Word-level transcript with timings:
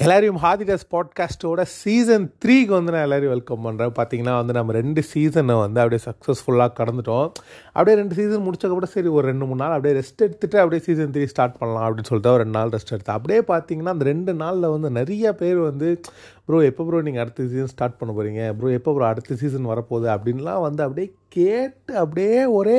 எல்லாரையும் 0.00 0.38
ஹாதிடஸ் 0.42 0.86
பாட்காஸ்ட்டோட 0.94 1.62
சீசன் 1.62 2.24
த்ரீக்கு 2.42 2.66
வந்து 2.66 2.92
நான் 2.92 3.04
எல்லோரையும் 3.06 3.32
வெல்கம் 3.34 3.62
பண்ணுறேன் 3.66 3.92
பார்த்தீங்கன்னா 3.98 4.34
வந்து 4.36 4.52
நம்ம 4.52 4.72
ரெண்டு 4.72 5.02
சீசனை 5.02 5.54
வந்து 5.54 5.80
அப்படியே 5.80 6.00
சக்ஸஸ்ஃபுல்லாக 6.06 6.70
கடந்துட்டோம். 6.80 7.28
அப்படியே 7.72 7.96
ரெண்டு 7.96 8.14
சீசன் 8.14 8.44
முடிச்சக்கப்பட 8.46 8.84
சரி 8.84 9.08
ஒரு 9.08 9.26
ரெண்டு 9.26 9.44
மூணு 9.44 9.60
நாள் 9.62 9.70
அப்படியே 9.70 10.00
ரெஸ்ட் 10.00 10.24
எடுத்துகிட்டு 10.26 10.58
அப்படியே 10.58 10.82
சீசன் 10.88 11.14
த்ரீ 11.14 11.24
ஸ்டார்ட் 11.24 11.56
பண்ணலாம் 11.58 11.86
அப்படின்னு 11.86 12.10
சொல்லிட்டு 12.10 12.30
ஒரு 12.30 12.42
ரெண்டு 12.44 12.58
நாள் 12.58 12.68
ரெஸ்ட் 12.68 12.92
எடுத்தேன். 12.96 13.18
அப்படியே 13.20 13.40
பார்த்தீங்கன்னா 13.52 13.94
அந்த 13.96 14.04
ரெண்டு 14.04 14.34
நாளில் 14.34 14.68
வந்து 14.68 14.90
நிறைய 14.90 15.32
பேர் 15.34 15.58
வந்து 15.58 16.00
ப்ரோ 16.46 16.60
எப்போ 16.62 16.84
ப்ரோ 16.84 17.00
நீங்கள் 17.00 17.22
அடுத்த 17.22 17.48
சீசன் 17.54 17.66
ஸ்டார்ட் 17.66 17.98
பண்ண 17.98 18.12
போகிறீங்க 18.12 18.54
ப்ரோ 18.54 18.68
எப்போ 18.70 18.94
ப்ரோ 18.94 19.06
அடுத்த 19.06 19.34
சீசன் 19.34 19.72
வரப்போகுது? 19.72 20.08
அப்படின்லாம் 20.16 20.60
வந்து 20.60 20.82
அப்படியே 20.82 21.14
கேட்டு 21.28 21.96
அப்படியே 21.96 22.44
ஒரே 22.44 22.78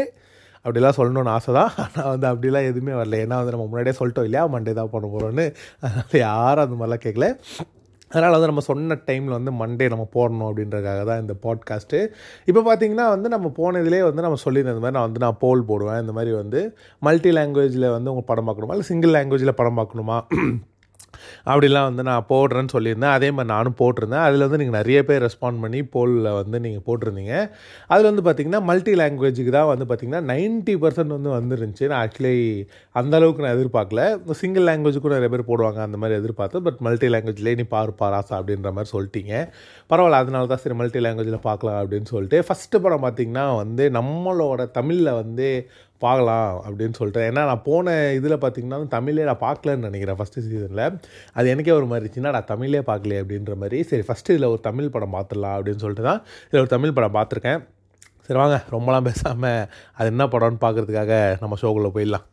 அப்படிலாம் 0.68 0.97
சொல்லணும்னு 0.99 1.34
ஆசை 1.38 1.52
தான் 1.57 1.71
ஆனால் 1.86 2.11
வந்து 2.13 2.27
அப்படிலாம் 2.33 2.70
எதுவுமே 2.71 2.93
வரல. 3.00 3.18
ஏன்னா 3.25 3.39
வந்து 3.41 3.55
நம்ம 3.55 3.65
முன்னாடியே 3.71 3.97
சொல்லிட்டோம் 4.00 4.27
இல்லையா? 4.29 4.45
மண்டே 4.54 4.75
தான் 4.79 4.93
பண்ண 4.93 5.07
போகிறோன்னு 5.15 5.47
அதனால் 5.83 6.21
யாரும் 6.28 6.65
அந்த 6.68 6.78
மாதிரிலாம் 6.79 7.04
கேட்கல 7.07 7.28
அதனால் 8.11 8.36
வந்து 8.36 8.50
நம்ம 8.50 8.61
சொன்ன 8.68 8.97
டைமில் 9.07 9.36
வந்து 9.37 9.51
மண்டே 9.61 9.86
நம்ம 9.93 10.04
போடணும் 10.14 10.47
அப்படின்றதுக்காக 10.50 11.01
தான் 11.09 11.21
இந்த 11.23 11.33
பாட்காஸ்ட்டு 11.45 12.00
இப்போ 12.50 12.61
பார்த்தீங்கன்னா 12.68 13.06
வந்து 13.14 13.29
நம்ம 13.33 13.51
போனதுலேயே 13.57 14.04
வந்து 14.09 14.25
நம்ம 14.25 14.39
சொல்லியிருந்த 14.45 14.73
இந்த 14.75 14.83
மாதிரி 14.83 14.97
நான் 14.97 15.07
வந்து 15.09 15.23
நான் 15.25 15.39
போல் 15.43 15.68
போடுவேன். 15.71 16.00
இந்த 16.04 16.14
மாதிரி 16.18 16.33
வந்து 16.42 16.61
மல்டி 17.07 17.31
லாங்குவேஜில் 17.37 17.87
வந்து 17.95 18.11
உங்கள் 18.14 18.29
படம் 18.31 18.47
பார்க்கணுமா? 18.50 18.75
இல்லை 18.78 18.87
சிங்கிள் 18.92 19.15
லாங்குவேஜில் 19.18 19.57
படம் 19.61 19.79
பார்க்கணுமா? 19.81 20.20
அப்படிலாம் 21.51 21.87
வந்து 21.89 22.04
நான் 22.07 22.25
போடுறேன்னு 22.32 22.71
சொல்லியிருந்தேன். 22.74 23.14
அதே 23.18 23.28
மாதிரி 23.36 23.50
நானும் 23.54 23.75
போட்டிருந்தேன். 23.82 24.24
அதில் 24.28 24.43
வந்து 24.46 24.60
நீங்கள் 24.61 24.78
நிறைய 24.79 25.00
பேர் 25.10 25.23
ரெஸ்பாண்ட் 25.25 25.60
பண்ணி 25.64 25.79
போலில் 25.93 26.29
வந்து 26.39 26.57
நீங்கள் 26.65 26.83
போட்டிருந்தீங்க. 26.87 27.33
அதில் 27.92 28.07
வந்து 28.10 28.23
பார்த்திங்கன்னா 28.28 28.61
மல்டி 28.70 28.93
லாங்குவேஜுக்கு 29.01 29.54
தான் 29.57 29.70
வந்து 29.71 29.86
பார்த்திங்கன்னா 29.89 30.21
நைன்ட்டி 30.32 30.75
பர்சன்ட் 30.83 31.15
வந்து 31.18 31.32
வந்துருந்துச்சு. 31.37 31.87
நான் 31.92 32.02
ஆக்சுவலி 32.06 32.36
அந்த 33.02 33.16
அளவுக்கு 33.20 33.45
நான் 33.45 33.56
எதிர்பார்க்கல. 33.58 34.03
சிங்கிள் 34.42 34.67
லாங்குவேஜுக்கும் 34.70 35.16
நிறைய 35.17 35.31
பேர் 35.36 35.50
போடுவாங்க 35.52 35.81
அந்த 35.88 36.00
மாதிரி 36.03 36.20
எதிர்பார்த்தேன். 36.22 36.66
பட் 36.67 36.81
மல்டி 36.88 37.09
லாங்குவேஜ்லேயே 37.16 37.59
நீ 37.62 37.68
பாரு 37.75 37.94
பாராசா 38.03 38.36
அப்படின்ற 38.40 38.72
மாதிரி 38.78 38.92
சொல்லிட்டீங்க. 38.95 39.34
பரவாயில்ல 39.92 40.22
அதனால 40.23 40.48
தான் 40.53 40.64
சரி 40.66 40.78
மல்டி 40.81 41.02
லாங்குவேஜில் 41.08 41.45
பார்க்கலாம் 41.50 41.80
அப்படின்னு 41.84 42.09
சொல்லிட்டு. 42.14 42.40
ஃபஸ்ட்டு 42.50 42.84
படம் 42.86 43.06
பார்த்திங்கன்னா 43.08 43.48
வந்து 43.64 43.86
நம்மளோட 44.00 44.72
தமிழில் 44.80 45.18
வந்து 45.22 45.50
பார்க்கலாம் 46.06 46.50
அப்படின்னு 46.66 46.98
சொல்லிட்டு 47.00 47.22
ஏன்னா 47.30 47.44
நான் 47.50 47.64
போன 47.67 47.95
இதில் 48.17 48.36
பார்த்தீங்கன்னா 48.44 48.80
தமிழே 48.95 49.26
நான் 49.30 49.44
பார்க்கலன்னு 49.45 49.88
நினைக்கிறேன் 49.90 50.17
ஃபஸ்ட்டு 50.20 50.44
சீசனில் 50.48 50.84
அது 51.38 51.52
எனக்கே 51.53 51.73
ஒரு 51.80 51.88
மாதிரி 51.90 52.02
இருந்துச்சுன்னா 52.02 52.34
நான் 52.38 52.52
தமிழே 52.53 52.81
பார்க்கலையே 52.92 53.22
அப்படின்ற 53.23 53.56
மாதிரி. 53.64 53.80
சரி 53.92 54.06
ஃபஸ்ட்டு 54.08 54.36
இதில் 54.36 54.52
ஒரு 54.53 54.62
தமிழ் 54.70 54.94
படம் 54.95 55.16
பார்த்துடலாம் 55.18 55.58
அப்படின்னு 55.58 55.84
சொல்லிட்டு 55.86 56.08
தான் 56.09 56.22
இதில் 56.48 56.64
ஒரு 56.64 56.72
தமிழ் 56.75 56.95
படம் 57.00 57.18
பார்த்துருக்கேன். 57.18 57.62
சரி 58.28 58.40
வாங்க 58.40 58.58
ரொம்பலாம் 58.75 59.08
பேசாமல் 59.09 59.62
அது 59.98 60.09
என்ன 60.14 60.25
படம்னு 60.36 60.64
பார்க்குறதுக்காக 60.66 61.14
நம்ம 61.44 61.58
ஷோக்குள்ளே 61.62 61.92
போயிடலாம். 61.98 62.25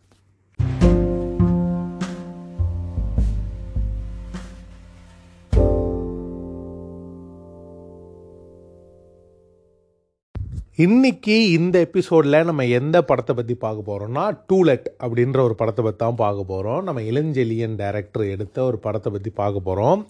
இன்னைக்கு 10.78 11.34
இந்த 11.50 11.76
எபிசோடில் 11.78 12.46
நம்ம 12.46 12.62
எந்த 12.76 12.96
படத்தை 13.02 13.32
பற்றி 13.34 13.54
பார்க்க 13.54 13.82
போகிறோம்னா 13.82 14.24
டூலெட் 14.48 14.88
அப்படின்ற 15.00 15.38
ஒரு 15.42 15.54
படத்தை 15.54 15.82
பற்றி 15.84 15.98
தான் 15.98 16.18
பார்க்க 16.22 16.44
போகிறோம் 16.44 16.80
நம்ம 16.82 17.02
இளஞ்செலியன் 17.02 17.76
டைரக்டர் 17.76 18.24
எடுத்த 18.26 18.58
ஒரு 18.64 18.78
படத்தை 18.78 19.10
பற்றி 19.12 19.30
பார்க்க 19.32 19.60
போகிறோம் 19.60 20.00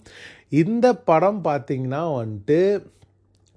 இந்த 0.53 0.93
படம் 1.03 1.39
பார்த்திங்கன்னா 1.45 2.01
வந்துட்டு 2.15 2.59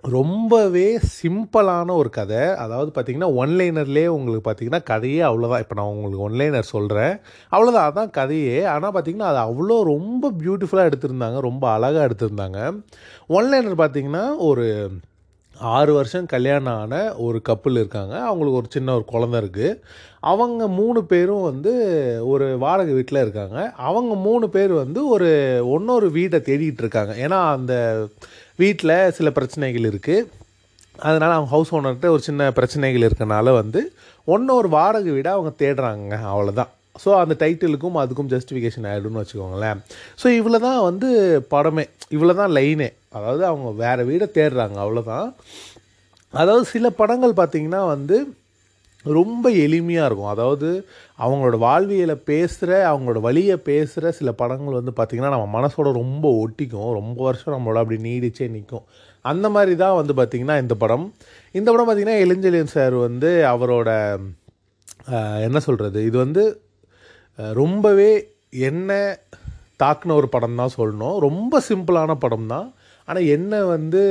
ரொம்பவே 0.04 0.86
சிம்பிளான 1.14 1.94
ஒரு 1.94 2.10
கதை. 2.10 2.42
அதாவது 2.58 2.90
பார்த்திங்கன்னா 2.90 3.30
ஒன்லைனர்லேயே 3.40 4.10
உங்களுக்கு 4.16 4.44
பார்த்திங்கன்னா 4.48 4.82
கதையே 4.82 5.22
அவ்வளோதான் 5.30 5.62
இப்போ 5.64 5.74
நான் 5.74 5.92
உங்களுக்கு 5.94 6.24
ஒன்லைனர் 6.28 6.72
சொல்கிறேன் 6.74 7.14
அவ்வளோதான் 7.52 7.88
அதான் 7.90 8.14
கதையே. 8.20 8.58
ஆனால் 8.66 8.94
பார்த்திங்கன்னா 8.94 9.30
அது 9.32 9.40
அவ்வளோ 9.48 9.78
ரொம்ப 9.94 10.32
பியூட்டிஃபுல்லாக 10.42 10.90
எடுத்திருந்தாங்க. 10.90 11.40
ரொம்ப 11.40 11.64
அழகாக 11.70 12.06
எடுத்திருந்தாங்க. 12.08 12.60
ஒன்லைனர் 13.30 13.82
பார்த்திங்கன்னா 13.82 14.24
ஒரு 14.40 14.66
ஆறு 15.76 15.92
வருஷம் 15.92 16.26
கல்யாணம் 16.32 16.76
ஆன 16.80 16.94
ஒரு 17.26 17.38
கப்பல் 17.48 17.80
இருக்காங்க. 17.80 18.14
அவங்களுக்கு 18.28 18.60
ஒரு 18.60 18.68
சின்ன 18.76 18.94
ஒரு 18.98 19.04
குழந்த 19.12 19.36
இருக்குது 19.42 19.78
அவங்க 20.32 20.62
மூணு 20.80 21.00
பேரும் 21.04 21.44
வந்து 21.50 21.72
ஒரு 22.32 22.46
வாடகை 22.58 22.92
வீட்டில் 22.98 23.22
இருக்காங்க. 23.24 23.58
அவங்க 23.88 24.14
மூணு 24.28 24.48
பேர் 24.56 24.72
வந்து 24.82 25.08
ஒரு 25.14 25.28
ஒன்றொரு 25.74 26.08
வீட்டை 26.18 26.40
தேடிகிட்டு 26.48 26.82
இருக்காங்க. 26.84 27.14
ஏன்னா 27.24 27.38
அந்த 27.56 27.74
வீட்டில் 28.62 28.96
சில 29.18 29.30
பிரச்சனைகள் 29.30 29.90
இருக்குது 29.90 30.26
அதனால் 31.08 31.36
அவங்க 31.36 31.50
ஹவுஸ் 31.54 31.72
ஓனர்கிட்ட 31.76 32.08
ஒரு 32.14 32.22
சின்ன 32.28 32.50
பிரச்சனைகள் 32.52 33.06
இருக்கனால 33.08 33.52
வந்து 33.60 33.82
ஒன்றொரு 34.24 34.68
வாடகை 34.68 35.10
வீடை 35.16 35.30
அவங்க 35.36 35.52
தேடுறாங்க. 35.62 36.14
அவ்வளோதான் 36.32 36.72
ஸோ 37.02 37.10
அந்த 37.22 37.34
டைட்டிலுக்கும் 37.40 37.98
அதுக்கும் 38.02 38.30
ஜஸ்டிஃபிகேஷன் 38.32 38.86
ஆகிடும்னு 38.90 39.20
வச்சுக்கோங்களேன். 39.22 39.78
ஸோ 40.22 40.26
இவ்வளோ 40.38 40.58
தான் 40.64 40.80
வந்து 40.82 41.08
படமே. 41.50 41.84
இவ்வளோ 42.16 42.34
தான் 42.40 42.54
லைனே 42.56 42.88
அதாவது 43.18 43.42
அவங்க 43.50 43.70
வேறு 43.84 44.02
வீடை 44.10 44.28
தேடுறாங்க 44.38 44.78
அவ்வளோதான் 44.84 45.28
அதாவது 46.34 46.64
சில 46.74 46.86
படங்கள் 47.00 47.38
பார்த்திங்கன்னா 47.40 47.82
வந்து 47.94 48.16
ரொம்ப 49.04 49.44
எளிமையாக 49.64 50.06
இருக்கும். 50.08 50.32
அதாவது 50.32 50.68
அவங்களோட 51.24 51.56
வாழ்வியலை 51.66 52.16
பேசுகிற 52.30 52.70
அவங்களோட 52.90 53.20
வழியை 53.26 53.56
பேசுகிற 53.68 54.10
சில 54.18 54.30
படங்கள் 54.40 54.78
வந்து 54.78 54.92
பார்த்திங்கன்னா 54.96 55.34
நம்ம 55.34 55.46
மனசோட 55.58 55.88
ரொம்ப 56.00 56.24
ஒட்டிக்கும். 56.42 56.90
ரொம்ப 57.00 57.18
வருஷம் 57.28 57.54
நம்மளோட 57.56 57.82
அப்படி 57.82 57.98
நீடிச்சே 58.08 58.48
நிற்கும் 58.56 58.86
அந்த 59.24 59.46
மாதிரி 59.54 59.74
தான் 59.84 59.98
வந்து 60.00 60.14
பார்த்திங்கன்னா 60.18 60.56
இந்த 60.64 60.74
படம். 60.82 61.06
இந்த 61.58 61.68
படம் 61.70 61.86
பார்த்திங்கன்னா 61.88 62.22
எலிஞ்சலியன் 62.24 62.74
சார் 62.76 62.96
வந்து 63.06 63.30
அவரோட 63.52 63.90
என்ன 65.46 65.58
சொல்கிறது 65.66 65.98
இது 66.08 66.16
வந்து 66.24 66.44
ரொம்பவே 67.62 68.10
என்ன 68.68 68.90
தாக்குன 69.82 70.14
ஒரு 70.20 70.28
படம் 70.34 70.58
தான் 70.60 70.76
சொல்லணும். 70.76 71.16
ரொம்ப 71.26 71.60
சிம்பிளான 71.68 72.12
படம் 72.24 72.48
தான் 72.54 72.66
ஆனால் 73.08 73.28
என்ன 73.28 73.64
வந்து 73.64 74.02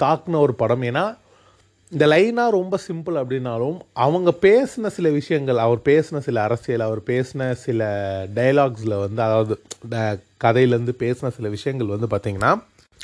தாக்குன 0.00 0.40
ஒரு 0.40 0.54
படம் 0.54 0.82
ஏன்னா 0.82 1.04
இந்த 1.92 2.06
லைனாக 2.06 2.50
ரொம்ப 2.50 2.74
சிம்பிள் 2.88 3.16
அப்படின்னாலும் 3.16 3.76
அவங்க 3.98 4.30
பேசின 4.42 4.86
சில 4.86 5.08
விஷயங்கள் 5.10 5.58
அவர் 5.58 5.80
பேசின 5.84 6.18
சில 6.18 6.40
அரசியல் 6.42 6.80
அவர் 6.80 7.00
பேசின 7.06 7.50
சில 7.58 7.82
டைலாக்ஸில் 8.34 8.96
வந்து 8.98 9.22
அதாவது 9.22 9.54
கதையிலேருந்து 10.44 10.94
பேசின 10.98 11.28
சில 11.28 11.48
விஷயங்கள் 11.48 11.94
வந்து 11.98 12.10
பார்த்திங்கன்னா 12.10 12.52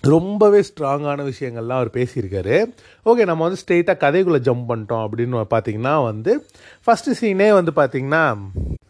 ரொம்பவே 0.02 0.60
ஸ்ட்ராங்கான 0.60 1.24
விஷயங்கள்லாம் 1.30 1.80
அவர் 1.80 1.90
பேசியிருக்காரு. 1.96 2.56
ஓகே 3.06 3.24
நம்ம 3.24 3.48
வந்து 3.48 3.60
ஸ்ட்ரெயிட்டாக 3.62 4.02
கதைக்குள்ளே 4.04 4.40
ஜம்ப் 4.48 4.70
பண்ணிட்டோம் 4.70 5.04
அப்படின்னு 5.06 5.44
பார்த்தீங்கன்னா 5.54 6.04
வந்து 6.04 6.46
ஃபஸ்ட்டு 6.86 7.16
சீனே 7.20 7.52
வந்து 7.52 7.72
பார்த்திங்கன்னா 7.76 8.24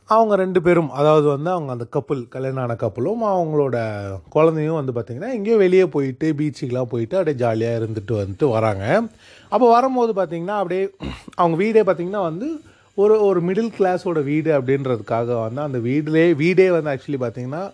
அவங்க 0.06 0.36
ரெண்டு 0.36 0.62
பேரும் 0.62 0.90
அதாவது 0.90 1.26
வந்து 1.26 1.50
அவங்க 1.50 1.72
அந்த 1.72 1.86
கப்புள் 1.96 2.28
கல்யாணம் 2.28 2.62
ஆன 2.62 2.74
கப்பலும் 2.74 3.22
அவங்களோட 3.22 3.76
குழந்தையும் 4.28 4.78
வந்து 4.80 4.92
பார்த்திங்கன்னா 4.92 5.32
எங்கேயோ 5.32 5.56
வெளியே 5.56 5.86
போயிட்டு 5.86 6.34
பீச்சுக்கெலாம் 6.40 6.90
போயிட்டு 6.90 7.16
அப்படியே 7.16 7.36
ஜாலியாக 7.36 7.78
இருந்துட்டு 7.80 8.14
வந்துட்டு 8.22 8.48
வராங்க. 8.48 9.08
அப்போ 9.48 9.70
வரும்போது 9.70 10.12
பார்த்திங்கன்னா 10.12 10.56
அப்படியே 10.58 10.90
அவங்க 11.34 11.56
வீடே 11.56 11.80
பார்த்திங்கன்னா 11.80 12.22
வந்து 12.22 12.60
ஒரு 12.94 13.24
ஒரு 13.26 13.40
மிடில் 13.40 13.72
கிளாஸோட 13.78 14.22
வீடு 14.24 14.50
அப்படின்றதுக்காக 14.58 15.40
வந்து 15.40 15.60
அந்த 15.60 15.78
வீடுலே 15.78 16.34
வீடே 16.34 16.70
வந்து 16.70 16.90
ஆக்சுவலி 16.90 17.20
பார்த்திங்கன்னா 17.22 17.70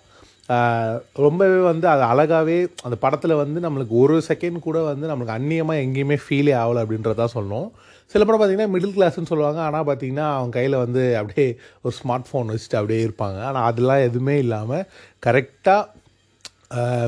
ரொம்பவே 1.24 1.58
வந்து 1.70 1.86
அது 1.92 2.02
அழகாகவே 2.12 2.56
அந்த 2.86 2.96
படத்தில் 3.04 3.40
வந்து 3.42 3.58
நம்மளுக்கு 3.66 3.94
ஒரு 4.02 4.16
செகண்ட் 4.28 4.58
கூட 4.66 4.78
வந்து 4.88 5.10
நம்மளுக்கு 5.10 5.36
அந்நியமாக 5.36 5.82
எங்கேயுமே 5.84 6.16
ஃபீலே 6.24 6.54
ஆகலை 6.62 6.82
அப்படின்றத 6.84 7.26
சொல்லணும் 7.36 7.68
சில 8.12 8.24
படம் 8.24 8.40
பார்த்திங்கன்னா 8.40 8.72
மிடில் 8.74 8.96
கிளாஸ்னு 8.96 9.30
சொல்லுவாங்க. 9.30 9.60
ஆனால் 9.66 9.86
பார்த்திங்கன்னா 9.88 10.26
அவங்க 10.36 10.54
கையில் 10.58 10.82
வந்து 10.84 11.02
அப்படியே 11.20 11.46
ஒரு 11.84 11.94
ஸ்மார்ட் 11.98 12.28
ஃபோன் 12.28 12.50
வச்சுட்டு 12.52 12.78
அப்படியே 12.80 13.00
இருப்பாங்க. 13.06 13.38
ஆனால் 13.48 13.66
அதெல்லாம் 13.70 14.04
எதுவுமே 14.08 14.36
இல்லாமல் 14.44 14.84
கரெக்டாக 15.26 15.82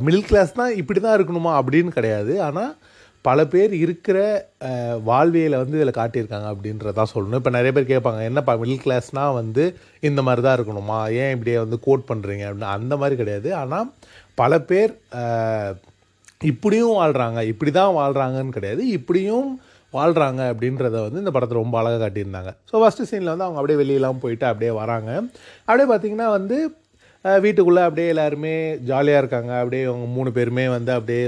மிடில் 0.06 0.28
கிளாஸ் 0.28 0.58
தான் 0.60 0.76
இப்படி 0.82 1.00
தான் 1.00 1.16
இருக்கணுமா 1.18 1.52
அப்படின்னு 1.60 1.90
கிடையாது. 1.96 2.32
ஆனால் 2.48 2.72
பல 3.26 3.38
பேர் 3.52 3.72
இருக்கிற 3.84 4.18
வாழ்வியலை 5.08 5.58
வந்து 5.62 5.76
இதில் 5.78 5.98
காட்டியிருக்காங்க 5.98 6.48
அப்படின்றதான் 6.52 7.10
சொல்லணும். 7.12 7.40
இப்போ 7.40 7.52
நிறைய 7.56 7.72
பேர் 7.76 7.92
கேட்பாங்க 7.92 8.22
என்னப்பா 8.30 8.52
மிடில் 8.62 8.82
கிளாஸ்னால் 8.84 9.36
வந்து 9.40 9.64
இந்த 10.08 10.20
மாதிரி 10.26 10.42
தான் 10.46 10.56
இருக்கணுமா? 10.58 10.98
ஏன் 11.20 11.32
இப்படியே 11.34 11.56
வந்து 11.64 11.78
கோட் 11.86 12.08
பண்ணுறீங்க 12.10 12.44
அப்படின்னு. 12.48 12.72
அந்த 12.78 12.96
மாதிரி 13.02 13.16
கிடையாது. 13.20 13.50
ஆனால் 13.60 13.90
பல 14.40 14.58
பேர் 14.70 14.92
இப்படியும் 16.50 16.96
வாழ்கிறாங்க 17.00 17.40
இப்படி 17.52 17.72
தான் 17.78 17.96
வாழ்கிறாங்கன்னு 18.00 18.56
கிடையாது. 18.58 18.82
இப்படியும் 18.98 19.48
வாழ்கிறாங்க 19.96 20.42
அப்படின்றத 20.52 20.96
வந்து 21.06 21.22
இந்த 21.22 21.32
படத்தை 21.34 21.56
ரொம்ப 21.60 21.76
அழகாக 21.80 22.00
காட்டியிருந்தாங்க. 22.02 22.50
ஸோ 22.70 22.74
ஃபஸ்ட்டு 22.82 23.08
சீனில் 23.10 23.32
வந்து 23.32 23.46
அவங்க 23.46 23.58
அப்படியே 23.60 23.78
வெளியெல்லாம் 23.82 24.22
போயிட்டு 24.22 24.46
அப்படியே 24.50 24.72
வராங்க. 24.82 25.10
அப்படியே 25.66 25.88
பார்த்திங்கன்னா 25.92 26.28
வந்து 26.38 26.58
வீட்டுக்குள்ளே 27.44 27.82
அப்படியே 27.86 28.06
எல்லாருமே 28.12 28.54
ஜாலியாக 28.90 29.22
இருக்காங்க. 29.22 29.52
அப்படியே 29.62 29.82
அவங்க 29.90 30.06
மூணு 30.16 30.30
பேருமே 30.38 30.64
வந்து 30.76 30.92
அப்படியே 30.98 31.24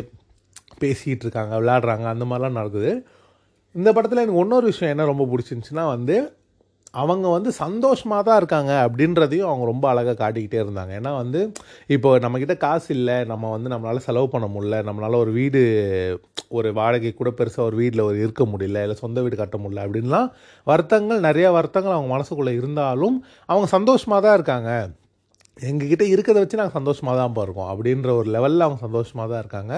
பேசிகிட்டு 0.83 1.25
இருக்காங்க 1.27 1.53
விளையாடுறாங்க 1.61 2.07
அந்த 2.15 2.25
மாதிரிலாம் 2.31 2.59
நடக்குது. 2.61 2.93
இந்த 3.75 3.89
படத்தில் 3.95 4.23
எனக்கு 4.23 4.43
இன்னொரு 4.45 4.67
விஷயம் 4.73 4.93
என்ன 4.95 5.11
ரொம்ப 5.13 5.27
பிடிச்சிருந்துச்சின்னா 5.31 5.85
வந்து 5.97 6.17
அவங்க 7.03 7.27
வந்து 7.35 7.51
சந்தோஷமாக 7.63 8.23
தான் 8.27 8.39
இருக்காங்க 8.41 8.73
அப்படின்றதையும் 8.87 9.49
அவங்க 9.49 9.65
ரொம்ப 9.71 9.85
அழகாக 9.93 10.17
காட்டிக்கிட்டே 10.21 10.59
இருந்தாங்க. 10.65 10.93
ஏன்னா 10.99 11.13
வந்து 11.23 11.41
இப்போ 11.95 12.11
நம்மக்கிட்ட 12.25 12.55
காசு 12.65 12.89
இல்லை 12.97 13.17
நம்ம 13.31 13.51
வந்து 13.55 13.73
நம்மளால் 13.73 14.05
செலவு 14.07 14.29
பண்ண 14.35 14.47
முடியல 14.55 14.79
நம்மளால் 14.89 15.21
ஒரு 15.23 15.33
வீடு 15.39 15.63
ஒரு 16.59 16.71
வாடகை 16.79 17.13
கூட 17.13 17.31
பெருசாக 17.39 17.69
ஒரு 17.69 17.77
வீட்டில் 17.81 18.07
ஒரு 18.09 18.17
இருக்க 18.25 18.45
முடியல 18.53 18.85
இல்லை 18.87 18.97
சொந்த 19.03 19.21
வீடு 19.27 19.43
கட்ட 19.43 19.59
முடியல 19.63 19.87
அப்படின்லாம் 19.87 20.29
வருத்தங்கள் 20.67 21.27
நிறையா 21.29 21.51
வருத்தங்கள் 21.59 21.97
அவங்க 21.97 22.11
மனசுக்குள்ளே 22.15 22.55
இருந்தாலும் 22.61 23.17
அவங்க 23.51 23.69
சந்தோஷமாக 23.77 24.23
தான் 24.27 24.37
இருக்காங்க. 24.39 24.71
எங்ககிட்ட 25.69 26.05
இருக்கிறத 26.15 26.41
வச்சு 26.43 26.61
நாங்கள் 26.61 26.79
சந்தோஷமாக 26.81 27.17
தான் 27.19 27.47
இருக்கோம் 27.47 27.71
அப்படின்ற 27.73 28.11
ஒரு 28.21 28.29
லெவலில் 28.37 28.67
அவங்க 28.67 28.81
சந்தோஷமாக 28.87 29.29
தான் 29.33 29.43
இருக்காங்க. 29.45 29.75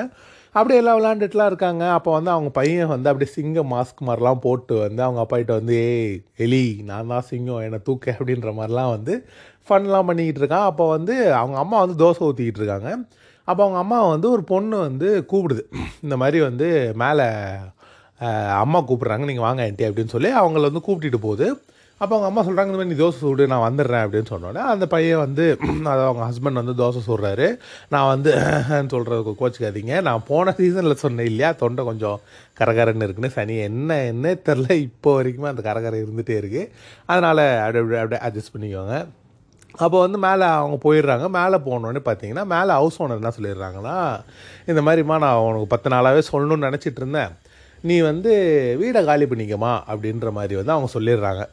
அப்படியே 0.58 0.81
எல்லாம் 0.81 0.99
விளாண்டுட்டுலாம் 0.99 1.50
இருக்காங்க. 1.53 1.85
அப்போ 1.97 2.11
வந்து 2.17 2.31
அவங்க 2.35 2.50
பையன் 2.58 2.91
வந்து 2.93 3.08
அப்படியே 3.11 3.31
சிங்கம் 3.37 3.70
மாஸ்க் 3.75 4.00
மாதிரிலாம் 4.08 4.41
போட்டு 4.44 4.75
வந்து 4.85 5.03
அவங்க 5.06 5.20
அப்பாகிட்ட 5.25 5.53
வந்து 5.61 5.75
ஏய் 5.88 6.14
எலி 6.44 6.62
நான் 6.91 7.11
தான் 7.12 7.26
சிங்கம் 7.31 7.62
என்னை 7.67 7.81
தூக்க 7.88 8.14
அப்படின்ற 8.19 8.50
மாதிரிலாம் 8.58 8.93
வந்து 8.97 9.14
ஃபன்லாம் 9.69 10.08
பண்ணிக்கிட்டு 10.11 10.43
இருக்கான் 10.43 10.69
அப்போ 10.70 10.85
வந்து 10.97 11.14
அவங்க 11.41 11.56
அம்மா 11.64 11.79
வந்து 11.85 11.97
தோசை 12.05 12.23
ஊற்றிக்கிட்டு 12.29 12.62
இருக்காங்க. 12.62 12.91
அப்போ 13.49 13.61
அவங்க 13.64 13.79
அம்மா 13.85 13.99
வந்து 14.14 14.29
ஒரு 14.37 14.43
பொண்ணு 14.53 14.76
வந்து 14.88 15.08
கூப்பிடுது. 15.32 15.64
இந்த 16.05 16.14
மாதிரி 16.23 16.38
வந்து 16.49 16.69
மேலே 17.03 17.26
அம்மா 18.62 18.79
கூப்பிட்றாங்க. 18.88 19.25
நீங்கள் 19.31 19.47
வாங்க 19.49 19.62
ஆண்டி 19.69 19.87
அப்படின்னு 19.88 20.14
சொல்லி 20.17 20.31
அவங்கள 20.43 20.62
வந்து 20.70 20.87
கூப்பிட்டுட்டு 20.87 21.20
போகுது. 21.26 21.49
அப்போ 22.00 22.12
அவங்க 22.14 22.28
அம்மா 22.31 22.43
சொல்கிறாங்க 22.46 22.70
இந்த 22.70 22.78
மாதிரி 22.78 22.90
நீ 22.93 22.96
தோசை 23.02 23.19
சுடு 23.20 23.44
நான் 23.52 23.62
வந்துடுறேன் 23.66 24.02
அப்படின்னு 24.04 24.31
சொன்னோன்னே 24.32 24.62
அந்த 24.72 24.84
பையன் 24.94 25.20
வந்து 25.25 25.44
அதை 25.93 26.02
அவங்க 26.08 26.22
ஹஸ்பண்ட் 26.28 26.60
வந்து 26.60 26.75
தோசை 26.81 27.00
சுடுறாரு. 27.06 27.46
நான் 27.94 28.08
வந்து 28.14 28.31
சொல்கிறது 28.94 29.32
கோச்சிக்காதீங்க. 29.40 29.94
நான் 30.08 30.26
போன 30.31 30.54
சீசனில் 30.58 31.02
சொன்னேன் 31.04 31.28
இல்லையா 31.31 31.50
தொண்டை 31.62 31.84
கொஞ்சம் 31.90 32.19
கரகரன்னு 32.60 33.06
இருக்குன்னு 33.08 33.32
சனி 33.38 33.56
என்ன 33.70 33.98
என்ன 34.12 34.34
தெரில 34.48 34.69
இப்போ 34.88 35.12
வரைக்குமே 35.19 35.50
அந்த 35.52 35.64
கரகரை 35.69 35.98
இருந்துகிட்டே 36.04 36.37
இருக்குது 36.43 36.69
அதனால் 37.10 37.43
அப்படி 37.64 37.81
அப்படி 37.82 37.98
அப்படியே 38.02 38.22
அட்ஜஸ்ட் 38.28 38.54
பண்ணிக்கோங்க. 38.56 38.96
அப்போ 39.84 39.96
வந்து 40.06 40.19
மேலே 40.28 40.44
அவங்க 40.60 40.76
போயிடுறாங்க. 40.87 41.26
மேலே 41.40 41.56
போனோடனே 41.69 42.02
பார்த்தீங்கன்னா 42.08 42.44
மேலே 42.54 42.72
ஹவுஸ் 42.81 43.02
ஓனர் 43.04 43.20
என்ன 43.22 43.32
சொல்லிடுறாங்கன்னா 43.38 43.96
இந்த 44.70 44.81
மாதிரிம்மா 44.87 45.19
நான் 45.26 45.44
உனக்கு 45.48 45.75
பத்து 45.75 45.90
நாளாகவே 45.94 46.22
சொல்லணும்னு 46.32 46.69
நினச்சிட்டு 46.70 47.00
இருந்தேன். 47.02 47.32
நீ 47.88 47.96
வந்து 48.10 48.32
வீடை 48.82 49.00
காலி 49.08 49.26
பண்ணிக்கமா 49.32 49.72
அப்படின்ற 49.93 50.31
மாதிரி 50.38 50.56
வந்து 50.60 50.75
அவங்க 50.76 50.90
சொல்லிடுறாங்க. 50.98 51.44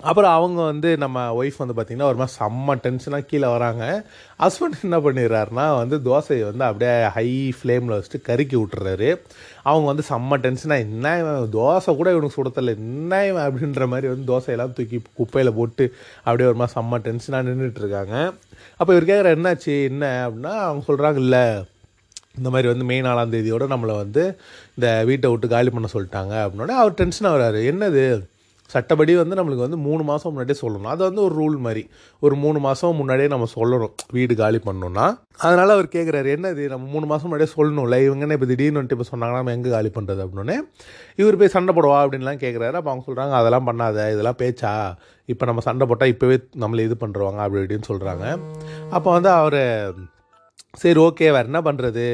அப்புறம் 0.00 0.32
அவங்க 0.32 0.62
வந்து 0.62 0.96
நம்ம 0.96 1.44
ஒய்ஃப் 1.44 1.58
வந்து 1.58 1.82
பார்த்திங்கன்னா 1.82 2.02
ஒரு 2.02 2.16
மாதிரி 2.16 2.36
செம்ம 2.38 2.74
டென்ஷனாக 2.84 3.26
கீழே 3.26 3.48
வராங்க. 3.48 4.04
ஹஸ்பண்ட் 4.38 4.82
என்ன 4.82 4.98
பண்ணிடுறாருனா 4.98 5.76
வந்து 5.76 5.96
தோசையை 5.98 6.56
வந்து 6.56 6.64
அப்படியே 6.64 7.06
ஹை 7.06 7.54
ஃப்ளேமில் 7.62 8.02
வச்சுட்டு 8.02 8.22
கருக்கி 8.22 8.56
விட்டுறாரு. 8.56 9.20
அவங்க 9.62 9.86
வந்து 9.86 10.04
செம்ம 10.08 10.40
டென்ஷனாக 10.40 10.78
என்ன 10.78 11.18
இவன் 11.18 11.48
தோசை 11.52 11.96
கூட 11.96 12.10
இவனுக்கு 12.10 12.42
சுடத்தல 12.42 12.76
என்ன 12.76 13.26
இவன் 13.26 13.46
அப்படின்ற 13.48 13.88
மாதிரி 13.88 14.08
வந்து 14.08 14.32
தோசையெல்லாம் 14.32 14.72
தூக்கி 14.72 15.02
குப்பையில் 15.14 15.52
போட்டு 15.52 15.94
அப்படியே 16.16 16.48
ஒரு 16.48 16.58
மாதிரி 16.58 16.80
செம்ம 16.80 17.00
டென்ஷனாக 17.06 17.46
நின்றுட்டுருக்காங்க 17.48 18.32
அப்போ 18.76 18.96
இவர் 18.96 19.10
கேட்குற 19.10 19.28
என்னாச்சு? 19.38 19.84
என்ன? 19.84 20.28
அப்படின்னா 20.28 20.52
அவங்க 20.58 20.92
சொல்கிறாங்க 20.92 21.16
இல்லை 21.16 21.64
இந்த 22.36 22.50
மாதிரி 22.50 22.68
வந்து 22.68 22.84
மே 22.84 23.00
நாலாம் 23.00 23.32
தேதியோடு 23.34 23.64
நம்மளை 23.64 23.96
வந்து 23.96 24.38
இந்த 24.74 25.04
வீட்டை 25.04 25.30
விட்டு 25.30 25.48
காலி 25.48 25.70
பண்ண 25.70 25.88
சொல்லிட்டாங்க. 25.92 26.34
அப்படின்னோடனே 26.44 26.76
அவர் 26.82 26.92
டென்ஷனாக 26.92 27.36
வராரு 27.36 27.60
என்னது? 27.72 28.30
சட்டப்படி 28.72 29.12
வந்து 29.20 29.36
நம்மளுக்கு 29.38 29.64
வந்து 29.66 29.78
மூணு 29.86 30.02
மாதம் 30.10 30.32
முன்னாடியே 30.32 30.58
சொல்லணும். 30.62 30.90
அது 30.92 31.02
வந்து 31.08 31.22
ஒரு 31.26 31.34
ரூல் 31.40 31.56
மாதிரி. 31.66 31.82
ஒரு 32.26 32.34
மூணு 32.44 32.58
மாதம் 32.66 32.98
முன்னாடியே 33.00 33.28
நம்ம 33.34 33.48
சொல்லணும். 33.54 33.94
வீடு 34.16 34.34
காலி 34.42 34.60
பண்ணணும்னா. 34.66 35.06
அதனால் 35.46 35.74
அவர் 35.76 35.88
கேட்குறாரு 35.96 36.28
என்ன 36.36 36.50
இது? 36.54 36.64
நம்ம 36.74 36.88
மூணு 36.94 37.06
மாதம் 37.12 37.28
முன்னாடியே 37.28 37.52
சொல்லணும்ல? 37.56 37.98
இவங்க 38.06 38.24
என்ன 38.26 38.36
இப்போ 38.38 38.48
திடீர்னு 38.52 38.78
வந்துட்டு 38.80 38.98
இப்போ 38.98 39.08
சொன்னாங்கன்னா 39.12 39.42
நம்ம 39.42 39.56
எங்கே 39.58 39.72
காலி 39.76 39.92
பண்ணுறது 39.96 40.22
அப்படின்னு. 40.26 40.56
இவர் 41.22 41.40
போய் 41.42 41.54
சண்டை 41.56 41.74
போடுவா 41.76 41.98
அப்படின்லாம் 42.04 42.42
கேட்குறாரு 42.44 42.78
அப்போ 42.80 42.92
அவங்க 42.92 43.06
சொல்கிறாங்க 43.08 43.36
அதெல்லாம் 43.40 43.68
பண்ணாத. 43.70 44.08
இதெல்லாம் 44.14 44.40
பேச்சா? 44.44 44.72
இப்போ 45.32 45.44
நம்ம 45.48 45.60
சண்டை 45.68 45.84
போட்டால் 45.90 46.12
இப்போவே 46.14 46.36
நம்மளை 46.62 46.82
இது 46.88 46.96
பண்ணுறவாங்க 47.04 47.40
அப்படி 47.44 47.62
இப்படின்னு 47.64 47.90
சொல்கிறாங்க 47.90 48.24
அப்போ 48.96 49.08
வந்து 49.16 49.30
அவர் 49.40 49.60
சரி 50.80 51.00
ஓகே 51.00 51.26
வேறு 51.32 51.48
என்ன 51.50 51.60
பண்ணுறது 51.60 52.04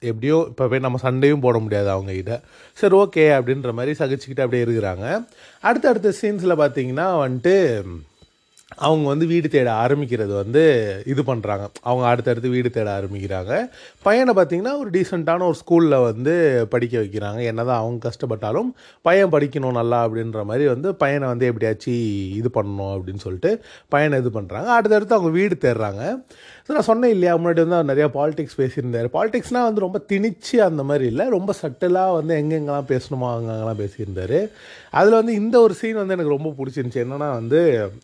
எப்படியோ 0.00 0.44
இப்போ 0.48 0.68
போய் 0.68 0.78
நம்ம 0.78 0.98
சண்டையும் 0.98 1.40
போட 1.40 1.58
முடியாது 1.58 1.88
அவங்ககிட்ட 1.90 2.40
சரி 2.78 2.96
ஓகே 2.96 3.24
அப்படின்ற 3.36 3.72
மாதிரி 3.72 3.92
சகிச்சுக்கிட்டு 3.98 4.44
அப்படியே 4.44 4.64
இருக்கிறாங்க. 4.64 5.04
அடுத்தடுத்த 5.60 6.12
சீன்ஸில் 6.22 6.60
பார்த்தீங்கன்னா 6.62 7.06
வந்துட்டு 7.24 7.54
அவங்க 8.76 9.08
வந்து 9.08 9.26
வீடு 9.26 9.48
தேட 9.48 9.68
ஆரம்பிக்கிறது 9.84 10.32
வந்து 10.40 10.62
இது 11.12 11.22
பண்ணுறாங்க 11.22 11.64
அவங்க 11.82 12.04
அடுத்தடுத்து 12.08 12.48
வீடு 12.48 12.70
தேட 12.70 12.88
ஆரம்பிக்கிறாங்க. 12.98 13.52
பையனை 14.02 14.32
பார்த்தீங்கன்னா 14.34 14.74
ஒரு 14.80 14.90
டீசெண்டான 14.96 15.46
ஒரு 15.50 15.56
ஸ்கூலில் 15.60 16.04
வந்து 16.08 16.34
படிக்க 16.70 16.94
வைக்கிறாங்க. 16.98 17.40
என்னதான் 17.50 17.80
அவங்க 17.82 17.98
கஷ்டப்பட்டாலும் 18.08 18.68
பையன் 19.02 19.32
படிக்கணும் 19.34 19.78
நல்லா 19.80 20.00
அப்படின்ற 20.06 20.44
மாதிரி 20.44 20.68
வந்து 20.68 20.94
பையனை 20.94 21.28
வந்து 21.28 21.46
எப்படியாச்சும் 21.46 22.04
இது 22.40 22.50
பண்ணணும் 22.58 22.92
அப்படின்னு 22.96 23.24
சொல்லிட்டு 23.26 23.52
பையனை 23.88 24.18
இது 24.18 24.32
பண்ணுறாங்க 24.38 24.70
அடுத்தடுத்து 24.78 25.18
அவங்க 25.18 25.32
வீடு 25.38 25.58
தேடுறாங்க. 25.66 26.02
ஸோ 26.66 26.72
நான் 26.76 26.88
சொன்னேன் 26.90 27.12
இல்லையா? 27.14 27.34
முன்னாடி 27.36 27.60
வந்து 27.64 27.76
அவர் 27.76 27.90
நிறையா 27.90 28.08
பாலிடிக்ஸ் 28.16 28.56
பேசியிருந்தார். 28.60 29.06
பாலிடிக்ஸ்னால் 29.16 29.68
வந்து 29.68 29.84
ரொம்ப 29.84 29.98
திணிச்சு 30.12 30.56
அந்த 30.68 30.82
மாதிரி 30.82 31.06
இல்லை. 31.06 31.28
ரொம்ப 31.28 31.52
சட்டலாக 31.52 32.16
வந்து 32.18 32.34
எங்கெங்கெல்லாம் 32.40 32.90
பேசணுமோ 32.92 33.28
அங்கங்கெல்லாம் 33.34 33.80
பேசியிருந்தார். 33.82 34.38
அதில் 34.90 35.18
வந்து 35.20 35.34
இந்த 35.34 35.60
ஒரு 35.60 35.74
சீன் 35.74 36.00
வந்து 36.02 36.16
எனக்கு 36.16 36.36
ரொம்ப 36.36 36.50
பிடிச்சிருந்துச்சி. 36.58 37.02
என்னென்னா 37.06 37.30
வந்து 37.40 37.60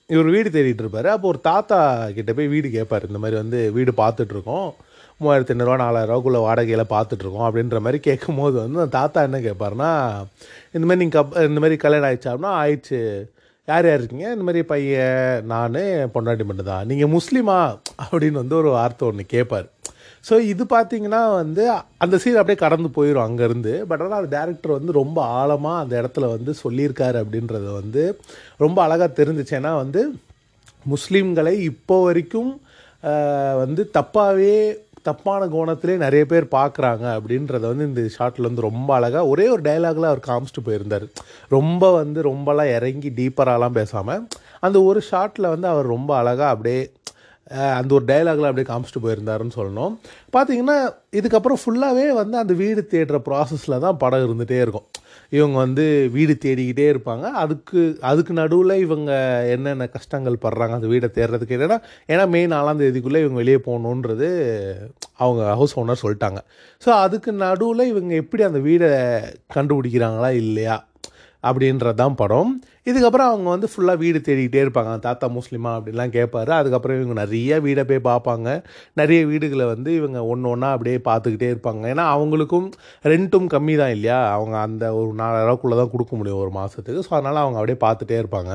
இவர் 0.07 0.31
வீடு 0.37 0.51
தேடிட்டு 0.57 0.83
இருப்பார் 0.85 1.09
அப்போ 1.15 1.29
ஒரு 1.33 1.41
தாத்தா 1.51 1.79
கிட்ட 2.17 2.33
போய் 2.39 2.53
வீடு 2.55 2.69
கேட்பார் 2.77 3.09
இந்த 3.11 3.21
மாதிரி 3.23 3.37
வந்து 3.43 3.61
வீடு 3.77 3.95
பார்த்துட்ருக்கோம். 4.03 4.69
மூவாயிரத்தி 5.21 5.53
ஐநூறுரூவா 5.55 5.77
நாலாயிரரூவாக்குள்ளே 5.83 6.41
வாடகையில் 6.47 6.93
பார்த்துட்ருக்கோம் 6.95 7.47
அப்படின்ற 7.49 7.79
மாதிரி 7.85 7.99
கேட்கும் 8.07 8.41
போது 8.41 8.57
வந்து 8.63 8.81
அந்த 8.83 8.93
தாத்தா 8.99 9.21
என்ன 9.29 9.39
கேட்பாருன்னா 9.47 9.91
இந்த 10.77 10.85
மாதிரி 10.87 11.03
நீங்கள் 11.03 11.19
கப் 11.19 11.37
இந்த 11.51 11.61
மாதிரி 11.65 11.77
கல்யாணம் 11.85 12.09
ஆயிடுச்சு 12.09 12.31
அப்படின்னா 12.33 12.55
ஆயிடுச்சு. 12.63 13.01
யார் 13.69 13.87
யார் 13.89 13.99
இருக்கீங்க? 13.99 14.27
இந்த 14.35 14.45
மாதிரி 14.47 14.63
பையன் 14.73 15.47
நான் 15.53 15.79
பொண்டாட்டி 16.15 16.45
மட்டும் 16.49 16.71
தான். 16.73 16.89
நீங்கள் 16.91 17.13
முஸ்லீமா? 17.15 17.59
அப்படின்னு 18.05 18.43
வந்து 18.43 18.59
ஒரு 18.63 18.71
வார்த்தை 18.79 19.07
ஒன்று 19.11 19.33
கேட்பார் 19.37 19.69
ஸோ 20.29 20.35
இது 20.51 20.63
பார்த்தீங்கன்னா 20.73 21.23
வந்து 21.41 21.63
அந்த 22.05 22.17
சீன் 22.21 22.39
அப்படியே 22.41 22.59
கடந்து 22.63 22.89
போயிடும் 22.99 23.25
அங்கேருந்து. 23.25 23.73
பட் 23.89 24.03
ஆனால் 24.05 24.19
அந்த 24.21 24.31
டேரக்டர் 24.37 24.77
வந்து 24.77 24.93
ரொம்ப 25.01 25.19
ஆழமாக 25.39 25.83
அந்த 25.83 25.95
இடத்துல 26.03 26.29
வந்து 26.35 26.53
சொல்லியிருக்காரு 26.63 27.17
அப்படின்றத 27.23 27.67
வந்து 27.81 28.03
ரொம்ப 28.65 28.79
அழகாக 28.87 29.11
தெரிஞ்சிச்சு. 29.21 29.55
ஏன்னா 29.61 29.73
வந்து 29.83 30.03
முஸ்லீம்களை 30.93 31.55
இப்போ 31.71 31.97
வரைக்கும் 32.05 32.53
வந்து 33.63 33.83
தப்பாகவே 33.99 34.57
தப்பான 35.09 35.47
கோணத்திலே 35.47 35.95
நிறைய 35.97 36.25
பேர் 36.27 36.45
பார்க்குறாங்க 36.51 37.07
அப்படின்றத 37.17 37.61
வந்து 37.61 37.87
இந்த 37.87 38.03
ஷார்ட்டில் 38.17 38.49
வந்து 38.49 38.67
ரொம்ப 38.69 38.91
அழகாக 38.95 39.25
ஒரே 39.27 39.47
ஒரு 39.49 39.63
டைலாகில் 39.63 40.11
அவர் 40.11 40.27
காமிச்சிட்டு 40.27 40.63
போயிருந்தார். 40.65 41.05
ரொம்ப 41.49 41.91
வந்து 41.93 42.21
ரொம்பலாம் 42.23 42.75
இறங்கி 42.77 43.11
டீப்பராலாம் 43.19 43.77
பேசாமல் 43.81 44.23
அந்த 44.61 44.79
ஒரு 44.83 45.01
ஷார்ட்டில் 45.11 45.53
வந்து 45.55 45.69
அவர் 45.69 45.87
ரொம்ப 45.87 46.11
அழகாக 46.17 46.53
அப்படியே 46.55 46.81
அந்த 47.79 47.91
ஒரு 47.95 48.05
டயலாகில் 48.11 48.49
அப்படியே 48.49 48.69
காமிச்சிட்டு 48.71 49.05
போயிருந்தாருன்னு 49.05 49.57
சொல்லணும். 49.61 49.95
பார்த்தீங்கன்னா 50.37 50.77
இதுக்கப்புறம் 51.19 51.61
ஃபுல்லாகவே 51.63 52.07
வந்து 52.21 52.37
அந்த 52.43 52.55
வீடு 52.63 52.83
தேடுற 52.93 53.19
ப்ராசஸில் 53.29 53.83
தான் 53.87 53.99
படம் 54.03 54.25
இருந்துகிட்டே 54.27 54.61
இருக்கும். 54.67 54.87
இவங்க 55.33 55.57
வந்து 55.65 55.85
வீடு 56.17 56.35
தேடிக்கிட்டே 56.45 56.87
இருப்பாங்க. 56.93 57.27
அதுக்கு 57.43 57.81
அதுக்கு 58.11 58.33
நடுவில் 58.41 58.75
இவங்க 58.87 59.11
என்னென்ன 59.55 59.89
கஷ்டங்கள் 59.97 60.43
படுறாங்க 60.45 60.75
அந்த 60.79 60.89
வீடை 60.95 61.09
தேடுறதுக்கு 61.19 61.57
என்னென்னா 61.59 61.79
ஏன்னா 62.13 62.25
மே 62.35 62.43
நாலாம் 62.55 62.81
தேதிக்குள்ளே 62.83 63.23
இவங்க 63.25 63.39
வெளியே 63.43 63.61
போகணுன்றது 63.69 64.29
அவங்க 65.25 65.43
ஹவுஸ் 65.61 65.77
ஓனர் 65.83 66.03
சொல்லிட்டாங்க. 66.05 66.41
ஸோ 66.83 66.91
அதுக்கு 67.05 67.33
நடுவில் 67.45 67.91
இவங்க 67.93 68.15
எப்படி 68.25 68.45
அந்த 68.51 68.61
வீடை 68.69 68.91
கண்டுபிடிக்கிறாங்களா 69.57 70.31
இல்லையா? 70.43 70.77
அப்படின்றது 71.49 71.99
தான் 72.03 72.17
படம். 72.21 72.51
இதுக்கப்புறம் 72.91 73.29
அவங்க 73.33 73.49
வந்து 73.55 73.69
ஃபுல்லாக 73.73 74.01
வீடு 74.03 74.19
தேடிக்கிட்டே 74.27 74.61
இருப்பாங்க. 74.65 74.93
தாத்தா 75.07 75.27
முஸ்லீமா 75.39 75.71
அப்படின்லாம் 75.77 76.15
கேட்பாரு 76.17 76.53
அதுக்கப்புறம் 76.61 76.99
இவங்க 77.01 77.17
நிறைய 77.23 77.61
வீடை 77.67 77.85
போய் 77.91 78.03
பார்ப்பாங்க. 78.11 78.49
நிறைய 79.01 79.21
வீடுகளை 79.33 79.67
வந்து 79.75 79.93
இவங்க 80.01 80.21
ஒன்று 80.33 80.51
ஒன்றா 80.55 80.71
அப்படியே 80.77 80.99
பார்த்துக்கிட்டே 81.11 81.51
இருப்பாங்க. 81.55 81.85
ஏன்னா 81.95 82.07
அவங்களுக்கும் 82.17 82.69
ரெண்ட்டும் 83.13 83.49
கம்மி 83.55 83.77
தான் 83.83 83.95
இல்லையா? 83.97 84.21
அவங்க 84.39 84.57
அந்த 84.67 84.85
ஒரு 85.01 85.13
நாலாயிரூவாக்குள்ளே 85.23 85.79
தான் 85.83 85.93
கொடுக்க 85.95 86.13
முடியும் 86.21 86.43
ஒரு 86.45 86.55
மாதத்துக்கு 86.61 87.07
ஸோ 87.09 87.13
அதனால் 87.19 87.45
அவங்க 87.45 87.59
அப்படியே 87.63 87.81
பார்த்துட்டே 87.87 88.19
இருப்பாங்க. 88.25 88.53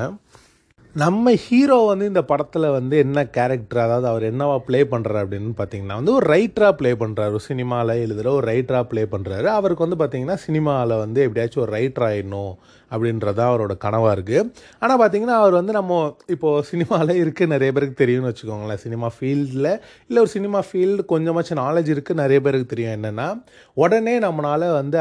நம்ம 0.94 1.32
ஹீரோ 1.42 1.76
வந்து 1.88 2.04
இந்த 2.10 2.22
படத்தில் 2.30 2.66
வந்து 2.76 2.94
என்ன 3.02 3.18
கேரக்டர் 3.34 3.80
அதாவது 3.84 4.06
அவர் 4.08 4.24
என்னவா 4.30 4.56
ப்ளே 4.68 4.78
பண்ணுறாரு 4.92 5.20
அப்படின்னு 5.24 5.52
பார்த்தீங்கன்னா 5.60 5.96
வந்து 6.00 6.12
ஒரு 6.12 6.26
ரைட்டராக 6.32 6.74
ப்ளே 6.78 6.90
பண்ணுறாரு 7.02 7.32
ஒரு 7.38 7.44
சினிமாவில் 7.44 7.92
எழுதுகிற 8.04 8.30
ஒரு 8.38 8.46
ரைட்டராக 8.50 8.86
ப்ளே 8.90 9.02
பண்ணுறாரு 9.12 9.48
அவருக்கு 9.58 9.84
வந்து 9.86 9.98
பார்த்தீங்கன்னா 10.00 10.36
சினிமாவில் 10.46 10.94
வந்து 11.02 11.20
எப்படியாச்சும் 11.26 11.62
ஒரு 11.66 11.72
ரைட்டர் 11.76 12.06
ஆகிடணும் 12.08 12.50
அப்படின்றது 12.90 13.42
அவரோட 13.48 13.76
கனவாக 13.84 14.16
இருக்குது 14.16 14.42
ஆனால் 14.82 15.00
பார்த்தீங்கன்னா 15.02 15.36
அவர் 15.42 15.58
வந்து 15.60 15.76
நம்ம 15.78 16.00
இப்போது 16.36 16.66
சினிமாவில் 16.72 17.14
இருக்குது 17.22 17.52
நிறைய 17.54 17.70
பேருக்கு 17.76 18.02
தெரியும்னு 18.02 18.32
வச்சுக்கோங்களேன். 18.32 18.82
சினிமா 18.86 19.10
ஃபீல்டில் 19.16 19.70
இல்லை 20.08 20.20
ஒரு 20.24 20.34
சினிமா 20.36 20.62
ஃபீல்டு 20.70 21.08
கொஞ்சமாச்சும் 21.14 21.62
நாலேஜ் 21.64 21.94
இருக்குது 21.96 22.22
நிறைய 22.24 22.40
பேருக்கு 22.48 22.72
தெரியும். 22.74 22.96
என்னென்னா 22.98 23.30
உடனே 23.76 24.16
நம்மளால் 24.28 24.68
வந்து 24.80 25.00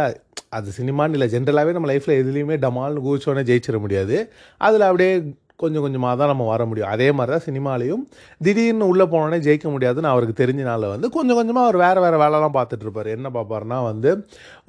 அது 0.57 0.69
சினிமான்னு 0.79 1.15
இல்லை 1.17 1.31
ஜென்ரலாகவே 1.35 1.73
நம்ம 1.75 1.93
லைஃப்பில் 1.95 2.19
எதுலேயுமே 2.21 2.55
டமால்னு 2.65 3.05
கூச்சோன்னே 3.09 3.49
ஜெயிச்சிட 3.51 3.77
முடியாது. 3.85 4.17
அதில் 4.61 4.89
அப்படியே 4.89 5.13
கொஞ்சம் 5.63 5.83
கொஞ்சமாக 5.85 6.13
தான் 6.21 6.31
நம்ம 6.31 6.47
வர 6.51 6.61
முடியும். 6.69 6.89
அதே 6.93 7.07
மாதிரி 7.17 7.33
தான் 7.35 7.45
சினிமாலையும் 7.47 8.03
திடீர்னு 8.45 8.89
உள்ளே 8.91 9.05
போனோடனே 9.13 9.39
ஜெயிக்க 9.47 9.67
முடியாதுன்னு 9.75 10.11
அவருக்கு 10.13 10.35
தெரிஞ்சனால 10.41 10.89
வந்து 10.93 11.09
கொஞ்சம் 11.17 11.39
கொஞ்சமாக 11.39 11.65
அவர் 11.67 11.79
வேறு 11.85 11.99
வேறு 12.05 12.21
வேலைலாம் 12.23 12.55
பார்த்துட்டு 12.57 12.85
இருப்பார். 12.87 13.09
என்ன 13.17 13.29
பார்ப்பாருன்னா 13.37 13.79
வந்து 13.89 14.11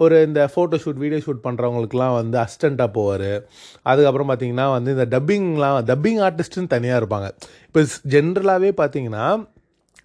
ஒரு 0.05 0.17
இந்த 0.29 0.41
ஃபோட்டோ 0.55 0.81
ஷூட் 0.85 1.03
வீடியோ 1.05 1.21
ஷூட் 1.27 1.45
பண்ணுறவங்களுக்குலாம் 1.47 2.17
வந்து 2.21 2.39
அசிஸ்டண்ட்டாக 2.45 2.91
போவார். 2.99 3.31
அதுக்கப்புறம் 3.91 4.31
பார்த்தீங்கன்னா 4.33 4.69
வந்து 4.77 4.91
இந்த 4.97 5.09
டப்பிங்லாம் 5.17 5.79
டப்பிங் 5.93 6.21
ஆர்டிஸ்ட்டுன்னு 6.29 6.75
தனியாக 6.77 7.01
இருப்பாங்க. 7.03 7.31
இப்போ 7.71 7.83
ஜென்ரலாகவே 8.17 8.73
பார்த்தீங்கன்னா 8.83 9.25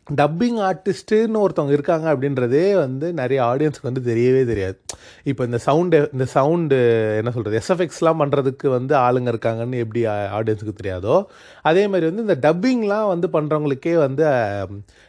டப்பிங் 0.07 0.57
ஆர்டிஸ்ட்டுன்னு 0.69 1.39
ஒருத்தவங்க 1.43 1.73
இருக்காங்க 1.75 2.07
அப்படின்றதே 2.13 2.65
வந்து 2.81 3.07
நிறைய 3.19 3.39
ஆடியன்ஸுக்கு 3.43 3.89
வந்து 3.89 4.03
தெரியவே 4.09 4.41
தெரியாது. 4.45 4.77
இப்போ 5.23 5.43
இந்த 5.43 5.57
சவுண்டு 5.57 6.09
இந்த 6.13 6.25
சவுண்டு 6.25 6.77
என்ன 7.19 7.31
சொல்கிறது 7.35 7.59
எஸ்எஃப்எக்ஸ்லாம் 7.61 8.21
பண்ணுறதுக்கு 8.21 8.67
வந்து 8.77 8.95
ஆளுங்க 8.95 9.31
இருக்காங்கன்னு 9.33 9.81
எப்படி 9.85 10.03
ஆடியன்ஸுக்கு 10.39 10.75
தெரியாதோ 10.81 11.15
அதே 11.61 11.87
மாதிரி 11.87 12.09
வந்து 12.11 12.25
இந்த 12.27 12.37
டப்பிங்லாம் 12.47 13.07
வந்து 13.13 13.29
பண்ணுறவங்களுக்கே 13.37 13.95
வந்து 14.05 14.25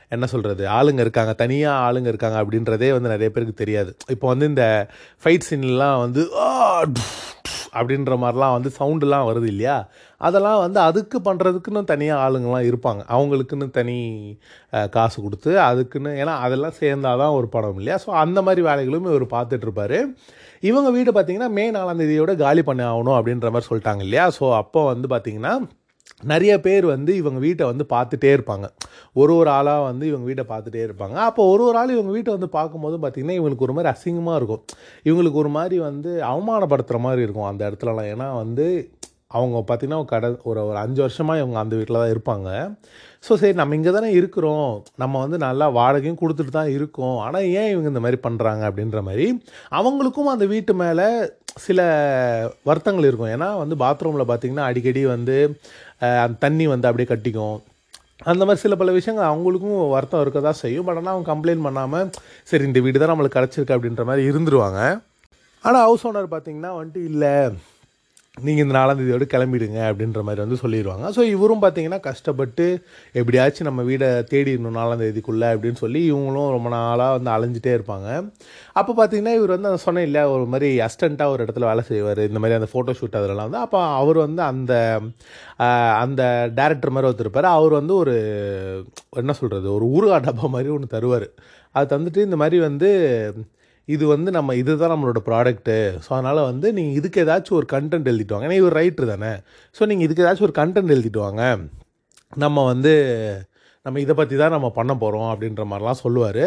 என்ன 0.08 0.24
சொல்கிறது 0.32 0.64
ஆளுங்க 0.78 1.00
இருக்காங்க 1.04 1.32
தனியாக 1.32 1.84
ஆளுங்க 1.86 2.08
இருக்காங்க 2.12 2.38
அப்படின்றதே 2.42 2.90
வந்து 2.96 3.12
நிறைய 3.14 3.30
பேருக்கு 3.30 3.62
தெரியாது. 3.62 3.96
இப்போ 4.08 4.26
வந்து 4.32 4.46
இந்த 4.46 4.88
ஃபைட் 5.24 5.46
சீன்லாம் 5.50 5.98
வந்து 6.04 6.24
அப்படின்ற 7.78 8.14
மாதிரிலாம் 8.22 8.54
வந்து 8.56 8.70
சவுண்டுலாம் 8.78 9.28
வருது 9.28 9.48
இல்லையா? 9.52 9.88
அதெல்லாம் 10.20 10.60
வந்து 10.64 10.80
அதுக்கு 10.88 11.18
பண்ணுறதுக்குன்னு 11.28 11.82
தனியாக 11.92 12.24
ஆளுங்கள்லாம் 12.26 12.68
இருப்பாங்க. 12.70 13.02
அவங்களுக்குன்னு 13.16 13.68
தனி 13.78 13.96
காசு 14.96 15.18
கொடுத்து 15.26 15.52
அதுக்குன்னு 15.68 16.12
ஏன்னா 16.22 16.34
அதெல்லாம் 16.46 16.78
சேர்ந்தாதான் 16.82 17.36
ஒரு 17.38 17.48
படம் 17.56 17.80
இல்லையா? 17.80 17.98
ஸோ 18.04 18.10
அந்த 18.24 18.38
மாதிரி 18.48 18.62
வேலைகளும் 18.70 19.10
இவர் 19.12 19.26
பார்த்துட்ருப்பார். 19.36 19.98
இவங்க 20.70 20.90
வீடு 20.98 21.10
பார்த்தீங்கன்னா 21.16 21.50
மே 21.58 21.64
நாலாம் 21.78 22.00
தேதியோட 22.02 22.34
காலி 22.44 22.62
பண்ண 22.68 22.84
ஆகணும் 22.92 23.18
அப்படின்ற 23.18 23.50
மாதிரி 23.54 23.70
சொல்லிட்டாங்க 23.70 24.04
இல்லையா? 24.06 24.26
ஸோ 24.38 24.46
அப்போ 24.62 24.82
வந்து 24.92 25.08
பார்த்திங்கன்னா 25.14 25.54
நிறைய 26.30 26.52
பேர் 26.64 26.84
வந்து 26.92 27.12
இவங்க 27.20 27.38
வீட்டை 27.44 27.64
வந்து 27.70 27.84
பார்த்துட்டே 27.92 28.30
இருப்பாங்க. 28.36 28.66
ஒரு 29.20 29.32
ஒரு 29.40 29.50
ஆளாக 29.56 29.80
வந்து 29.88 30.04
இவங்க 30.10 30.26
வீட்டை 30.28 30.44
பார்த்துட்டே 30.52 30.82
இருப்பாங்க. 30.86 31.16
அப்போ 31.28 31.42
ஒரு 31.52 31.62
ஒரு 31.68 31.76
ஆள் 31.80 31.92
இவங்க 31.96 32.12
வீட்டை 32.16 32.30
வந்து 32.36 32.48
பார்க்கும்போது 32.56 32.96
பார்த்திங்கன்னா 33.02 33.36
இவங்களுக்கு 33.38 33.66
ஒரு 33.66 33.74
மாதிரி 33.76 33.90
அசிங்கமாக 33.94 34.38
இருக்கும். 34.40 34.62
இவங்களுக்கு 35.08 35.40
ஒரு 35.42 35.50
மாதிரி 35.58 35.78
வந்து 35.88 36.12
அவமானப்படுத்துகிற 36.30 37.00
மாதிரி 37.06 37.24
இருக்கும் 37.26 37.48
அந்த 37.50 37.62
இடத்துலலாம். 37.68 38.10
ஏன்னா 38.14 38.28
வந்து 38.42 38.66
அவங்க 39.34 39.58
பார்த்திங்கன்னா 39.68 39.98
கட 40.10 40.26
ஒரு 40.48 40.60
ஒரு 40.68 40.78
அஞ்சு 40.82 41.00
வருஷமாக 41.04 41.40
இவங்க 41.42 41.58
அந்த 41.62 41.74
வீட்டில் 41.78 42.00
தான் 42.00 42.12
இருப்பாங்க. 42.14 42.48
ஸோ 43.26 43.32
சரி 43.40 43.56
நம்ம 43.60 43.76
இங்கே 43.78 43.92
தானே 43.96 44.10
இருக்கிறோம். 44.18 44.68
நம்ம 45.02 45.20
வந்து 45.24 45.38
நல்லா 45.46 45.66
வாடகையும் 45.78 46.20
கொடுத்துட்டு 46.22 46.52
தான் 46.58 46.70
இருக்கோம். 46.76 47.16
ஆனால் 47.26 47.48
ஏன் 47.60 47.70
இவங்க 47.72 47.88
இந்த 47.92 48.02
மாதிரி 48.04 48.20
பண்ணுறாங்க 48.26 48.62
அப்படின்ற 48.70 49.00
மாதிரி 49.08 49.26
அவங்களுக்கும் 49.80 50.32
அந்த 50.34 50.46
வீட்டு 50.52 50.74
மேலே 50.82 51.06
சில 51.66 51.80
வருத்தங்கள் 52.70 53.08
இருக்கும். 53.10 53.32
ஏன்னா 53.36 53.48
வந்து 53.62 53.76
பாத்ரூமில் 53.84 54.28
பார்த்திங்கன்னா 54.30 54.68
அடிக்கடி 54.70 55.04
வந்து 55.14 55.38
அந்த 56.24 56.36
தண்ணி 56.46 56.66
வந்து 56.74 56.88
அப்படியே 56.90 57.10
கட்டிக்கும். 57.12 57.56
அந்த 58.30 58.42
மாதிரி 58.46 58.62
சில 58.64 58.74
பல 58.80 58.90
விஷயங்கள் 58.96 59.30
அவங்களுக்கும் 59.30 59.78
வருத்தம் 59.94 60.22
இருக்க 60.24 60.40
தான் 60.48 60.60
செய்யும். 60.64 60.86
பட் 60.86 60.98
ஆனால் 61.00 61.14
அவங்க 61.14 61.28
கம்ப்ளைண்ட் 61.32 61.66
பண்ணாமல் 61.66 62.10
சரி 62.50 62.64
இந்த 62.70 62.80
வீடு 62.84 63.00
தான் 63.02 63.12
நம்மளுக்கு 63.12 63.38
கிடச்சிருக்கு 63.38 63.76
அப்படின்ற 63.76 64.04
மாதிரி 64.10 64.24
இருந்துருவாங்க. 64.30 64.80
ஆனால் 65.64 65.84
ஹவுஸ் 65.86 66.06
ஓனர் 66.10 66.34
பார்த்திங்கன்னா 66.34 66.72
வந்துட்டு 66.78 67.02
இல்லை 67.12 67.34
நீங்கள் 68.36 68.64
இந்த 68.64 68.74
நாலாம் 68.76 68.98
தேதியோடு 68.98 69.26
கிளம்பிடுங்க 69.32 69.78
அப்படின்ற 69.90 70.20
மாதிரி 70.26 70.40
வந்து 70.42 70.56
சொல்லிடுவாங்க 70.62 71.10
ஸோ 71.16 71.22
இவரும் 71.34 71.62
பார்த்தீங்கன்னா 71.62 71.98
கஷ்டப்பட்டு 72.06 72.64
எப்படியாச்சும் 73.20 73.68
நம்ம 73.68 73.82
வீடை 73.90 74.08
தேடிடணும் 74.32 74.76
நாலாம் 74.78 75.00
தேதிக்குள்ளே 75.02 75.48
அப்படின்னு 75.52 75.78
சொல்லி 75.82 76.00
இவங்களும் 76.10 76.50
ரொம்ப 76.56 76.70
நாளாக 76.74 77.14
வந்து 77.16 77.30
அலைஞ்சிட்டே 77.36 77.72
இருப்பாங்க. 77.76 78.08
அப்போ 78.80 78.92
பார்த்தீங்கன்னா 78.98 79.34
இவர் 79.38 79.54
வந்து 79.54 79.70
அந்த 79.70 79.80
சொன்னேன் 79.86 80.06
இல்லை 80.08 80.24
ஒரு 80.34 80.44
மாதிரி 80.54 80.68
அஸ்டண்ட்டாக 80.88 81.34
ஒரு 81.34 81.42
இடத்துல 81.46 81.70
வேலை 81.70 81.84
செய்வார். 81.90 82.22
இந்த 82.28 82.40
மாதிரி 82.44 82.58
அந்த 82.60 82.68
ஃபோட்டோ 82.72 82.96
ஷூட் 83.00 83.18
அதெல்லாம் 83.20 83.48
வந்து. 83.48 83.62
அப்போ 83.66 83.80
அவர் 84.02 84.20
வந்து 84.26 84.44
அந்த 84.50 84.74
அந்த 86.04 86.22
டேரக்டர் 86.60 86.94
மாதிரி 86.96 87.10
ஒருத்தருப்பார் 87.10 87.50
அவர் 87.56 87.74
வந்து 87.80 87.96
ஒரு 88.02 88.16
என்ன 89.22 89.34
சொல்கிறது 89.42 89.68
ஒரு 89.78 89.86
ஊறுகா 89.96 90.18
டப்பா 90.28 90.48
மாதிரி 90.56 90.74
ஒன்று 90.76 90.94
தருவார். 90.96 91.28
அது 91.74 91.92
தந்துட்டு 91.94 92.28
இந்த 92.28 92.38
மாதிரி 92.42 92.58
வந்து 92.68 92.90
இது 93.94 94.04
வந்து 94.14 94.30
நம்ம 94.36 94.54
இதுதான் 94.60 94.92
நம்மளோட 94.94 95.20
ப்ராடக்ட்டு 95.30 95.76
ஸோ 96.04 96.10
அதனால் 96.18 96.40
வந்து 96.50 96.68
நீங்கள் 96.78 96.98
இதுக்கு 97.00 97.24
ஏதாச்சும் 97.24 97.58
ஒரு 97.60 97.68
கண்டென்ட் 97.74 98.08
எழுதிட்டு 98.12 98.34
வாங்க. 98.34 98.48
ஏன்னா 98.48 98.60
இவர் 98.62 98.78
ரைட்ரு 98.80 99.06
தானே. 99.14 99.32
ஸோ 99.76 99.82
நீங்கள் 99.90 100.06
இதுக்கு 100.08 100.24
ஏதாச்சும் 100.24 100.48
ஒரு 100.48 100.56
கண்டென்ட் 100.62 100.94
எழுதிட்டு 100.96 101.20
வாங்க. 101.26 101.42
நம்ம 102.44 102.64
வந்து 102.72 102.94
நம்ம 103.86 104.00
இதை 104.04 104.14
பற்றி 104.18 104.36
தான் 104.40 104.54
நம்ம 104.54 104.68
பண்ண 104.76 104.92
போகிறோம் 105.00 105.28
அப்படின்ற 105.32 105.64
மாதிரிலாம் 105.70 106.00
சொல்லுவார். 106.04 106.44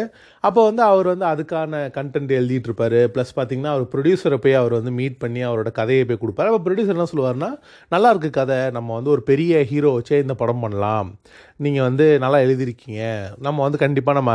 அப்போ 0.47 0.61
வந்து 0.69 0.81
அவர் 0.91 1.07
வந்து 1.11 1.25
அதுக்கான 1.29 1.81
கண்டென்ட் 1.97 2.31
எழுதிட்டு 2.39 2.89
ப்ளஸ் 3.13 3.31
பார்த்தீங்கன்னா 3.37 3.73
அவர் 3.75 3.85
ப்ரொடியூசரை 3.93 4.37
போய் 4.45 4.59
அவர் 4.61 4.73
வந்து 4.79 4.91
மீட் 4.97 5.17
பண்ணி 5.23 5.41
அவரோட 5.49 5.71
கதையை 5.79 6.03
போய் 6.09 6.21
கொடுப்பார். 6.23 6.49
அப்போ 6.51 6.61
ப்ரொடியூசர் 6.65 6.97
என்ன 6.97 7.07
சொல்லுவார்னா 7.13 7.49
நல்லா 7.93 8.09
இருக்குது 8.13 8.37
கதை. 8.39 8.59
நம்ம 8.77 8.89
வந்து 8.97 9.13
ஒரு 9.15 9.23
பெரிய 9.31 9.61
ஹீரோ 9.71 9.91
வச்சே 9.97 10.19
இந்த 10.25 10.35
படம் 10.41 10.63
பண்ணலாம். 10.65 11.11
நீங்கள் 11.67 11.87
வந்து 11.89 12.07
நல்லா 12.25 12.41
எழுதியிருக்கீங்க. 12.47 13.03
நம்ம 13.47 13.61
வந்து 13.67 13.81
கண்டிப்பாக 13.85 14.19
நம்ம 14.19 14.33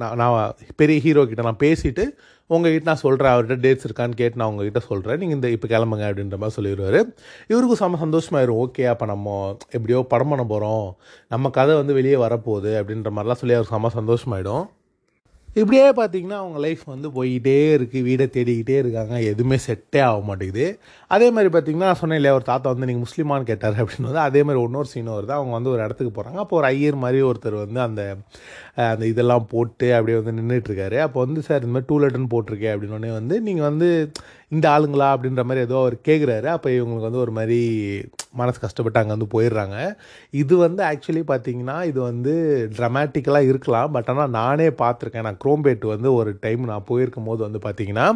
நான் 0.00 0.16
நான் 0.20 0.56
பெரிய 0.80 0.98
ஹீரோ 1.04 1.22
கிட்ட 1.28 1.42
நான் 1.48 1.62
பேசிவிட்டு 1.66 2.04
உங்ககிட்ட 2.50 2.88
நான் 2.90 3.02
சொல்கிறேன் 3.04 3.32
அவர்கிட்ட 3.34 3.56
டேட்ஸ் 3.64 3.86
இருக்கான்னு 3.86 4.18
கேட்டு 4.20 4.40
நான் 4.40 4.50
உங்ககிட்ட 4.52 4.80
சொல்கிறேன் 4.88 5.20
நீங்கள் 5.22 5.36
இந்த 5.38 5.48
இப்போ 5.54 5.68
கிளம்புங்க 5.72 6.04
அப்படின்ற 6.08 6.36
மாதிரி 6.42 6.56
சொல்லிடுவார். 6.58 7.00
இவருக்கும் 7.50 7.80
செம்ம 7.82 8.00
சந்தோஷமாயிரும். 8.04 8.60
ஓகே 8.64 8.86
அப்போ 8.92 9.06
நம்ம 9.12 9.36
எப்படியோ 9.76 10.00
படம் 10.12 10.32
பண்ண 10.32 10.44
போகிறோம் 10.52 10.86
நம்ம 11.34 11.50
கதை 11.58 11.74
வந்து 11.82 11.98
வெளியே 12.00 12.18
வரப்போகுது 12.26 12.72
அப்படின்ற 12.80 13.12
மாதிரிலாம் 13.16 13.42
சொல்லி 13.42 13.58
அவர் 13.58 13.72
செம்ம 13.74 13.92
சந்தோஷமாயிடும். 14.00 14.66
இப்படியே 15.60 15.84
பார்த்தீங்கன்னா 15.98 16.38
அவங்க 16.40 16.58
லைஃப் 16.64 16.82
வந்து 16.92 17.08
போய்கிட்டே 17.16 17.54
இருக்குது 17.76 18.04
வீடை 18.08 18.24
தேடிக்கிட்டே 18.34 18.74
இருக்காங்க. 18.80 19.14
எதுவுமே 19.30 19.56
செட்டே 19.66 20.00
ஆக 20.08 20.18
மாட்டேங்குது. 20.28 20.66
அதே 21.14 21.28
மாதிரி 21.36 21.50
பார்த்தீங்கன்னா 21.54 21.88
நான் 21.90 22.00
சொன்னேன் 22.00 22.18
இல்லையா 22.20 22.34
ஒரு 22.38 22.46
தாத்தா 22.50 22.72
வந்து 22.72 22.88
நீங்கள் 22.90 23.04
முஸ்லீமான்னு 23.06 23.48
கேட்டார் 23.50 23.78
அப்படின்னு 23.82 24.10
வந்து 24.10 24.22
அதே 24.28 24.40
மாதிரி 24.48 24.64
இன்னொரு 24.68 24.90
சீனும் 24.92 25.16
வருது. 25.18 25.32
அவங்க 25.38 25.54
வந்து 25.58 25.72
ஒரு 25.74 25.82
இடத்துக்கு 25.86 26.12
போகிறாங்க 26.18 26.40
அப்போ 26.44 26.56
ஒரு 26.60 26.68
ஐயர் 26.72 26.98
மாதிரி 27.04 27.20
ஒருத்தர் 27.30 27.56
வந்து 27.64 27.82
அந்த 27.88 28.02
அந்த 28.92 29.04
இதெல்லாம் 29.12 29.46
போட்டு 29.52 29.88
அப்படியே 29.96 30.16
வந்து 30.20 30.36
நின்றுட்டுருக்காரு 30.38 30.98
அப்போ 31.06 31.18
வந்து 31.26 31.42
சார் 31.48 31.62
இந்த 31.62 31.72
மாதிரி 31.74 31.88
டூ 31.90 31.98
லெட்டர்னு 32.02 32.32
போட்டிருக்கேன் 32.34 32.74
அப்படின்னோடனே 32.74 33.12
வந்து 33.20 33.36
நீங்கள் 33.48 33.68
வந்து 33.70 33.88
இந்த 34.54 34.66
ஆளுங்களா? 34.72 35.06
அப்படின்ற 35.14 35.42
மாதிரி 35.48 35.60
ஏதோ 35.66 35.76
அவர் 35.82 35.94
கேட்குறாரு 36.08 36.48
அப்போ 36.54 36.68
இவங்களுக்கு 36.74 37.08
வந்து 37.08 37.22
ஒரு 37.22 37.32
மாதிரி 37.38 37.56
மனசு 38.40 38.58
கஷ்டப்பட்டு 38.64 39.00
அங்கே 39.00 39.14
வந்து 39.14 39.28
போயிடுறாங்க. 39.34 39.76
இது 40.40 40.54
வந்து 40.64 40.82
ஆக்சுவலி 40.90 41.22
பார்த்தீங்கன்னா 41.30 41.76
இது 41.90 41.98
வந்து 42.10 42.32
ட்ரமாட்டிக்கலாக 42.76 43.48
இருக்கலாம். 43.52 43.90
பட் 43.96 44.10
ஆனால் 44.12 44.30
நானே 44.38 44.68
பார்த்துருக்கேன் 44.82 45.26
நான் 45.28 45.40
குரோம்பேட் 45.44 45.86
வந்து 45.94 46.10
ஒரு 46.18 46.32
டைம் 46.44 46.62
நான் 46.72 46.86
போயிருக்கும் 46.90 47.28
போது 47.30 47.40
வந்து 47.46 47.60
பார்த்தீங்கன்னா 47.66 48.06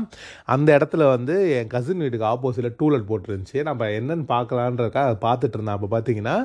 அந்த 0.54 0.68
இடத்துல 0.78 1.08
வந்து 1.14 1.36
என் 1.56 1.72
கசின் 1.74 2.04
வீட்டுக்கு 2.04 2.28
ஆப்போசிட்டில் 2.32 2.76
டூலெட் 2.82 3.08
போட்டுருந்துச்சு. 3.10 3.58
நம்ம 3.70 3.88
என்னென்னு 3.98 4.26
பார்க்கலான்றக்கா 4.34 5.02
அதை 5.08 5.18
பார்த்துட்டு 5.28 5.58
இருந்தேன். 5.58 5.78
அப்போ 5.78 5.90
பார்த்தீங்கன்னா 5.96 6.36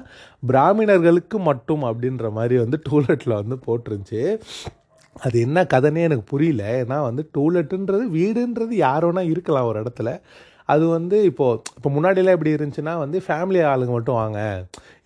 பிராமணர்களுக்கு 0.52 1.38
மட்டும் 1.50 1.86
அப்படின்ற 1.92 2.26
மாதிரி 2.40 2.58
வந்து 2.64 2.80
டூலெட்டில் 2.90 3.40
வந்து 3.42 3.58
போட்டுருந்துச்சு. 3.68 4.04
அது 5.22 5.40
என்ன 5.40 5.64
கதைனே 5.64 6.02
எனக்கு 6.02 6.24
புரியல. 6.24 6.84
ஏன்னா 6.84 7.02
வந்து 7.02 7.30
டூலெட்டுன்றது 7.38 8.06
வீடுன்றது 8.18 8.74
யாரோனா 8.74 9.22
இருக்கலாம் 9.22 9.66
ஒரு 9.66 9.84
இடத்துல. 9.84 10.22
அது 10.74 10.86
வந்து 10.96 11.18
இப்போது 11.30 11.60
இப்போ 11.78 11.90
முன்னாடியெல்லாம் 11.96 12.36
எப்படி 12.38 12.54
இருந்துச்சுன்னா 12.58 12.94
வந்து 13.02 13.18
ஃபேமிலி 13.26 13.60
ஆளுங்க 13.72 13.92
மட்டும் 13.98 14.18
வாங்க 14.22 14.40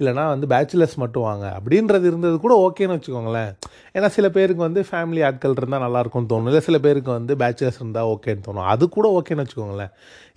இல்லைனா 0.01 0.23
வந்து 0.33 0.47
பேச்சுலர்ஸ் 0.53 0.95
மட்டும் 1.03 1.25
வாங்க 1.29 1.45
அப்படின்றது 1.57 2.05
இருந்தது 2.09 2.35
கூட 2.43 2.53
ஓகேன்னு 2.65 2.95
வச்சுக்கோங்களேன். 2.97 3.51
ஏன்னா 3.95 4.09
சில 4.17 4.27
பேருக்கு 4.35 4.61
வந்து 4.67 4.81
ஃபேமிலி 4.89 5.21
ஆட்கள் 5.29 5.55
இருந்தால் 5.59 5.83
நல்லாயிருக்கும்னு 5.85 6.29
தோணும் 6.33 6.49
இல்லை 6.51 6.61
சில 6.67 6.77
பேருக்கு 6.85 7.11
வந்து 7.17 7.35
பேச்சுலர்ஸ் 7.41 7.79
இருந்தால் 7.81 8.09
ஓகேன்னு 8.13 8.45
தோணும். 8.47 8.67
அது 8.73 8.87
கூட 8.97 9.07
ஓகேன்னு 9.17 9.45
வச்சுக்கோங்களேன். 9.45 9.91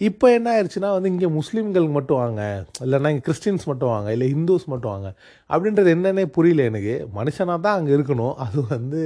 இப்போ 0.08 0.28
என்ன 0.36 0.48
ஆயிடுச்சுன்னா 0.54 0.90
வந்து 0.96 1.12
இங்கே 1.14 1.30
முஸ்லீம்களுக்கு 1.38 1.94
மட்டும் 1.98 2.20
வாங்க 2.22 2.42
இல்லைன்னா 2.86 3.12
இங்கே 3.14 3.24
கிறிஸ்டின்ஸ் 3.28 3.68
மட்டும் 3.70 3.92
வாங்க 3.94 4.10
இல்லை 4.16 4.28
ஹிந்துஸ் 4.34 4.66
மட்டும் 4.72 4.92
வாங்க 4.94 5.10
அப்படின்றது 5.50 5.92
என்னென்னே 5.96 6.24
புரியல 6.38 6.64
எனக்கு. 6.72 6.96
மனுஷனாக 7.18 7.60
தான் 7.66 7.78
அங்கே 7.78 7.94
இருக்கணும். 7.98 8.34
அது 8.46 8.58
வந்து 8.74 9.02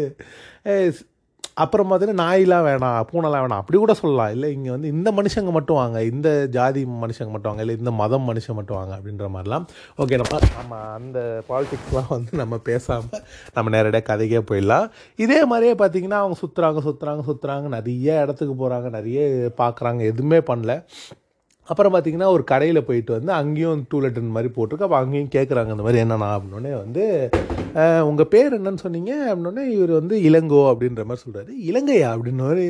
அப்புறம் 1.62 1.88
பார்த்தீங்கன்னா 1.90 2.22
நாயெலாம் 2.22 2.64
வேணாம் 2.66 3.06
பூனைலாம் 3.10 3.42
வேணாம். 3.44 3.62
அப்படி 3.62 3.76
கூட 3.82 3.94
சொல்லலாம். 4.00 4.32
இல்லை 4.34 4.48
இங்கே 4.56 4.70
வந்து 4.75 4.88
இந்த 4.94 5.08
மனுஷங்க 5.18 5.50
மட்டும் 5.56 5.78
வாங்க 5.80 5.98
இந்த 6.12 6.28
ஜாதி 6.56 6.82
மனுஷங்க 7.04 7.30
மட்டும் 7.34 7.50
வாங்க 7.50 7.64
இல்லை 7.66 7.76
இந்த 7.82 7.92
மதம் 8.00 8.26
மனுஷன் 8.30 8.58
மட்டும் 8.58 8.78
வாங்க 8.80 8.94
அப்படின்ற 8.98 9.28
மாதிரிலாம். 9.34 9.66
ஓகே 10.02 10.20
நம்ம 10.22 10.40
நம்ம 10.58 10.80
அந்த 10.98 11.18
பாலிடிக்ஸ்லாம் 11.50 12.10
வந்து 12.16 12.32
நம்ம 12.42 12.58
பேசாமல் 12.70 13.22
நம்ம 13.56 13.76
நேரடியாக 13.76 14.08
கதைக்கே 14.10 14.42
போயிடலாம். 14.50 14.88
இதே 15.26 15.40
மாதிரியே 15.52 15.76
பார்த்திங்கன்னா 15.82 16.22
அவங்க 16.22 16.38
சுற்றுறாங்க 16.44 16.82
சுற்றுறாங்க 16.88 17.25
சுற்றுறாங்க 17.30 17.68
நிறைய 17.78 18.22
இடத்துக்கு 18.25 18.56
போகிறாங்க 18.62 18.90
நிறைய 18.98 19.20
பார்க்குறாங்க 19.62 20.02
எதுவுமே 20.12 20.40
பண்ணல. 20.50 20.75
அப்புறம் 21.70 21.92
பார்த்தீங்கன்னா 21.94 22.28
ஒரு 22.37 22.44
கடையில் 22.50 22.87
போயிட்டு 22.88 23.12
வந்து 23.16 23.32
அங்கேயும் 23.40 23.80
டூ 23.90 23.99
லெட்டர் 24.02 24.35
மாதிரி 24.37 24.50
போட்டிருக்கு. 24.56 24.87
அப்போ 24.87 24.99
அங்கேயும் 25.02 25.32
கேட்குறாங்க 25.37 25.75
அந்த 25.75 25.85
மாதிரி 25.87 26.02
என்னண்ணா 26.04 26.28
அப்படின்னே 26.37 26.73
வந்து 26.85 27.04
உங்கள் 28.08 28.28
பேர் 28.35 28.56
என்னன்னு 28.58 28.82
சொன்னீங்க? 28.85 29.12
அப்படின்னே 29.30 29.64
இவர் 29.76 29.92
வந்து 29.99 30.16
இளங்கோ 30.28 30.61
அப்படின்ற 30.70 31.02
மாதிரி 31.08 31.25
சொல்கிறாரு 31.25 31.52
இலங்கையா? 31.70 32.08
அப்படின்னோரு 32.14 32.64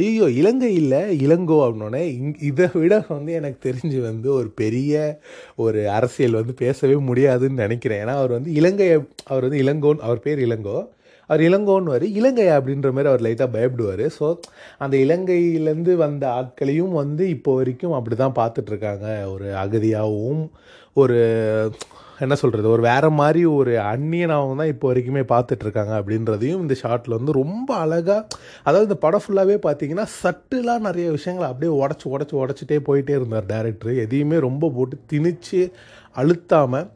ஐயோ 0.00 0.26
இலங்கை 0.40 0.70
இல்லை 0.80 1.00
இளங்கோ 1.26 1.58
அப்படின்னோடனே 1.64 2.02
இங் 2.18 2.36
இதை 2.50 2.68
விட 2.74 3.00
வந்து 3.16 3.32
எனக்கு 3.40 3.58
தெரிஞ்சு 3.68 4.00
வந்து 4.10 4.28
ஒரு 4.38 4.48
பெரிய 4.62 5.20
ஒரு 5.64 5.82
அரசியல் 5.98 6.40
வந்து 6.40 6.54
பேசவே 6.64 6.98
முடியாதுன்னு 7.10 7.64
நினைக்கிறேன். 7.64 8.02
ஏன்னா 8.04 8.16
அவர் 8.22 8.36
வந்து 8.38 8.52
இலங்கை 8.60 8.88
அவர் 9.30 9.46
வந்து 9.48 9.62
இளங்கோன்னு 9.64 10.06
அவர் 10.08 10.26
பேர் 10.26 10.44
இளங்கோ. 10.48 10.78
அவர் 11.32 11.46
இளங்கோன்னு 11.48 11.94
வரு 11.94 12.06
இலங்கை 12.18 12.46
அப்படின்ற 12.56 12.88
மாதிரி 12.96 13.10
அவர் 13.12 13.26
லைட்டாக 13.26 13.54
பயப்படுவார். 13.56 14.04
ஸோ 14.18 14.26
அந்த 14.84 14.94
இலங்கையிலேருந்து 15.04 15.94
வந்த 16.04 16.24
ஆட்களையும் 16.38 16.94
வந்து 17.02 17.26
இப்போ 17.36 17.52
வரைக்கும் 17.60 17.96
அப்படி 17.98 18.16
தான் 18.16 18.38
பார்த்துட்ருக்காங்க. 18.40 19.06
ஒரு 19.34 19.48
அகதியாகவும் 19.64 20.44
ஒரு 20.96 21.18
என்ன 22.20 22.34
சொல்கிறது 22.40 22.68
ஒரு 22.68 22.82
வேறு 22.82 23.08
மாதிரி 23.20 23.40
ஒரு 23.58 23.72
அந்நியனாகவும் 23.92 24.60
தான் 24.60 24.72
இப்போ 24.72 24.86
வரைக்குமே 24.90 25.22
பார்த்துட்ருக்காங்க 25.32 25.92
அப்படின்றதையும் 26.00 26.62
இந்த 26.64 26.74
ஷார்ட்டில் 26.82 27.16
வந்து 27.18 27.32
ரொம்ப 27.40 27.70
அழகாக 27.84 28.26
அதாவது 28.62 28.88
இந்த 28.88 28.98
படம் 29.04 29.24
ஃபுல்லாகவே 29.24 29.56
பார்த்தீங்கன்னா 29.66 30.06
சட்டுலாக 30.20 30.86
நிறைய 30.88 31.06
விஷயங்களை 31.10 31.46
அப்படியே 31.48 31.72
உடச்சி 31.80 32.06
உடச்சி 32.14 32.36
உடச்சிட்டே 32.42 32.78
போயிட்டே 32.88 33.14
இருந்தார் 33.18 33.50
டேரக்டர் 33.54 34.02
எதையுமே 34.04 34.38
ரொம்ப 34.38 34.70
போட்டு 34.76 34.98
திணிச்சு 35.12 35.62
அழுத்தாமல் 36.16 36.88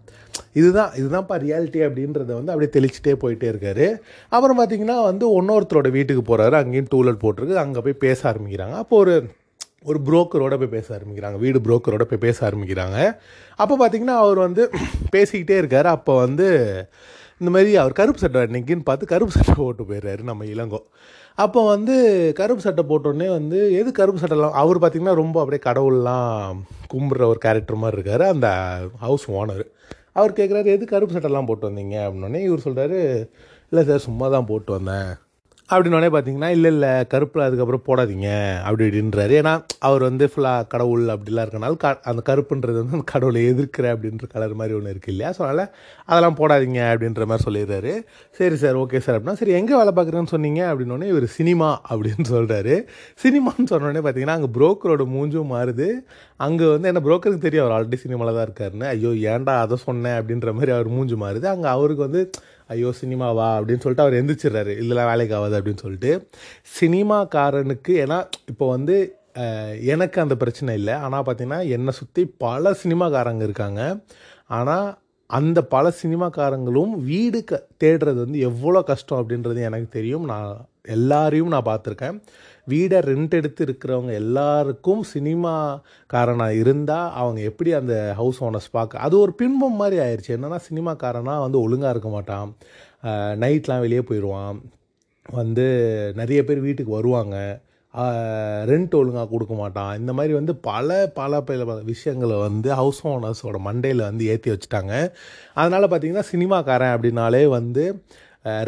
இதுதான் 0.52 0.93
இதுதான்ப்பா 1.00 1.37
ரியாலிட்டி 1.47 1.81
அப்படின்றத 1.87 2.31
வந்து 2.38 2.52
அப்படியே 2.52 2.71
தெளிச்சிட்டே 2.76 3.14
போயிட்டே 3.25 3.49
இருக்காரு. 3.52 3.87
அப்புறம் 4.28 4.59
பார்த்தீங்கன்னா 4.61 5.02
வந்து 5.02 5.26
இன்னொருத்தரோட 5.40 5.90
வீட்டுக்கு 5.90 6.23
போகிறாரு 6.31 6.57
அங்கேயும் 6.62 6.93
டூலெட் 6.95 7.23
போட்டிருக்கு. 7.25 7.62
அங்கே 7.64 7.81
போய் 7.81 8.02
பேச 8.07 8.21
ஆரம்பிக்கிறாங்க. 8.33 8.76
அப்போ 8.83 8.97
ஒரு 8.97 9.16
ஒரு 9.85 9.99
புரோக்கரோட 10.07 10.55
போய் 10.59 10.75
பேச 10.76 10.87
ஆரம்பிக்கிறாங்க. 10.97 11.38
வீடு 11.38 11.59
புரோக்கரோட 11.59 12.02
போய் 12.02 12.25
பேச 12.25 12.50
ஆரம்பிக்கிறாங்க. 12.50 12.99
அப்போ 13.59 13.75
பார்த்தீங்கன்னா 13.83 14.16
அவர் 14.23 14.38
வந்து 14.38 14.62
பேசிக்கிட்டே 15.16 15.57
இருக்கார். 15.57 15.87
அப்போ 15.87 16.16
வந்து 16.16 16.49
இந்த 17.40 17.50
மாதிரி 17.52 17.76
அவர் 17.76 17.93
கருப்பு 17.93 18.19
சட்டை 18.19 18.43
அன்னைக்குன்னு 18.43 18.85
பார்த்து 18.85 19.07
கருப்பு 19.07 19.33
சட்டை 19.33 19.55
போட்டு 19.57 19.85
போயிடுறாரு 19.85 20.23
நம்ம 20.23 20.45
இளங்கோ. 20.45 20.81
அப்போ 21.38 21.61
வந்து 21.66 21.95
கருப்பு 22.35 22.62
சட்டை 22.66 22.85
போட்டோடனே 22.88 23.28
வந்து 23.28 23.59
எது 23.81 23.93
கருப்பு 23.93 24.21
சட்டைலாம் 24.23 24.59
அவர் 24.62 24.78
பார்த்திங்கன்னா 24.78 25.14
ரொம்ப 25.14 25.37
அப்படியே 25.40 25.62
கடவுள்லாம் 25.69 26.61
கும்பிட்ற 26.93 27.25
ஒரு 27.33 27.38
கேரக்டர் 27.38 27.83
மாதிரி 27.83 27.99
இருக்கார். 28.00 28.25
அந்த 28.35 28.49
ஹவுஸ் 29.00 29.26
ஓனர் 29.31 29.64
அவர் 30.17 30.39
கேட்குறாரு 30.39 30.69
எது 30.77 30.85
கருப்பு 30.87 31.15
சட்டைலாம் 31.17 31.49
போட்டு 31.49 31.69
வந்தீங்க? 31.71 31.97
அப்படின்னோடனே 32.07 32.41
இவர் 32.49 32.67
சொல்கிறாரு 32.67 32.99
இல்லை 33.73 33.83
சார் 33.89 34.07
சும்மா 34.09 34.27
தான் 34.29 34.49
போட்டு 34.51 34.71
வந்தேன். 34.73 35.09
அப்படின்னோடனே 35.71 36.09
பார்த்தீங்கன்னா 36.15 36.49
இல்லை 36.57 36.71
இல்லை 36.75 36.91
கருப்பில் 37.13 37.45
அதுக்கப்புறம் 37.45 37.83
போடாதீங்க 37.87 38.29
அப்படி 38.67 38.83
இப்படின்றாரு. 38.89 39.33
ஏன்னா 39.41 39.55
அவர் 39.89 40.03
வந்து 40.09 40.25
ஃபுல்லாக 40.33 40.67
கடவுள் 40.73 41.03
அப்படிலாம் 41.15 41.47
இருக்கனால 41.47 41.79
க 41.85 41.89
அந்த 42.11 42.21
கருப்புன்றது 42.29 42.77
வந்து 42.81 42.97
அந்த 42.99 43.07
கடவுளை 43.13 43.41
எதிர்க்கிற 43.53 43.87
அப்படின்ற 43.95 44.27
கலர் 44.35 44.55
மாதிரி 44.61 44.77
ஒன்று 44.79 44.93
இருக்குது 44.95 45.13
இல்லையா? 45.15 45.31
ஸோ 45.37 45.43
அதனால் 45.47 45.71
அதெல்லாம் 46.11 46.39
போடாதீங்க 46.41 46.81
அப்படின்ற 46.93 47.27
மாதிரி 47.31 47.47
சொல்லிடுறாரு. 47.49 47.95
சரி 48.39 48.59
சார் 48.63 48.79
ஓகே 48.83 49.01
சார் 49.07 49.17
அப்படின்னா 49.17 49.39
சரி 49.43 49.57
எங்கே 49.61 49.77
வேலை 49.81 49.95
பார்க்குறேன்னு 49.99 50.35
சொன்னீங்க? 50.35 50.63
அப்படின்னோடனே 50.73 51.11
இவர் 51.15 51.29
சினிமா 51.39 51.71
அப்படின்னு 51.91 52.27
சொல்கிறாரு 52.35 52.77
சினிமான்னு 53.25 53.71
சொன்னோடனே 53.75 54.03
பார்த்தீங்கன்னா 54.07 54.39
அங்கே 54.39 54.53
புரோக்கரோட 54.59 55.07
மூஞ்சும் 55.17 55.53
மாறுது. 55.57 55.89
அங்கே 56.47 56.67
வந்து 56.75 56.91
என்ன 56.93 57.03
புரோக்கருக்கு 57.09 57.47
தெரியும் 57.49 57.65
அவர் 57.67 57.77
ஆல்ரெடி 57.79 58.01
சினிமாவில் 58.07 58.37
தான் 58.39 58.47
இருக்காருன்னு. 58.49 58.89
ஐயோ 58.95 59.13
ஏன்டா 59.35 59.57
அதை 59.65 59.79
சொன்னேன் 59.89 60.19
அப்படின்ற 60.21 60.53
மாதிரி 60.59 60.73
அவர் 60.79 60.91
மூஞ்சு 60.99 61.19
மாறுது. 61.25 61.49
அங்கே 61.57 61.71
அவருக்கு 61.77 62.05
வந்து 62.09 62.23
ஐயோ 62.75 62.91
சினிமாவா 63.01 63.49
அப்படின்னு 63.59 63.83
சொல்லிட்டு 63.85 64.05
அவர் 64.05 64.19
எந்திரிச்சிடுறாரு. 64.21 64.73
இதெல்லாம் 64.83 65.11
வேலைக்கு 65.11 65.35
ஆகாது 65.39 65.57
அப்படின்னு 65.59 65.85
சொல்லிட்டு. 65.87 66.13
சினிமாக்காரனுக்கு 66.79 67.95
ஏன்னா 68.05 68.19
இப்போ 68.53 68.67
வந்து 68.77 68.97
எனக்கு 69.95 70.19
அந்த 70.25 70.35
பிரச்சனை 70.43 70.75
இல்லை. 70.81 70.95
ஆனால் 71.07 71.25
பார்த்தீங்கன்னா 71.27 71.61
என்னை 71.77 71.93
சுற்றி 71.99 72.23
பல 72.45 72.71
சினிமாக்காரங்க 72.83 73.43
இருக்காங்க. 73.49 73.83
ஆனால் 74.59 74.89
அந்த 75.39 75.59
பல 75.75 75.87
சினிமாக்காரங்களும் 76.01 76.93
வீடு 77.11 77.39
க 77.51 77.61
தேடுறது 77.83 78.19
வந்து 78.25 78.41
எவ்வளோ 78.49 78.81
கஷ்டம் 78.91 79.21
அப்படின்றது 79.21 79.61
எனக்கு 79.69 79.89
தெரியும். 79.97 80.27
நான் 80.33 80.51
எல்லாரையும் 80.97 81.53
நான் 81.55 81.69
பார்த்துருக்கேன். 81.71 82.19
வீடை 82.71 82.99
ரெண்ட் 83.09 83.35
எடுத்து 83.39 83.63
இருக்கிறவங்க 83.67 84.13
எல்லாருக்கும் 84.23 85.03
சினிமாக்காரனாக 85.15 86.59
இருந்தால் 86.63 87.13
அவங்க 87.21 87.41
எப்படி 87.51 87.73
அந்த 87.81 87.97
ஹவுஸ் 88.21 88.41
ஓனர்ஸ் 88.47 88.75
பார்க்க 88.79 89.05
அது 89.07 89.15
ஒரு 89.25 89.35
பின்பம் 89.43 89.79
மாதிரி 89.83 89.99
ஆயிடுச்சு 90.07 90.35
என்னென்னா 90.37 90.61
சினிமாக்காரனாக 90.71 91.45
வந்து 91.47 91.61
ஒழுங்காக 91.67 91.95
இருக்க 91.95 92.11
மாட்டான். 92.17 92.49
நைட்லாம் 93.45 93.85
வெளியே 93.87 94.03
போயிடுவான். 94.09 94.59
வந்து 95.39 95.67
நிறைய 96.21 96.41
பேர் 96.49 96.67
வீட்டுக்கு 96.67 96.93
வருவாங்க. 96.99 97.37
ரெண்ட் 98.71 98.95
ஒழுங்காக 98.99 99.29
கொடுக்க 99.31 99.55
மாட்டான். 99.61 99.93
இந்த 100.01 100.13
மாதிரி 100.17 100.33
வந்து 100.39 100.55
பல 100.69 100.89
பல 101.19 101.41
பல 101.49 101.77
விஷயங்களை 101.93 102.37
வந்து 102.47 102.69
ஹவுஸ் 102.81 103.01
ஓனர்ஸோட 103.13 103.59
மண்டையில் 103.69 104.09
வந்து 104.09 104.25
ஏற்றி 104.33 104.51
வச்சுட்டாங்க. 104.53 104.95
அதனால் 105.61 105.91
பார்த்திங்கன்னா 105.93 106.27
சினிமாக்காரன் 106.33 106.95
அப்படின்னாலே 106.97 107.43
வந்து 107.59 107.85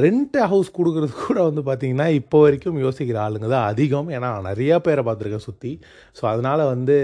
ரெண்ட் 0.02 0.36
ஹவுஸ் 0.50 0.70
கொடுக்குறது 0.78 1.12
கூட 1.26 1.38
வந்து 1.48 1.62
பார்த்திங்கன்னா 1.68 2.06
இப்போ 2.20 2.38
வரைக்கும் 2.44 2.78
யோசிக்கிற 2.84 3.18
ஆளுங்க 3.24 3.48
தான் 3.54 3.66
அதிகம். 3.72 4.08
ஏன்னா 4.16 4.28
நிறையா 4.48 4.76
பேரை 4.86 5.02
பார்த்துருக்கேன் 5.08 5.46
சுற்றி 5.46 5.72
ஸோ 6.18 6.22
அதனால் 6.32 6.62
வந்து 6.72 6.96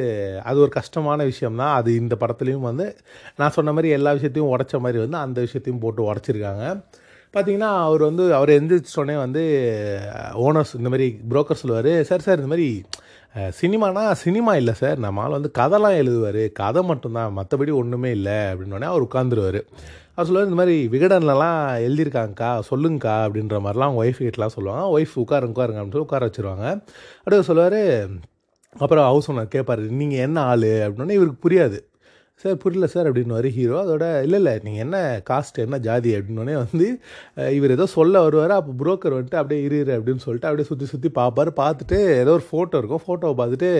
அது 0.51 0.59
ஒரு 0.65 0.73
கஷ்டமான 0.79 1.25
விஷயம்தான். 1.31 1.75
அது 1.79 1.91
இந்த 2.03 2.17
படத்துலையும் 2.23 2.69
வந்து 2.71 2.87
நான் 3.41 3.57
சொன்ன 3.59 3.75
மாதிரி 3.79 3.91
எல்லா 3.99 4.13
விஷயத்தையும் 4.19 4.53
உடச்ச 4.57 4.81
மாதிரி 4.87 5.01
வந்து 5.05 5.19
அந்த 5.27 5.39
விஷயத்தையும் 5.47 5.83
போட்டு 5.85 6.09
உடச்சிருக்காங்க. 6.11 6.65
பார்த்தீங்கன்னா 7.35 7.71
அவர் 7.87 8.03
வந்து 8.09 8.25
அவர் 8.39 8.51
எந்திரிச்சோடனே 8.59 9.17
வந்து 9.25 9.43
ஓனர்ஸ் 10.47 10.75
இந்த 10.81 10.89
மாதிரி 10.95 11.07
புரோக்கர் 11.31 11.61
சொல்லுவார் 11.63 11.93
சார் 12.11 12.27
சார் 12.27 12.41
இந்த 12.43 12.51
மாதிரி 12.53 12.69
சினிமானா 13.35 14.13
சினிமா 14.13 14.57
இல்லை 14.57 14.75
சார். 14.75 14.99
நம்ம 14.99 15.23
ஆள் 15.23 15.31
வந்து 15.31 15.51
கதைலாம் 15.59 15.99
எழுதுவார். 16.01 16.53
கதை 16.53 16.83
மட்டும்தான். 16.83 17.37
மற்றபடி 17.37 17.73
ஒன்றுமே 17.73 18.11
இல்லை 18.11 18.33
அப்படின்னோடனே 18.33 18.83
அவர் 18.83 19.03
உட்காந்துருவார் 19.03 19.63
அவர் 20.17 20.31
சொல்லுவார் 20.31 20.49
இந்த 20.49 20.57
மாதிரி 20.57 20.77
விகடன்லலாம் 20.87 21.83
எழுதியிருக்காங்கக்கா 21.87 22.51
சொல்லுங்கக்கா 22.71 23.15
அப்படின்ற 23.25 23.57
மாதிரிலாம் 23.59 23.87
அவங்க 23.87 24.05
ஒய்ஃப் 24.05 24.23
கிட்டலாம் 24.23 24.55
சொல்லுவாங்க. 24.57 24.99
ஒய்ஃப் 24.99 25.19
உட்காருங்க 25.19 25.57
உட்காருங்க 25.57 25.79
அப்படின்னு 25.79 25.95
சொல்லி 25.95 25.99
உட்கார 25.99 26.27
வச்சுருவாங்க. 26.27 26.83
அப்படியே 27.19 27.43
சொல்லுவார் 27.43 28.07
அப்புறம் 28.79 29.05
ஹவுஸ் 29.05 29.31
ஓனர் 29.31 29.55
கேட்பாரு 29.55 29.89
நீங்கள் 29.91 30.19
என்ன 30.19 30.41
ஆள்? 30.41 30.59
அப்படின்னோடனே 30.59 31.11
இவருக்கு 31.11 31.49
புரியாது. 31.49 31.79
சார் 32.43 32.57
புரியல 32.63 32.87
சார் 32.93 33.07
அப்படின்னு 33.09 33.51
ஹீரோ. 33.57 33.77
அதோட 33.83 34.07
இல்லை 34.27 34.39
இல்லை 34.41 34.53
நீங்கள் 34.65 34.83
என்ன 34.85 34.97
காஸ்ட் 35.29 35.59
என்ன 35.65 35.77
ஜாதி 35.87 36.11
அப்படின்னோடனே 36.17 36.55
வந்து 36.63 36.87
இவர் 37.57 37.75
ஏதோ 37.77 37.87
சொல்ல 37.95 38.23
வருவார். 38.25 38.53
அப்போ 38.57 38.73
புரோக்கர் 38.81 39.15
வந்துட்டு 39.17 39.39
அப்படியே 39.41 39.61
இரு 39.67 39.79
அப்படின்னு 39.97 40.23
சொல்லிட்டு 40.25 40.49
அப்படியே 40.49 40.67
சுற்றி 40.71 40.87
சுற்றி 40.93 41.11
பார்ப்பார் 41.19 41.51
பார்த்துட்டு 41.61 41.99
ஏதோ 42.23 42.33
ஒரு 42.39 42.45
ஃபோட்டோ 42.49 42.79
இருக்கும். 42.81 43.03
ஃபோட்டோவை 43.05 43.37
பார்த்துட்டு 43.41 43.71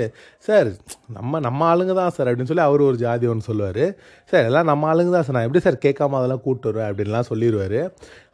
சார் 0.47 0.69
நம்ம 1.17 1.41
நம்ம 1.47 1.67
ஆளுங்க 1.73 1.95
தான் 2.01 2.15
சார் 2.19 2.29
அப்படின்னு 2.31 2.51
சொல்லி 2.53 2.65
அவர் 2.69 2.87
ஒரு 2.89 2.99
ஜாதி 3.05 3.29
ஒன்று 3.33 3.49
சொல்லுவார். 3.51 3.85
சார் 4.31 4.47
எல்லாம் 4.51 4.69
நம்ம 4.71 4.89
ஆளுங்க 4.93 5.13
தான் 5.17 5.27
சார். 5.27 5.37
நான் 5.39 5.49
எப்படி 5.49 5.65
சார் 5.67 5.79
கேட்காம 5.87 6.19
அதெல்லாம் 6.21 6.43
கூப்பிட்டு 6.45 6.71
வருவேன்? 6.71 6.91
அப்படின்லாம் 6.91 7.29
சொல்லிடுவார் 7.31 7.81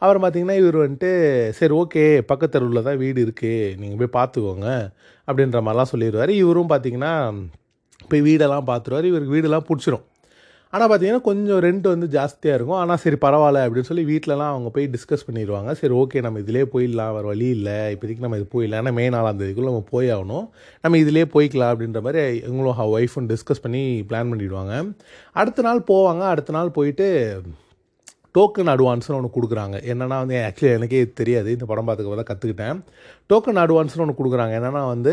அப்புறம் 0.03 0.23
பார்த்தீங்கன்னா 0.25 0.59
இவர் 0.63 0.79
வந்துட்டு 0.85 1.13
சரி 1.61 1.75
ஓகே 1.81 2.05
பக்கத்து 2.33 2.55
தெருவில் 2.57 2.87
தான் 2.91 3.01
வீடு 3.05 3.21
இருக்குது 3.27 3.75
நீங்கள் 3.81 4.01
போய் 4.03 4.17
பார்த்துக்கோங்க 4.19 4.69
அப்படின்ற 5.29 5.59
மாதிரிலாம் 5.67 5.93
சொல்லிடுவார் 5.95 6.35
இவரும் 6.43 6.71
பார்த்தீங்கன்னா 6.75 7.15
போய் 8.11 8.25
வீடெல்லாம் 8.29 8.71
பார்த்துருவார் 8.71 9.11
இவருக்கு 9.11 9.35
வீடெல்லாம் 9.35 9.69
பிடிச்சிரும். 9.69 10.07
ஆனால் 10.73 10.89
பார்த்தீங்கன்னா 10.91 11.23
கொஞ்சம் 11.29 11.61
ரெண்ட் 11.65 11.87
வந்து 11.93 12.07
ஜாஸ்தியாக 12.17 12.57
இருக்கும். 12.59 12.81
ஆனால் 12.81 13.01
சரி 13.05 13.17
பரவாயில்ல 13.25 13.63
அப்படின்னு 13.67 13.89
சொல்லி 13.89 14.05
வீட்டிலலாம் 14.11 14.53
அவங்க 14.55 14.69
போய் 14.75 14.91
டிஸ்கஸ் 14.95 15.27
பண்ணிடுவாங்க. 15.29 15.71
சரி 15.81 15.95
ஓகே 16.03 16.23
நம்ம 16.27 16.43
இதிலே 16.45 16.63
போயிடலாம். 16.75 17.15
வேறு 17.17 17.31
வழி 17.33 17.49
இல்லை. 17.57 17.79
இப்போதைக்கு 17.95 18.25
நம்ம 18.27 18.39
இது 18.41 18.47
போயிடலாம். 18.55 18.83
ஏன்னா 18.83 18.93
மே 18.99 19.07
நாலாம் 19.17 19.41
தேதிக்குள்ளே 19.41 19.71
நம்ம 19.71 19.87
போய் 19.95 20.11
ஆகணும். 20.17 20.47
நம்ம 20.85 20.99
இதிலே 21.05 21.25
போய்க்கலாம் 21.35 21.73
அப்படின்ற 21.75 22.03
மாதிரி 22.09 22.23
இவங்களும் 22.49 22.85
ஒய்ஃபும் 22.99 23.31
டிஸ்கஸ் 23.33 23.65
பண்ணி 23.65 23.83
பிளான் 24.11 24.31
பண்ணிவிடுவாங்க 24.33 24.77
அடுத்த 25.43 25.67
நாள் 25.69 25.83
போவாங்க. 25.93 26.23
அடுத்த 26.35 26.53
நாள் 26.59 26.77
போயிட்டு 26.79 27.09
டோக்கன் 28.37 28.71
அட்வான்ஸ்னு 28.73 29.15
ஒன்று 29.19 29.37
கொடுக்குறாங்க. 29.37 29.77
என்னென்னா 29.93 30.17
வந்து 30.23 30.37
ஆக்சுவலி 30.49 30.73
எனக்கே 30.79 31.01
தெரியாது. 31.21 31.49
இந்த 31.57 31.67
படம் 31.71 31.87
பார்த்துக்க 31.89 32.19
தான் 32.21 32.31
கற்றுக்கிட்டேன் 32.31 32.81
டோக்கன் 33.31 33.61
அட்வான்ஸ்னு 33.63 34.05
ஒன்று 34.05 34.19
கொடுக்குறாங்க. 34.21 34.53
என்னென்னா 34.59 34.83
வந்து 34.95 35.13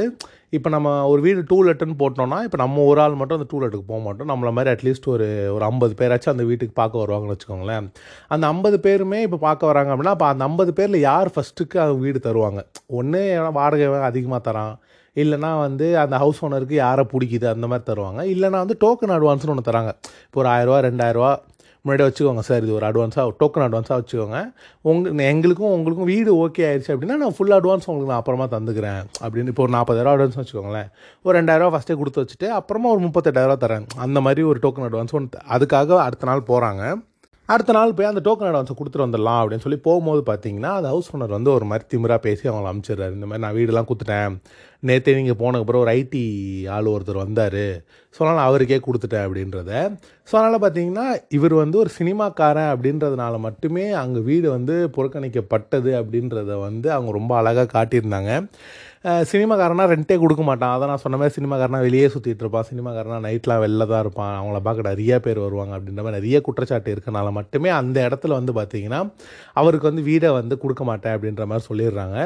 இப்போ 0.57 0.69
நம்ம 0.75 0.89
ஒரு 1.11 1.21
வீடு 1.25 1.39
டூ 1.49 1.57
லெட்டுன்னு 1.67 1.95
போட்டோம்னா 2.01 2.37
இப்போ 2.47 2.57
நம்ம 2.63 2.83
ஒரு 2.91 2.99
ஆள் 3.05 3.17
மட்டும் 3.21 3.37
அந்த 3.39 3.47
டூ 3.51 3.57
லெட்டுக்கு 3.63 3.87
போக 3.91 3.99
மாட்டோம். 4.05 4.29
நம்மள 4.31 4.51
மாதிரி 4.57 4.71
அட்லீஸ்ட் 4.75 5.07
ஒரு 5.13 5.27
ஒரு 5.55 5.65
ஐம்பது 5.69 5.93
பேராச்சும் 6.01 6.33
அந்த 6.35 6.45
வீட்டுக்கு 6.49 6.75
பார்க்க 6.81 7.03
வருவாங்கன்னு 7.03 7.35
வச்சுக்கோங்களேன். 7.35 7.87
அந்த 8.35 8.43
ஐம்பது 8.53 8.79
பேருமே 8.85 9.19
இப்போ 9.27 9.39
பார்க்க 9.47 9.71
வராங்க 9.71 9.91
அப்படின்னா 9.93 10.15
அப்போ 10.17 10.27
அந்த 10.33 10.45
ஐம்பது 10.49 10.73
பேரில் 10.79 10.99
யார் 11.09 11.33
ஃபஸ்ட்டுக்கு 11.35 11.79
அவங்க 11.85 12.01
வீடு 12.07 12.21
தருவாங்க? 12.29 12.61
ஒன்று 12.99 13.23
வாடகை 13.59 13.87
அதிகமாக 14.11 14.41
தரான். 14.49 14.75
இல்லைனா 15.23 15.51
வந்து 15.65 15.85
அந்த 16.01 16.15
ஹவுஸ் 16.23 16.41
ஓனருக்கு 16.45 16.75
யாரை 16.85 17.03
பிடிக்குது? 17.11 17.45
அந்த 17.55 17.67
மாதிரி 17.69 17.85
தருவாங்க. 17.91 18.21
இல்லைனா 18.33 18.57
வந்து 18.63 18.75
டோக்கன் 18.83 19.13
அட்வான்ஸ்னு 19.15 19.53
ஒன்று 19.53 19.69
தராங்க. 19.69 19.91
இப்போ 20.27 20.39
ஒரு 20.43 20.49
ஆயிரரூவா 20.55 20.79
ரெண்டாயிரரூவா 20.87 21.31
முன்னாடி 21.87 22.05
வச்சுக்கோங்க 22.07 22.43
சார் 22.49 22.63
இது 22.67 22.73
ஒரு 22.79 22.87
அட்வான்ஸாக 22.89 23.33
டோக்கன் 23.41 23.65
அட்வான்ஸாக 23.67 23.97
வச்சுக்கோங்க. 24.01 24.39
உங்கள் 24.91 25.25
எங்களுக்கும் 25.31 25.73
உங்களுக்கும் 25.77 26.09
வீடு 26.13 26.31
ஓகே 26.45 26.63
ஆயிடுச்சு 26.69 26.93
அப்படின்னா 26.95 27.17
நான் 27.23 27.35
ஃபுல் 27.37 27.55
அட்வான்ஸ் 27.59 27.87
உங்களுக்கு 27.91 28.11
நான் 28.13 28.21
அப்புறமா 28.23 28.47
தந்துக்கிறேன் 28.55 29.01
அப்படின்னு 29.25 29.51
இப்போ 29.53 29.65
ஒரு 29.67 29.75
நாற்பதாயிரம் 29.77 30.13
அட்வான்ஸ் 30.15 30.39
வச்சுக்கோங்களேன். 30.41 30.89
ஒரு 31.27 31.35
ரெண்டாயிரரூவா 31.39 31.73
ஃபஸ்ட்டே 31.75 31.97
கொடுத்து 32.01 32.23
வச்சுட்டு 32.23 32.49
அப்புறமா 32.59 32.89
ஒரு 32.95 33.03
முப்பத்தெட்டாயிரரூவா 33.07 33.59
தரேன். 33.65 33.85
அந்த 34.05 34.21
மாதிரி 34.27 34.43
ஒரு 34.53 34.59
டோக்கன் 34.63 34.87
அட்வான்ஸ் 34.89 35.15
ஒன்று 35.19 35.45
அதுக்காக 35.55 35.99
அடுத்த 36.07 36.27
நாள் 36.31 36.47
போகிறாங்க 36.51 36.83
அடுத்த 37.49 37.73
நாள் 37.75 37.93
போய் 37.97 38.09
அந்த 38.09 38.21
டோக்கன் 38.23 38.47
அட்வான்ஸை 38.47 38.73
கொடுத்துட்டு 38.77 39.03
வந்துடலாம் 39.03 39.41
அப்படின்னு 39.41 39.63
சொல்லி 39.65 39.77
போகும்போது 39.85 40.21
பார்த்தீங்கன்னா 40.29 40.71
அது 40.77 40.87
ஹவுஸ் 40.93 41.11
ஓனர் 41.13 41.35
வந்து 41.35 41.51
ஒரு 41.57 41.65
மாதிரி 41.69 41.85
திமிராக 41.91 42.19
பேசி 42.25 42.43
அவங்கள 42.49 42.71
அனுப்பிச்சிடுறாரு 42.71 43.13
இந்த 43.17 43.27
மாதிரி 43.29 43.43
நான் 43.45 43.55
வீடெல்லாம் 43.57 43.87
கொடுத்துட்டேன் 43.89 44.33
நேற்றே 44.87 45.13
நீங்கள் 45.19 45.37
போனதுக்கப்புறம் 45.41 45.83
ஒரு 45.83 45.91
ஐடி 45.99 46.23
ஆள் 46.75 46.91
ஒருத்தர் 46.93 47.23
வந்தார். 47.23 47.63
ஸோ 48.15 48.19
அதனால் 48.23 48.47
அவருக்கே 48.49 48.79
கொடுத்துட்டேன் 48.87 49.25
அப்படின்றத. 49.27 49.71
ஸோ 50.29 50.33
அதனால் 50.39 50.63
பார்த்தீங்கன்னா 50.63 51.05
இவர் 51.37 51.55
வந்து 51.61 51.77
ஒரு 51.83 51.91
சினிமாக்காரன் 51.99 52.71
அப்படின்றதுனால 52.73 53.39
மட்டுமே 53.47 53.85
அங்கே 54.03 54.21
வீடு 54.29 54.47
வந்து 54.57 54.75
புறக்கணிக்கப்பட்டது 54.97 55.93
அப்படின்றத 56.01 56.51
வந்து 56.67 56.89
அவங்க 56.95 57.13
ரொம்ப 57.19 57.33
அழகாக 57.41 57.71
காட்டியிருந்தாங்க. 57.77 58.31
சினிமாக்காரனா 59.31 59.83
ரெண்டே 59.93 60.15
கொடுக்க 60.21 60.43
மாட்டான். 60.49 60.73
அதை 60.75 60.85
நான் 60.91 61.01
சொன்ன 61.03 61.17
மாதிரி 61.19 61.35
சினிமாக்காரனா 61.37 61.79
வெளியே 61.87 62.07
சுற்றிட்டு 62.13 62.43
இருப்பான். 62.43 62.67
சினிமாக்காரனா 62.69 63.17
நைட்லாம் 63.25 63.61
வெளில 63.63 63.87
தான் 63.91 64.03
இருப்பான். 64.05 64.33
அவங்கள 64.39 64.59
பார்க்க 64.67 64.89
நிறைய 64.89 65.19
பேர் 65.25 65.39
வருவாங்க 65.45 65.73
அப்படின்ற 65.77 66.01
மாதிரி 66.05 66.19
நிறைய 66.19 66.39
குற்றச்சாட்டு 66.47 66.95
இருக்கனால 66.95 67.31
மட்டுமே 67.39 67.71
அந்த 67.81 67.97
இடத்துல 68.07 68.37
வந்து 68.39 68.55
பார்த்தீங்கன்னா 68.59 69.01
அவருக்கு 69.61 69.89
வந்து 69.89 70.05
வீடை 70.09 70.31
வந்து 70.39 70.57
கொடுக்க 70.63 70.83
மாட்டேன் 70.91 71.15
அப்படின்ற 71.17 71.45
மாதிரி 71.51 71.67
சொல்லிடுறாங்க. 71.69 72.17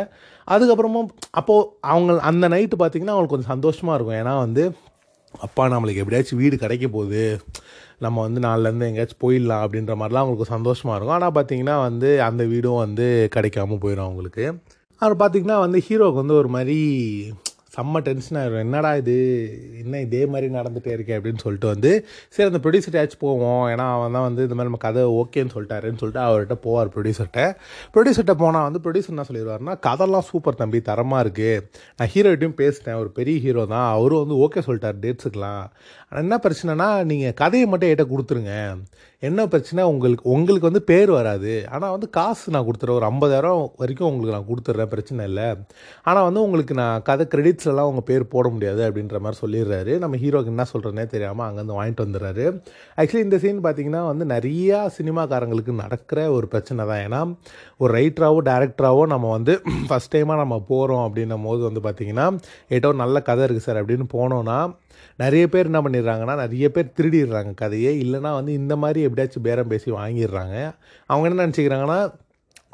அதுக்கப்புறமும் 0.48 1.12
அப்போது 1.42 1.68
அவங்க 1.94 2.20
அந்த 2.32 2.48
நைட்டு 2.56 2.82
பார்த்தீங்கன்னா 2.84 3.16
அவங்களுக்கு 3.16 3.36
கொஞ்சம் 3.36 3.54
சந்தோஷமாக 3.56 3.98
இருக்கும். 3.98 4.20
ஏன்னா 4.22 4.36
வந்து 4.46 4.64
அப்பா 5.46 5.64
நம்மளுக்கு 5.74 6.02
எப்படியாச்சும் 6.04 6.42
வீடு 6.44 6.56
கிடைக்க 6.64 6.86
போகுது. 6.96 7.24
நம்ம 8.06 8.18
வந்து 8.26 8.40
நாளிலேருந்து 8.46 8.88
எங்கேயாச்சும் 8.90 9.24
போயிடலாம் 9.24 9.64
அப்படின்ற 9.66 9.94
மாதிரிலாம் 10.00 10.24
அவங்களுக்கு 10.24 10.54
சந்தோஷமாக 10.56 10.96
இருக்கும். 10.98 11.18
ஆனால் 11.20 11.36
பார்த்தீங்கன்னா 11.38 11.76
வந்து 11.88 12.10
அந்த 12.28 12.44
வீடும் 12.52 12.84
வந்து 12.86 13.08
கிடைக்காம 13.36 13.78
போயிடும் 13.84 14.08
அவங்களுக்கு. 14.10 14.46
அப்புறம் 15.02 15.22
பார்த்தீங்கன்னா 15.22 15.60
வந்து 15.68 15.80
ஹீரோவுக்கு 15.88 16.24
வந்து 16.24 16.40
ஒரு 16.42 16.50
மாதிரி 16.58 16.80
செம்ம 17.76 18.00
டென்ஷன் 18.06 18.38
ஆகிடும் 18.40 18.64
என்னடா 18.64 18.90
இது? 19.02 19.14
என்ன 19.82 20.00
இதே 20.06 20.22
மாதிரி 20.32 20.48
நடந்துகிட்டே 20.56 20.92
இருக்கே 20.96 21.14
அப்படின்னு 21.18 21.42
சொல்லிட்டு 21.44 21.68
வந்து 21.74 21.92
சரி 22.34 22.48
அந்த 22.50 22.60
ப்ரொடியூசர்ட்டாச்சும் 22.64 23.22
போவோம். 23.24 23.64
ஏன்னா 23.74 23.86
அவன் 23.96 24.16
தான் 24.16 24.26
வந்து 24.28 24.42
இந்த 24.48 24.56
மாதிரி 24.56 24.70
நம்ம 24.70 24.82
கதை 24.86 25.04
ஓகேன்னு 25.20 25.54
சொல்லிட்டாருன்னு 25.54 26.02
சொல்லிட்டு 26.02 26.22
அவர்கிட்ட 26.26 26.56
போவார் 26.66 26.92
ப்ரொடியூசர்கிட்ட 26.96 27.44
ப்ரொடியூசர்கிட்ட 27.94 28.36
போனால் 28.44 28.68
வந்து 28.68 28.82
ப்ரொடியூசர் 28.86 29.14
என்ன 29.16 29.26
சொல்லிடுவாருன்னா 29.30 29.76
கதைலாம் 29.88 30.28
சூப்பர் 30.32 30.60
தம்பி 30.62 30.82
தரமாக 30.90 31.24
இருக்குது 31.26 31.64
நான் 31.98 32.12
ஹீரோட்டையும் 32.16 32.58
பேசிட்டேன். 32.62 33.00
ஒரு 33.04 33.12
பெரிய 33.20 33.38
ஹீரோ 33.46 33.66
தான். 33.76 33.88
அவரும் 33.96 34.24
வந்து 34.24 34.40
ஓகே 34.46 34.64
சொல்லிட்டார். 34.68 35.00
டேட்ஸுக்கெலாம் 35.06 35.64
ஆனால் 36.12 36.24
என்ன 36.26 36.38
பிரச்சனைனா 36.46 36.88
நீங்கள் 37.10 37.38
கதையை 37.42 37.66
மட்டும் 37.72 37.90
என்கிட்ட 37.90 38.06
கொடுத்துருங்க. 38.14 38.54
என்ன 39.28 39.42
பிரச்சனை 39.54 39.82
உங்களுக்கு 39.92 40.26
உங்களுக்கு 40.36 40.68
வந்து 40.70 40.82
பேர் 40.90 41.12
வராது. 41.18 41.52
ஆனால் 41.74 41.92
வந்து 41.96 42.08
காசு 42.18 42.54
நான் 42.54 42.66
கொடுத்துட்றேன் 42.68 42.98
ஒரு 43.00 43.08
ஐம்பதாயிரம் 43.10 43.60
வரைக்கும் 43.82 44.08
உங்களுக்கு 44.10 44.36
நான் 44.36 44.48
கொடுத்துட்றேன் 44.50 44.90
பிரச்சனை 44.94 45.26
இல்லை. 45.30 45.46
ஆனால் 46.10 46.26
வந்து 46.28 46.42
உங்களுக்கு 46.46 46.76
நான் 46.82 47.04
கதை 47.10 47.26
கிரெடிட்ஸ்லாம் 47.34 47.90
உங்கள் 47.92 48.08
பேர் 48.10 48.26
போட 48.34 48.50
முடியாது 48.56 48.82
அப்படின்ற 48.88 49.20
மாதிரி 49.26 49.40
சொல்லிடுறாரு. 49.44 49.94
நம்ம 50.04 50.20
ஹீரோக்கு 50.24 50.54
என்ன 50.54 50.66
சொல்கிறேனே 50.74 51.06
தெரியாமல் 51.14 51.46
அங்கேருந்து 51.48 51.78
வாங்கிட்டு 51.80 52.06
வந்துடுறாரு. 52.06 52.46
ஆக்சுவலி 53.00 53.26
இந்த 53.28 53.40
சீன் 53.46 53.64
பார்த்திங்கன்னா 53.68 54.04
வந்து 54.12 54.28
நிறையா 54.36 54.82
சினிமாக்காரங்களுக்கு 54.98 55.76
நடக்கிற 55.84 56.20
ஒரு 56.38 56.50
பிரச்சனை 56.56 56.82
தான். 56.92 57.04
ஏன்னா 57.08 57.22
ஒரு 57.82 57.92
ரைட்டராகவோ 58.00 58.42
டேரக்டராகவோ 58.52 59.06
நம்ம 59.16 59.30
வந்து 59.38 59.56
ஃபஸ்ட் 59.90 60.14
டைமாக 60.16 60.42
நம்ம 60.44 60.58
போகிறோம் 60.72 61.06
அப்படின்னும் 61.08 61.48
போது 61.50 61.64
வந்து 61.70 61.84
பார்த்திங்கன்னா 61.88 62.28
ஏட்டோ 62.78 62.96
நல்ல 63.04 63.20
கதை 63.30 63.44
இருக்குது 63.48 63.68
சார் 63.70 63.82
அப்படின்னு 63.84 64.08
போனோன்னா 64.18 64.60
நிறைய 65.18 65.50
பேர் 65.50 65.66
என்ன 65.66 65.82
பண்ணிடுறாங்கன்னா 65.82 66.36
நிறைய 66.36 66.72
பேர் 66.72 66.94
திருடிடுறாங்க 66.98 67.54
கதையே. 67.54 67.94
இல்லைனா 68.04 68.34
வந்து 68.34 68.54
இந்த 68.54 68.76
மாதிரி 68.76 69.02
எப்படியாச்சும் 69.02 69.44
பேரம் 69.44 69.68
பேசி 69.68 69.92
வாங்கிடுறாங்க. 69.92 70.74
அவங்க 71.06 71.30
என்ன 71.30 71.48
நினச்சிக்கிறாங்கன்னா 71.48 72.14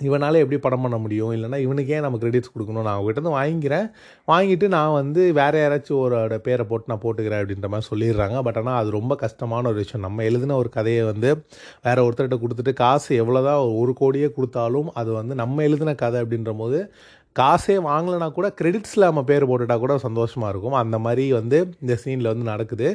இவனால் 0.02 0.34
எப்படி 0.34 0.60
படம் 0.60 0.82
பண்ண 0.82 0.98
முடியும்? 0.98 1.32
இல்லைனா 1.34 1.58
இவனுக்கே 1.58 1.88
ஏன் 1.88 2.02
நம்ம 2.02 2.18
கிரெடிட்ஸ் 2.18 2.52
கொடுக்கணும்? 2.56 2.82
நான் 2.82 3.00
அவங்ககிட்ட 3.00 3.32
வாங்கிக்கிறேன். 3.38 3.92
வாங்கிட்டு 4.28 4.68
நான் 4.68 4.94
வந்து 4.94 5.34
வேறு 5.34 5.60
யாராச்சும் 5.60 6.00
ஒரு 6.00 6.40
பேரை 6.44 6.66
போட்டு 6.66 6.86
நான் 6.88 7.02
போட்டுக்கிறேன் 7.04 7.42
அப்படின்ற 7.42 7.68
மாதிரி 7.68 7.88
சொல்லிடுறாங்க. 7.92 8.42
பட் 8.42 8.58
ஆனால் 8.58 8.80
அது 8.80 8.90
ரொம்ப 8.92 9.16
கஷ்டமான 9.16 9.68
ஒரு 9.68 9.78
விஷயம். 9.78 10.06
நம்ம 10.06 10.24
எழுதின 10.24 10.56
ஒரு 10.56 10.70
கதையை 10.70 11.04
வந்து 11.04 11.46
வேறு 11.84 12.10
ஒருத்தர்கிட்ட 12.10 12.40
கொடுத்துட்டு 12.44 12.74
காசு 12.74 13.26
எவ்வளோதான் 13.26 13.78
ஒரு 13.80 13.94
கோடியே 13.94 14.32
கொடுத்தாலும் 14.32 14.94
அது 14.94 15.12
வந்து 15.12 15.36
நம்ம 15.36 15.64
எழுதின 15.64 15.96
கதை 15.96 16.22
அப்படின்ற 16.22 16.58
போது 16.58 16.94
காசே 17.40 17.76
வாங்கலைனா 17.90 18.28
கூட 18.38 18.48
கிரெடிட்ஸில் 18.60 19.08
நம்ம 19.10 19.24
பேர் 19.32 19.48
போட்டுட்டா 19.50 19.78
கூட 19.84 19.96
சந்தோஷமாக 20.08 20.52
இருக்கும். 20.54 20.80
அந்த 20.84 20.98
மாதிரி 21.06 21.26
வந்து 21.40 21.60
இந்த 21.84 21.96
சீனில் 22.04 22.32
வந்து 22.34 22.52
நடக்குது. 22.54 22.88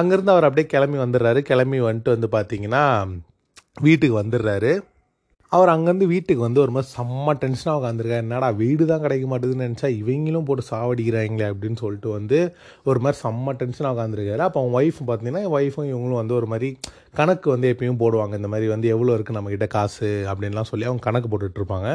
அங்கேருந்து 0.00 0.34
அவர் 0.36 0.48
அப்படியே 0.48 0.68
கிளம்பி 0.74 1.00
வந்துடுறாரு. 1.04 1.42
கிளம்பி 1.50 1.80
வந்துட்டு 1.88 2.16
வந்து 2.16 2.30
பார்த்தீங்கன்னா 2.36 2.84
வீட்டுக்கு 3.88 4.16
வந்துடுறாரு. 4.22 4.72
அவர் 5.52 5.70
அங்கேருந்து 5.72 6.06
வீட்டுக்கு 6.12 6.42
வந்து 6.46 6.60
ஒரு 6.64 6.72
மாதிரி 6.74 6.88
செம்ம 6.96 7.32
டென்ஷனாக 7.40 7.78
உட்காந்துருக்காரு 7.78 8.24
என்னடா 8.24 8.48
வீடு 8.60 8.82
தான் 8.90 9.02
கிடைக்க 9.04 9.24
மாட்டேதுன்னு 9.30 9.66
நினச்சா 9.66 9.88
இவங்களும் 10.00 10.46
போட்டு 10.48 10.64
சாவடிக்கிறாங்களே 10.68 11.46
அப்படின்னு 11.52 11.78
சொல்லிட்டு 11.82 12.10
வந்து 12.18 12.38
ஒரு 12.90 13.00
மாதிரி 13.04 13.18
செம்ம 13.24 13.54
டென்ஷனாக 13.60 13.94
உட்காந்துருக்காரு 13.94 14.44
அப்போ 14.46 14.60
அவன் 14.62 14.76
ஒய்ஃப் 14.80 15.00
பார்த்தீங்கன்னா 15.08 15.42
ஒய்ஃபும் 15.56 15.90
இவங்களும் 15.92 16.20
வந்து 16.22 16.36
ஒரு 16.38 16.48
மாதிரி 16.52 16.68
கணக்கு 17.18 17.48
வந்து 17.54 17.70
எப்பயும் 17.72 18.00
போடுவாங்க. 18.02 18.34
இந்த 18.40 18.50
மாதிரி 18.52 18.68
வந்து 18.74 18.88
எவ்வளோ 18.94 19.14
இருக்குது 19.16 19.38
நம்மக்கிட்ட 19.38 19.68
காசு 19.76 20.10
அப்படின்லாம் 20.32 20.70
சொல்லி 20.70 20.88
அவங்க 20.90 21.04
கணக்கு 21.08 21.30
போட்டுட்ருப்பாங்க 21.32 21.88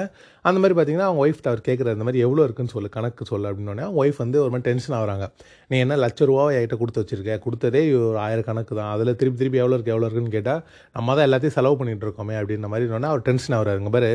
அந்த 0.48 0.58
மாதிரி 0.62 0.76
பார்த்தீங்கன்னா 0.78 1.08
அவங்க 1.10 1.22
ஒய்ஃப்ட்ட 1.26 1.50
அவர் 1.52 1.62
கேட்குற 1.68 1.94
இந்த 1.96 2.06
மாதிரி 2.08 2.20
எவ்வளோ 2.26 2.42
இருக்குன்னு 2.48 2.74
சொல்லு 2.74 2.90
கணக்கு 2.96 3.24
சொல்லு 3.30 3.48
அப்படின்னோடனே 3.50 3.84
அவங்க 3.88 4.00
ஒய்ஃப் 4.04 4.20
வந்து 4.24 4.38
ஒரு 4.44 4.52
மாதிரி 4.54 4.68
டென்ஷன் 4.70 4.96
ஆகிறாங்க. 4.98 5.26
நீ 5.72 5.76
என்ன 5.84 5.96
லட்ச 6.04 6.26
ரூபா 6.30 6.44
என்கிட்ட 6.56 6.78
கொடுத்து 6.82 7.02
வச்சிருக்க? 7.04 7.36
கொடுத்ததே 7.46 7.82
ஒரு 8.02 8.20
ஆயிரம் 8.26 8.48
கணக்கு 8.50 8.74
தான். 8.80 8.92
அதில் 8.96 9.12
திருப்பி 9.22 9.40
திருப்பி 9.42 9.62
எவ்வளோ 9.64 9.76
இருக்குது 9.78 9.96
எவ்வளோ 9.96 10.08
இருக்குன்னு 10.08 10.36
கேட்டால் 10.38 10.62
நம்ம 10.98 11.16
தான் 11.18 11.28
எல்லாத்தையும் 11.28 11.56
செலவு 11.58 11.78
பண்ணிகிட்டு 11.80 12.08
இருக்கோமே 12.08 12.36
அப்படின்ற 12.42 12.70
மாதிரி 12.74 12.88
இன்னொன்னே 12.90 13.10
அவர் 13.14 13.26
டென்ஷன் 13.30 13.56
ஆகிறாருங்க 13.60 13.92
பாரு 13.98 14.12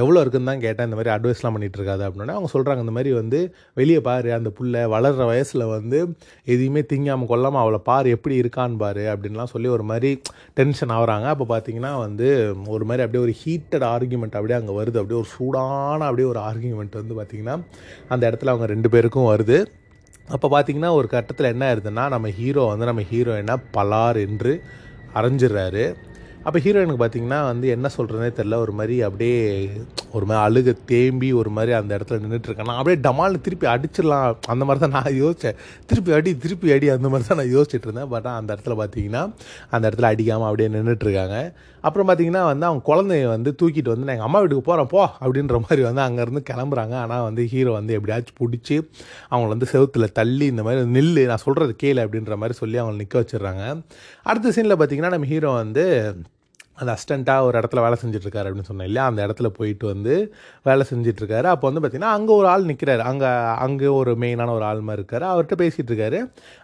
எவ்வளோ 0.00 0.20
இருக்குன்னு 0.22 0.50
தான் 0.50 0.62
கேட்டேன் 0.64 0.86
இந்த 0.88 0.96
மாதிரி 0.98 1.12
அட்வைஸ்லாம் 1.14 1.54
பண்ணிகிட்டு 1.54 1.78
இருக்காது 1.80 2.02
அப்படின்னா 2.06 2.34
அவங்க 2.36 2.50
சொல்கிறாங்க 2.54 2.84
இந்த 2.84 2.94
மாதிரி 2.96 3.10
வந்து 3.20 3.38
வெளியே 3.78 4.00
பாரு 4.08 4.30
அந்த 4.38 4.50
புள்ள 4.58 4.82
வளர்கிற 4.94 5.26
வயசில் 5.30 5.64
வந்து 5.74 5.98
எதையுமே 6.52 6.82
திங்காமல் 6.90 7.30
கொல்லாமல் 7.32 7.62
அவளை 7.64 7.80
பாரு 7.90 8.08
எப்படி 8.16 8.36
இருக்கான்னு 8.42 8.78
பாரு 8.84 9.04
அப்படின்லாம் 9.12 9.52
சொல்லி 9.54 9.70
ஒரு 9.76 9.86
மாதிரி 9.90 10.10
டென்ஷன் 10.60 10.94
ஆகுறாங்க. 10.98 11.28
அப்போ 11.34 11.46
பார்த்தீங்கன்னா 11.54 11.92
வந்து 12.06 12.28
ஒரு 12.74 12.86
மாதிரி 12.90 13.04
அப்படியே 13.06 13.24
ஒரு 13.26 13.34
ஹீட்டட் 13.42 13.86
ஆர்குமெண்ட் 13.94 14.38
அப்படியே 14.40 14.58
அங்கே 14.60 14.76
வருது. 14.80 15.00
அப்படியே 15.02 15.20
ஒரு 15.22 15.30
சூடான 15.36 16.00
அப்படியே 16.08 16.28
ஒரு 16.32 16.42
ஆர்குமெண்ட் 16.48 17.00
வந்து 17.00 17.16
பார்த்திங்கன்னா 17.20 17.56
அந்த 18.14 18.22
இடத்துல 18.30 18.52
அவங்க 18.54 18.68
ரெண்டு 18.74 18.90
பேருக்கும் 18.94 19.30
வருது. 19.32 19.58
அப்போ 20.34 20.46
பார்த்தீங்கன்னா 20.52 20.90
ஒரு 20.98 21.08
கட்டத்தில் 21.12 21.52
என்ன 21.52 21.64
ஆயிருதுன்னா 21.68 22.04
நம்ம 22.14 22.28
ஹீரோ 22.38 22.62
வந்து 22.72 22.90
நம்ம 22.90 23.02
ஹீரோயினாக 23.10 23.66
பலார் 23.76 24.18
என்று 24.26 24.52
அரைஞ்சிடுறாரு. 25.18 25.84
அப்போ 26.46 26.58
ஹீரோயினுக்கு 26.64 27.00
பார்த்தீங்கன்னா 27.02 27.38
வந்து 27.50 27.66
என்ன 27.74 27.86
சொல்கிறதுனே 27.94 28.28
தெரில 28.38 28.58
ஒரு 28.64 28.72
மாதிரி 28.78 28.96
அப்படியே 29.06 29.38
ஒரு 30.16 30.24
மாதிரி 30.28 30.42
அழுக 30.46 30.72
தேம்பி 30.90 31.28
ஒரு 31.40 31.50
மாதிரி 31.56 31.72
அந்த 31.78 31.90
இடத்துல 31.96 32.20
நின்றுட்டுருக்கேன் 32.24 32.68
நான் 32.70 32.78
அப்படியே 32.80 32.98
டமால்னு 33.06 33.40
திருப்பி 33.46 33.66
அடிச்சிடலாம். 33.72 34.36
அந்த 34.52 34.62
மாதிரி 34.66 34.80
தான் 34.84 34.94
நான் 34.98 35.16
யோசித்தேன் 35.22 35.56
திருப்பி 35.90 36.12
அடி 36.18 36.32
திருப்பி 36.44 36.68
அடி 36.74 36.88
அந்த 36.96 37.08
மாதிரி 37.12 37.26
தான் 37.30 37.40
நான் 37.40 37.54
யோசிச்சுட்டு 37.56 37.88
இருந்தேன். 37.88 38.10
பட் 38.12 38.28
அந்த 38.40 38.50
இடத்துல 38.56 38.76
பார்த்தீங்கன்னா 38.82 39.22
அந்த 39.74 39.84
இடத்துல 39.88 40.10
அடிக்காமல் 40.12 40.48
அப்படியே 40.50 40.68
நின்றுட்டுருக்காங்க 40.76 41.38
அப்புறம் 41.86 42.06
பார்த்தீங்கன்னா 42.08 42.44
வந்து 42.50 42.66
அவங்க 42.68 42.82
குழந்தைய 42.90 43.26
வந்து 43.34 43.50
தூக்கிட்டு 43.60 43.92
வந்து 43.92 44.06
நான் 44.06 44.16
எங்கள் 44.16 44.28
அம்மா 44.28 44.38
வீட்டுக்கு 44.44 44.64
போகிறேன் 44.68 44.90
போ 44.94 45.02
அப்படின்ற 45.24 45.58
மாதிரி 45.66 45.82
வந்து 45.88 46.02
அங்கேருந்து 46.06 46.42
கிளம்புறாங்க. 46.50 46.94
ஆனால் 47.02 47.26
வந்து 47.28 47.42
ஹீரோ 47.52 47.74
வந்து 47.80 47.96
எப்படியாச்சும் 47.98 48.38
பிடிச்சி 48.40 48.76
அவங்கள 49.32 49.50
வந்து 49.54 49.68
செவத்தில் 49.74 50.14
தள்ளி 50.20 50.46
இந்த 50.52 50.64
மாதிரி 50.68 50.88
நில்லு 50.96 51.24
நான் 51.32 51.44
சொல்கிறது 51.46 51.74
கேளு 51.82 52.00
அப்படின்ற 52.06 52.36
மாதிரி 52.42 52.56
சொல்லி 52.62 52.78
அவங்களை 52.82 52.98
நிற்க 53.02 53.16
வச்சிடுறாங்க. 53.22 53.66
அடுத்த 54.30 54.54
சீனில் 54.56 54.78
பார்த்தீங்கன்னா 54.80 55.12
நம்ம 55.16 55.30
ஹீரோ 55.34 55.52
வந்து 55.64 55.84
அந்த 56.80 56.90
அஸ்டண்ட்டாக 56.96 57.46
ஒரு 57.48 57.56
இடத்துல 57.60 57.82
வேலை 57.86 57.96
செஞ்சிட்ருக்காரு 58.02 58.46
அப்படின்னு 58.48 58.68
சொன்னேன். 58.70 58.88
இல்லையா? 58.90 59.04
அந்த 59.10 59.20
இடத்துல 59.26 59.48
போயிட்டு 59.58 59.86
வந்து 59.92 60.14
வேலை 60.68 60.84
செஞ்சிட்ருக்காரு. 60.90 61.48
அப்போ 61.52 61.64
வந்து 61.68 61.80
பார்த்திங்கன்னா 61.82 62.12
அங்கே 62.18 62.32
ஒரு 62.40 62.48
ஆள் 62.52 62.68
நிற்கிறாரு 62.70 63.02
அங்கே 63.10 63.30
அங்கே 63.66 63.88
ஒரு 64.00 64.12
மெயினான 64.22 64.54
ஒரு 64.58 64.66
ஆள் 64.70 64.82
மாதிரி 64.88 65.00
இருக்கார். 65.02 65.26
அவர்கிட்ட 65.32 65.56
பேசிகிட்டு 65.62 65.90
இருக்காரு 65.92 66.20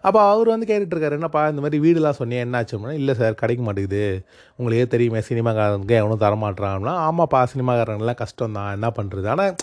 அப்போ 0.07 0.21
அவர் 0.33 0.53
வந்து 0.55 0.69
கேட்டுட்ருக்காரு 0.71 1.19
என்னப்பா 1.21 1.43
இந்த 1.53 1.63
மாதிரி 1.67 1.81
வீடுலாம் 1.87 2.19
சொன்னேன் 2.21 2.45
என்ன 2.47 2.59
ஆச்சு? 2.61 2.75
அப்படின்னா 2.77 2.99
இல்லை 3.03 3.15
சார் 3.21 3.41
கிடைக்க 3.43 3.63
மாட்டேங்குது. 3.69 4.05
உங்களுக்கே 4.59 4.87
தெரியுமே 4.95 5.21
சினிமாக்காரனுக்கு 5.29 5.97
எவனும் 6.01 6.23
தரமாட்டான்னா 6.25 6.95
ஆமாப்பா 7.07 7.41
சினிமாக்காரங்கெல்லாம் 7.53 8.21
கஷ்டம் 8.23 8.57
தான் 8.59 8.71
என்ன 8.77 8.89
பண்ணுறது 8.99 9.29
ஆனால் 9.35 9.55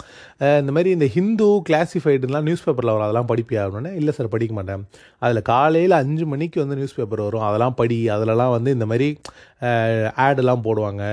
இந்த 0.62 0.72
மாதிரி 0.76 0.90
இந்த 0.98 1.08
ஹிந்து 1.16 1.50
கிளாசிஃபைடுலாம் 1.68 2.48
நியூஸ் 2.48 2.66
பேப்பரில் 2.66 2.94
வரும். 2.94 3.08
அதெல்லாம் 3.08 3.30
படிப்பியா? 3.32 3.62
அப்படின்னா 3.68 3.94
இல்லை 4.00 4.14
சார் 4.18 4.34
படிக்க 4.36 4.54
மாட்டேன். 4.60 4.84
அதில் 5.24 5.42
காலையில் 5.52 5.96
அஞ்சு 6.02 6.26
மணிக்கு 6.34 6.58
வந்து 6.64 6.78
நியூஸ் 6.80 6.98
பேப்பர் 7.00 7.26
வரும். 7.28 7.46
அதெல்லாம் 7.50 7.78
படி. 7.82 8.00
அதிலலாம் 8.16 8.54
வந்து 8.58 8.74
இந்த 8.78 8.88
மாதிரி 8.92 9.10
ஆட் 10.26 10.39
ஆடெல்லாம் 10.40 10.66
போடுவாங்க. 10.68 11.04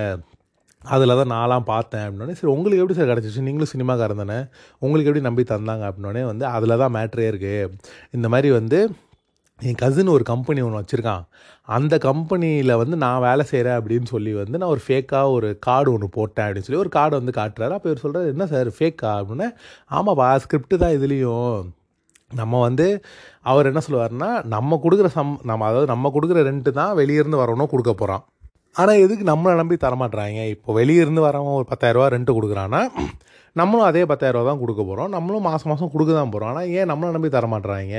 அதில் 0.95 1.19
தான் 1.21 1.33
நான்லாம் 1.35 1.71
பார்த்தேன் 1.71 2.05
அப்படின்னே 2.07 2.35
சரி 2.41 2.53
உங்களுக்கு 2.57 2.83
எப்படி 2.83 2.97
சார் 2.99 3.11
கிடச்சிச்சு? 3.11 3.41
நீங்களும் 3.47 3.71
சினிமாக்காரன் 3.73 4.21
தானே? 4.23 4.37
உங்களுக்கு 4.85 5.09
எப்படி 5.11 5.25
நம்பி 5.29 5.45
தந்தாங்க 5.53 5.85
அப்படின்னே 5.89 6.23
வந்து 6.33 6.45
அதில் 6.57 6.81
தான் 6.83 6.95
மேட்ரே 6.97 7.27
இருக்குது 7.33 7.71
இந்த 8.17 8.27
மாதிரி 8.33 8.51
வந்து 8.59 8.79
என் 9.69 9.79
கசின் 9.83 10.13
ஒரு 10.15 10.25
கம்பெனி 10.31 10.61
ஒன்று 10.65 10.81
வச்சுருக்கான். 10.81 11.23
அந்த 11.77 11.95
கம்பெனியில் 12.07 12.73
வந்து 12.83 12.97
நான் 13.05 13.25
வேலை 13.27 13.45
செய்கிறேன் 13.51 13.79
அப்படின்னு 13.79 14.09
சொல்லி 14.15 14.33
வந்து 14.41 14.61
நான் 14.61 14.73
ஒரு 14.75 14.83
ஃபேக்காக 14.87 15.33
ஒரு 15.37 15.49
கார்டு 15.67 15.91
ஒன்று 15.95 16.09
போட்டேன் 16.19 16.47
அப்படின்னு 16.47 16.69
சொல்லி 16.69 16.83
ஒரு 16.85 16.93
கார்டு 16.99 17.15
வந்து 17.21 17.35
காட்டுறாரு. 17.41 17.77
அப்போ 17.77 17.89
இவர் 17.91 18.05
சொல்கிறார் 18.05 18.33
என்ன 18.35 18.47
சார் 18.53 18.71
ஃபேக்கா 18.79 19.13
அப்படின்னா 19.21 19.49
ஆமாப்பா 19.99 20.29
ஸ்கிரிப்ட் 20.45 20.83
தான் 20.85 20.97
இதுலேயும். 20.99 21.57
நம்ம 22.41 22.61
வந்து 22.69 22.87
அவர் 23.51 23.69
என்ன 23.71 23.81
சொல்லுவார்னா 23.87 24.31
நம்ம 24.55 24.81
கொடுக்குற 24.85 25.09
சம் 25.19 25.35
நம்ம 25.51 25.67
அதாவது 25.71 25.93
நம்ம 25.95 26.11
கொடுக்குற 26.15 26.41
ரெண்ட்டு 26.51 26.71
தான் 26.81 26.97
வெளியிருந்து 27.01 27.43
வரணும் 27.43 27.73
கொடுக்க 27.75 27.93
போகிறான் 27.95 28.25
ஆனால் 28.77 29.03
எதுக்கு 29.05 29.25
நம்மளை 29.25 29.55
நம்பி 29.57 29.77
தரமாட்டுறாங்க 29.77 30.41
இப்போ 30.47 30.71
வெளியிருந்து 30.73 31.21
வரவன் 31.21 31.59
ஒரு 31.61 31.67
பத்தாயிரரூவா 31.71 32.09
ரெண்ட்டு 32.09 32.37
கொடுக்குறான்னா 32.37 32.81
நம்மளும் 33.57 33.87
அதே 33.87 34.03
பத்தாயிரரூவா 34.05 34.47
தான் 34.47 34.61
கொடுக்க 34.61 34.83
போகிறோம் 34.83 35.11
நம்மளும் 35.11 35.47
மாதம் 35.47 35.71
மாதம் 35.71 35.93
கொடுக்க 35.93 36.13
தான் 36.13 36.33
போகிறோம் 36.33 36.51
ஆனால் 36.51 36.69
ஏன் 36.71 36.91
நம்மளை 36.91 37.11
நம்பி 37.13 37.31
தரமாட்டுறாங்க 37.31 37.97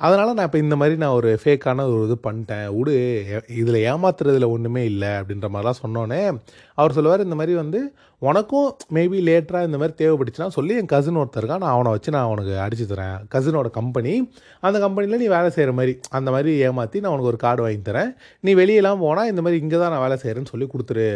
அதனால் 0.00 0.34
நான் 0.38 0.48
இப்போ 0.48 0.60
இந்த 0.64 0.76
மாதிரி 0.80 0.96
நான் 1.02 1.14
ஒரு 1.18 1.30
ஃபேக்கான 1.42 1.84
ஒரு 1.92 2.02
இது 2.08 2.16
பண்ணிட்டேன். 2.26 2.66
விடு 2.76 2.92
இதில் 3.60 3.78
ஏமாத்துறதுல 3.92 4.48
ஒன்றுமே 4.56 4.82
இல்லை 4.90 5.10
அப்படின்ற 5.20 5.48
மாதிரிலாம் 5.54 5.80
சொன்னோன்னே 5.84 6.20
அவர் 6.80 6.94
சொல்லுவார் 6.98 7.24
இந்த 7.26 7.38
மாதிரி 7.40 7.54
வந்து 7.62 7.80
உனக்கும் 8.28 8.68
மேபி 8.96 9.18
லேட்டராக 9.28 9.68
இந்த 9.68 9.78
மாதிரி 9.80 9.94
தேவைப்பட்டுச்சுன்னா 10.00 10.48
சொல்லி 10.56 10.72
என் 10.80 10.92
கசின் 10.92 11.18
ஒருத்தருக்கா 11.22 11.56
நான் 11.64 11.74
அவனை 11.74 11.90
வச்சு 11.94 12.14
நான் 12.14 12.28
அவனுக்கு 12.28 12.54
அடிச்சு 12.64 12.86
தரேன். 12.92 13.18
கசினோட 13.34 13.68
கம்பெனி 13.78 14.14
அந்த 14.68 14.76
கம்பெனியில் 14.84 15.20
நீ 15.22 15.28
வேலை 15.36 15.50
செய்கிற 15.56 15.74
மாதிரி 15.80 15.94
அந்த 16.18 16.28
மாதிரி 16.34 16.52
ஏமாற்றி 16.68 17.02
நான் 17.02 17.12
உனக்கு 17.14 17.32
ஒரு 17.32 17.40
கார்டு 17.44 17.64
வாங்கி 17.66 17.82
தரேன். 17.90 18.10
நீ 18.44 18.52
வெளியெல்லாம் 18.60 19.02
போனால் 19.04 19.30
இந்த 19.32 19.44
மாதிரி 19.46 19.60
இங்கே 19.64 19.78
தான் 19.82 19.94
நான் 19.94 20.04
வேலை 20.06 20.18
செய்கிறேன்னு 20.22 20.52
சொல்லி 20.54 20.68
கொடுத்துரு. 20.74 21.08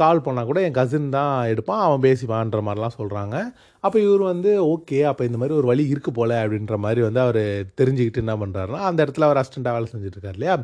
கால் 0.00 0.22
பண்ணால் 0.26 0.48
கூட 0.50 0.58
என் 0.66 0.76
கசின் 0.78 1.08
தான் 1.16 1.32
எடுப்பான். 1.52 1.82
அவன் 1.86 2.04
பேசிப்பான்ற 2.06 2.60
மாதிரிலாம் 2.66 2.98
சொல்கிறாங்க 3.00 3.36
அப்போ 3.84 3.98
இவர் 4.04 4.22
வந்து 4.30 4.50
ஓகே 4.74 4.98
அப்போ 5.10 5.22
இந்த 5.28 5.38
மாதிரி 5.40 5.56
ஒரு 5.58 5.66
வழி 5.70 5.84
இருக்குது 5.92 6.16
போல் 6.18 6.34
அப்படின்ற 6.42 6.76
மாதிரி 6.84 7.00
வந்து 7.06 7.20
அவர் 7.24 7.42
தெரிஞ்சுக்கிட்டு 7.80 8.22
என்ன 8.24 8.34
பண்ணுறாருனா 8.42 8.80
அந்த 8.90 9.00
இடத்துல 9.06 9.26
அவர் 9.28 9.40
அசிஸ்டண்ட்டாக 9.42 9.76
வேலை 9.76 9.88
செஞ்சுட்ருக்கார் 9.92 10.36
இல்லையா? 10.38 10.54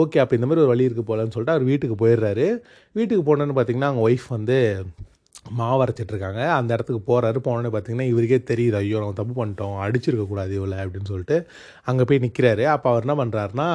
ஓகே 0.00 0.20
அப்போ 0.24 0.36
இந்த 0.38 0.48
மாதிரி 0.48 0.64
ஒரு 0.64 0.72
வழி 0.74 0.86
இருக்குது 0.88 1.08
போலன்னு 1.10 1.34
சொல்லிட்டு 1.36 1.56
அவர் 1.56 1.70
வீட்டுக்கு 1.70 1.96
போயிடுறாரு. 2.02 2.48
வீட்டுக்கு 2.98 3.24
போனோன்னு 3.30 3.56
பார்த்தீங்கன்னா 3.58 3.90
அவங்க 3.90 4.04
ஒய்ஃப் 4.08 4.28
வந்து 4.36 4.58
மாவு 5.58 5.82
அரைச்சிட்டு 5.84 6.12
இருக்காங்க 6.14 6.40
அந்த 6.58 6.70
இடத்துக்கு 6.76 7.02
போகிறாரு 7.10 7.38
போனோடனே 7.46 7.70
பார்த்தீங்கன்னா 7.74 8.06
இவருக்கே 8.12 8.38
தெரியுது 8.50 8.76
ஐயோ 8.80 8.98
நம்ம 9.02 9.16
தப்பு 9.20 9.34
பண்ணிட்டோம். 9.38 9.76
அடிச்சிருக்கக்கூடாது 9.84 10.52
இவளை 10.58 10.78
அப்படின்னு 10.84 11.10
சொல்லிட்டு 11.12 11.36
அங்கே 11.90 12.06
போய் 12.10 12.22
நிற்கிறாரு 12.24 12.64
அப்போ 12.74 12.88
அவர் 12.92 13.06
என்ன 13.06 13.16
பண்ணுறாருனா 13.22 13.68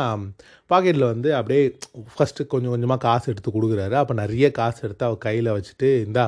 பாக்கெட்டில் 0.71 1.08
வந்து 1.13 1.30
அப்படியே 1.39 1.63
ஃபஸ்ட்டு 2.15 2.47
கொஞ்சம் 2.54 2.73
கொஞ்சமாக 2.76 3.02
காசு 3.08 3.26
எடுத்து 3.34 3.52
கொடுக்குறாரு. 3.52 3.95
அப்போ 4.02 4.13
நிறைய 4.23 4.49
காசு 4.60 4.80
எடுத்து 4.88 5.08
அவர் 5.10 5.26
கையில் 5.28 5.56
வச்சுட்டு 5.58 5.89
இந்தா 6.08 6.26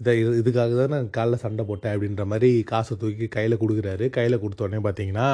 இதை 0.00 0.12
இது 0.20 0.30
இதுக்காக 0.40 0.76
தான் 0.78 0.92
நான் 0.94 1.08
காலைல 1.16 1.36
சண்டை 1.42 1.62
போட்டேன் 1.66 1.92
அப்படின்ற 1.94 2.22
மாதிரி 2.30 2.48
காசை 2.70 2.94
தூக்கி 3.02 3.26
கையில் 3.34 3.58
கொடுக்குறாரு. 3.60 4.04
கையில் 4.16 4.36
கொடுத்தோடனே 4.44 4.78
பார்த்தீங்கன்னா 4.86 5.28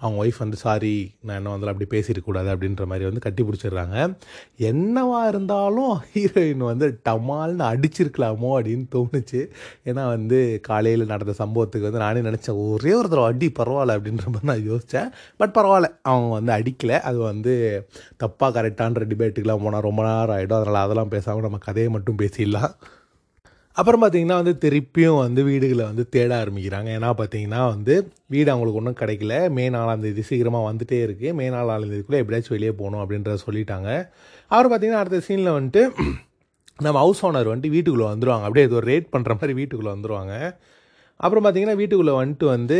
அவங்க 0.00 0.16
ஒய்ஃப் 0.22 0.40
வந்து 0.42 0.58
சாரி 0.62 0.92
நான் 1.26 1.38
என்ன 1.38 1.52
வந்தாலும் 1.54 1.74
அப்படி 1.74 1.88
பேசியிருக்கக்கூடாது 1.94 2.48
அப்படின்ற 2.54 2.84
மாதிரி 2.92 3.06
வந்து 3.08 3.22
கட்டி 3.26 3.44
பிடிச்சிடுறாங்க. 3.48 3.96
என்னவா 4.70 5.20
இருந்தாலும் 5.32 5.92
ஹீரோயின் 6.14 6.64
வந்து 6.70 6.88
டமால்னு 7.08 7.64
அடிச்சிருக்கலாமோ 7.72 8.52
அப்படின்னு 8.58 8.86
தோணுச்சு. 8.96 9.42
ஏன்னா 9.88 10.04
வந்து 10.14 10.38
காலையில் 10.70 11.10
நடந்த 11.12 11.34
சம்பவத்துக்கு 11.42 11.88
வந்து 11.88 12.04
நானே 12.06 12.22
நினச்சேன் 12.28 12.60
ஒரே 12.66 12.94
ஒரு 13.00 13.10
தடவை 13.12 13.28
அடி 13.32 13.50
பரவாயில்ல 13.60 13.98
அப்படின்ற 13.98 14.26
மாதிரி 14.34 14.50
நான் 14.52 14.66
யோசித்தேன் 14.70 15.10
பட் 15.42 15.56
பரவாயில்ல 15.60 15.90
அவங்க 16.12 16.32
வந்து 16.38 16.54
அடிக்கலை. 16.58 16.98
அது 17.10 17.18
வந்து 17.30 17.54
தப்பாக 18.24 18.50
கரெக்டான்ற 18.58 19.04
டிபேட்டுக்கெலாம் 19.12 19.64
போனால் 19.66 19.88
ரொம்ப 19.90 20.02
நேரம் 20.10 20.36
ஆகிடும் 20.36 20.60
அதனால் 20.60 20.84
அதெல்லாம் 20.86 21.14
பேசாமல் 21.16 21.48
நம்ம 21.48 21.64
கதையை 21.68 21.90
மட்டும் 21.96 22.20
பேசிடலாம். 22.24 22.72
அப்புறம் 23.80 24.02
பார்த்திங்கன்னா 24.02 24.36
வந்து 24.40 24.54
திருப்பியும் 24.62 25.18
வந்து 25.24 25.40
வீடுகளை 25.48 25.84
வந்து 25.88 26.04
தேட 26.14 26.30
ஆரம்பிக்கிறாங்க. 26.42 26.88
ஏன்னா 26.98 27.10
பார்த்தீங்கன்னா 27.18 27.62
வந்து 27.72 27.94
வீடு 28.34 28.48
அவங்களுக்கு 28.52 28.80
ஒன்றும் 28.80 29.00
கிடைக்கல. 29.00 29.34
மே 29.56 29.64
நாலாம் 29.74 30.04
தேதி 30.04 30.22
சீக்கிரமாக 30.28 30.68
வந்துகிட்டே 30.68 31.00
இருக்குது 31.06 31.34
மே 31.40 31.46
நாலாம் 31.54 31.90
தேதிக்குள்ளே 31.90 32.20
எப்படியாச்சும் 32.22 32.56
வெளியே 32.56 32.72
போகணும் 32.80 33.02
அப்படின்றத 33.02 33.36
சொல்லிட்டாங்க. 33.46 33.90
அவர் 34.50 34.68
பார்த்திங்கன்னா 34.70 35.02
அடுத்த 35.02 35.20
சீனில் 35.28 35.56
வந்துட்டு 35.58 35.82
நம்ம 36.86 36.96
ஹவுஸ் 37.04 37.22
ஓனர் 37.26 37.50
வந்துட்டு 37.50 37.74
வீட்டுக்குள்ளே 37.74 38.08
வந்துடுவாங்க 38.12 38.46
அப்படியே 38.48 38.66
ஏதோ 38.68 38.78
ஒரு 38.80 38.88
ரேட் 38.92 39.12
பண்ணுற 39.14 39.34
மாதிரி 39.40 39.54
வீட்டுக்குள்ளே 39.60 39.92
வந்துடுவாங்க 39.96 40.32
அப்புறம் 41.26 41.44
பார்த்தீங்கன்னா 41.44 41.76
வீட்டுக்குள்ளே 41.80 42.14
வந்துட்டு 42.20 42.46
வந்து 42.54 42.78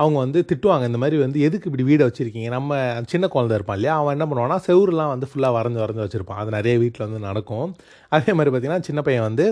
அவங்க 0.00 0.16
வந்து 0.24 0.40
திட்டுவாங்க. 0.50 0.84
இந்த 0.90 0.98
மாதிரி 1.02 1.16
வந்து 1.24 1.38
எதுக்கு 1.46 1.68
இப்படி 1.70 1.84
வீடை 1.90 2.04
வச்சுருக்கீங்க? 2.08 2.48
நம்ம 2.56 2.78
சின்ன 3.12 3.24
குழந்தை 3.34 3.56
இருப்பான் 3.58 3.78
இல்லையா? 3.78 3.94
அவன் 4.00 4.14
என்ன 4.16 4.26
பண்ணுவான்னா 4.30 4.58
செவுருலாம் 4.68 5.12
வந்து 5.14 5.26
ஃபுல்லாக 5.30 5.56
வரைஞ்சி 5.56 5.80
வரைஞ்சி 5.82 6.02
வச்சுருப்பான். 6.04 6.40
அது 6.42 6.50
நிறைய 6.58 6.76
வீட்டில் 6.84 7.06
வந்து 7.06 7.20
நடக்கும். 7.28 7.68
அதே 8.16 8.32
மாதிரி 8.38 8.52
பார்த்திங்கன்னா 8.52 8.88
சின்ன 8.88 9.02
பையன் 9.08 9.28
வந்து 9.28 9.46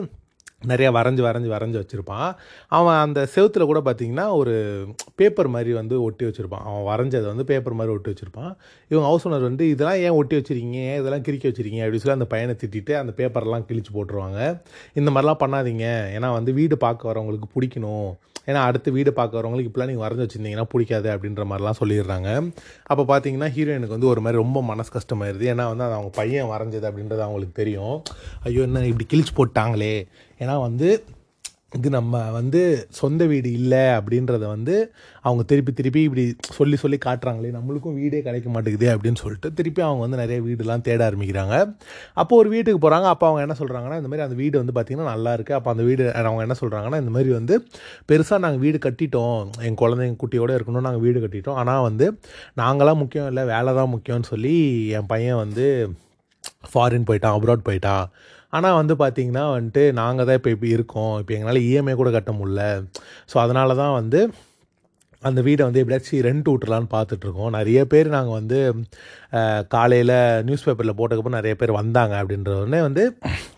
நிறையா 0.67 0.91
வரைஞ்சி 0.97 1.23
வரைஞ்சி 1.27 1.51
வரைஞ்சி 1.55 1.79
வச்சுருப்பான். 1.81 2.35
அவன் 2.69 2.95
அந்த 2.95 3.29
செவுத்தில் 3.35 3.65
கூட 3.65 3.81
பார்த்திங்கன்னா 3.81 4.33
ஒரு 4.33 4.87
பேப்பர் 5.15 5.49
மாதிரி 5.49 5.73
வந்து 5.73 6.03
ஒட்டி 6.03 6.25
வச்சுருப்பான். 6.25 6.65
அவன் 6.69 6.87
வரைஞ்சதை 6.89 7.27
வந்து 7.27 7.45
பேப்பர் 7.45 7.73
மாதிரி 7.73 7.95
ஒட்டி 7.95 8.11
வச்சுருப்பான். 8.11 8.57
இவங்க 8.89 9.07
ஹவுஸ் 9.09 9.29
ஓனர் 9.29 9.41
வந்து 9.41 9.69
இதெல்லாம் 9.69 9.97
ஏன் 9.97 10.11
ஒட்டி 10.11 10.37
வச்சுருக்கீங்க? 10.37 10.75
ஏன் 10.75 10.99
இதெல்லாம் 10.99 11.23
கிறுக்கி 11.23 11.49
வச்சுருக்கீங்க? 11.51 11.85
அப்படின்னு 11.85 12.05
சொல்லி 12.05 12.19
அந்த 12.21 12.25
பையனை 12.25 12.57
திட்டிட்டு 12.63 12.95
அந்த 12.95 13.13
பேப்பர்லாம் 13.17 13.67
கிழிச்சு 13.69 13.93
போட்டுருவாங்க. 13.95 14.61
இந்த 14.95 15.11
மாதிரிலாம் 15.11 15.43
பண்ணாதீங்க. 15.45 15.87
ஏன்னா 16.17 16.33
வந்து 16.33 16.53
வீடு 16.53 16.79
பார்க்க 16.79 17.13
வரவங்களுக்கு 17.13 17.49
பிடிக்கணும். 17.57 18.11
ஏன்னா 18.47 18.61
அடுத்து 18.69 18.93
வீடு 18.93 19.13
பார்க்க 19.13 19.43
வரவங்களுக்கு 19.43 19.71
இப்படிலாம் 19.71 19.87
நீங்கள் 19.87 20.05
வரைஞ்சி 20.05 20.27
வச்சுருந்தீங்கன்னா 20.27 20.63
பிடிக்காது 20.63 21.09
அப்படின்ற 21.15 21.43
மாதிரிலாம் 21.51 21.79
சொல்லிடுறாங்க. 21.81 22.53
அப்போ 22.83 23.03
பார்த்தீங்கன்னா 23.11 23.49
ஹீரோயினுக்கு 23.57 23.97
வந்து 23.97 24.07
ஒரு 24.07 24.21
மாதிரி 24.21 24.43
ரொம்ப 24.43 24.63
மனசு 24.63 24.91
கஷ்டமாயிருது. 24.99 25.45
ஏன்னா 25.53 25.65
வந்து 25.69 25.85
அது 25.85 25.93
அவங்க 25.93 26.11
பையன் 26.15 26.47
வரைஞ்சது 26.47 26.89
அப்படின்றது 26.91 27.23
அவங்களுக்கு 27.27 27.53
தெரியும். 27.53 28.03
ஐயோ 28.43 28.61
என்ன 28.61 28.87
இப்படி 28.87 29.07
கிழிச்சு 29.13 29.35
போட்டாங்களே? 29.37 30.07
ஏன்னா 30.43 30.57
வந்து 30.67 30.91
இது 31.77 31.89
நம்ம 31.97 32.21
வந்து 32.37 32.61
சொந்த 32.99 33.23
வீடு 33.31 33.49
இல்லை 33.57 33.83
அப்படின்றத 33.97 34.45
வந்து 34.53 34.75
அவங்க 35.25 35.43
திருப்பி 35.51 35.73
திருப்பி 35.79 36.03
இப்படி 36.07 36.23
சொல்லி 36.59 36.77
சொல்லி 36.83 36.99
காட்டுறாங்களே 37.07 37.51
நம்மளுக்கும் 37.57 37.97
வீடே 38.01 38.21
கிடைக்க 38.27 38.49
மாட்டேங்குது 38.55 38.87
அப்படின்னு 38.93 39.21
சொல்லிட்டு 39.23 39.49
திருப்பி 39.59 39.81
அவங்க 39.87 40.03
வந்து 40.05 40.21
நிறைய 40.23 40.39
வீடுலாம் 40.47 40.85
தேட 40.87 41.01
ஆரம்பிக்கிறாங்க. 41.09 41.57
அப்போ 42.23 42.37
ஒரு 42.43 42.49
வீட்டுக்கு 42.55 42.81
போகிறாங்க 42.85 43.09
அப்போ 43.15 43.27
அவங்க 43.29 43.43
என்ன 43.47 43.57
சொல்கிறாங்கன்னா 43.61 43.99
இந்த 44.01 44.11
மாதிரி 44.13 44.27
அந்த 44.27 44.39
வீடு 44.43 44.57
வந்து 44.63 44.75
பார்த்திங்கன்னா 44.79 45.11
நல்லா 45.13 45.35
இருக்குது 45.39 45.59
அப்போ 45.59 45.73
அந்த 45.75 45.85
வீடு 45.89 46.07
அவங்க 46.23 46.47
என்ன 46.47 46.57
சொல்கிறாங்கன்னா 46.63 47.01
இந்த 47.03 47.13
மாதிரி 47.17 47.33
வந்து 47.39 47.57
பெருசாக 48.11 48.41
நாங்கள் 48.47 48.65
வீடு 48.65 48.81
கட்டிட்டோம். 48.87 49.39
என் 49.67 49.79
குழந்தைங்க 49.83 50.19
குட்டியோடு 50.25 50.57
இருக்கணும் 50.61 50.89
நாங்கள் 50.89 51.05
வீடு 51.07 51.25
கட்டிட்டோம். 51.27 51.61
ஆனால் 51.65 51.87
வந்து 51.89 52.09
நாங்களாம் 52.63 53.01
முக்கியம் 53.03 53.31
இல்லை 53.33 53.45
வேலை 53.55 53.77
தான் 53.81 53.93
முக்கியம்னு 53.97 54.31
சொல்லி 54.33 54.57
என் 54.99 55.11
பையன் 55.13 55.41
வந்து 55.45 55.69
ஃபாரின் 56.73 57.09
போயிட்டான் 57.11 57.37
அப்ராட் 57.39 57.69
போயிட்டான். 57.71 58.05
ஆனால் 58.53 58.79
வந்து 58.81 58.95
பார்த்திங்கன்னா 59.05 59.47
வந்துட்டு 59.55 59.85
நாங்கள் 60.01 60.27
தான் 60.29 60.39
இப்போ 60.41 60.51
இப்படி 60.55 60.71
இருக்கோம். 60.77 61.15
இப்போ 61.23 61.33
எங்களால் 61.39 61.65
இஎம்ஐ 61.69 61.97
கூட 62.03 62.11
கட்ட 62.19 62.33
முடில 62.43 62.63
ஸோ 63.33 63.39
அதனால 63.45 63.75
தான் 63.83 63.97
வந்து 64.01 64.21
அந்த 65.29 65.41
வீடை 65.47 65.63
வந்து 65.67 65.81
எப்படியாச்சும் 65.83 66.25
ரெண்ட் 66.27 66.49
விட்டுலான்னு 66.51 66.89
பார்த்துட்ருக்கோம் 66.93 67.55
நிறைய 67.57 67.79
பேர் 67.93 68.09
நாங்கள் 68.15 68.37
வந்து 68.41 68.59
காலையில் 69.75 70.15
நியூஸ் 70.49 70.65
பேப்பரில் 70.67 70.97
போட்டதுக்கப்புறம் 70.99 71.39
நிறைய 71.39 71.55
பேர் 71.61 71.73
வந்தாங்க 71.79 72.15
அப்படின்றவுடனே 72.21 72.81
வந்து 72.87 73.05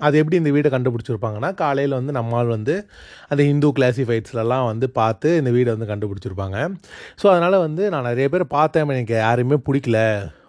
அது 0.06 0.20
எப்படி 0.22 0.40
இந்த 0.42 0.52
வீடை 0.56 0.70
கண்டுபிடிச்சிருப்பாங்கன்னா 0.76 1.50
காலையில் 1.62 1.98
வந்து 1.98 2.14
நம்மால் 2.18 2.54
வந்து 2.56 2.76
அந்த 3.30 3.40
ஹிந்து 3.50 3.70
கிளாசிஃபைட்ஸ்லலாம் 3.78 4.66
வந்து 4.72 4.88
பார்த்து 5.00 5.30
இந்த 5.42 5.52
வீடை 5.58 5.70
வந்து 5.76 5.90
கண்டுபிடிச்சிருப்பாங்க. 5.92 6.58
ஸோ 7.22 7.26
அதனால் 7.34 7.64
வந்து 7.66 7.84
நான் 7.94 8.10
நிறைய 8.10 8.28
பேர் 8.34 8.52
பார்த்தேன். 8.58 8.94
எனக்கு 8.98 9.16
யாரையுமே 9.26 9.58
பிடிக்கல. 9.68 10.00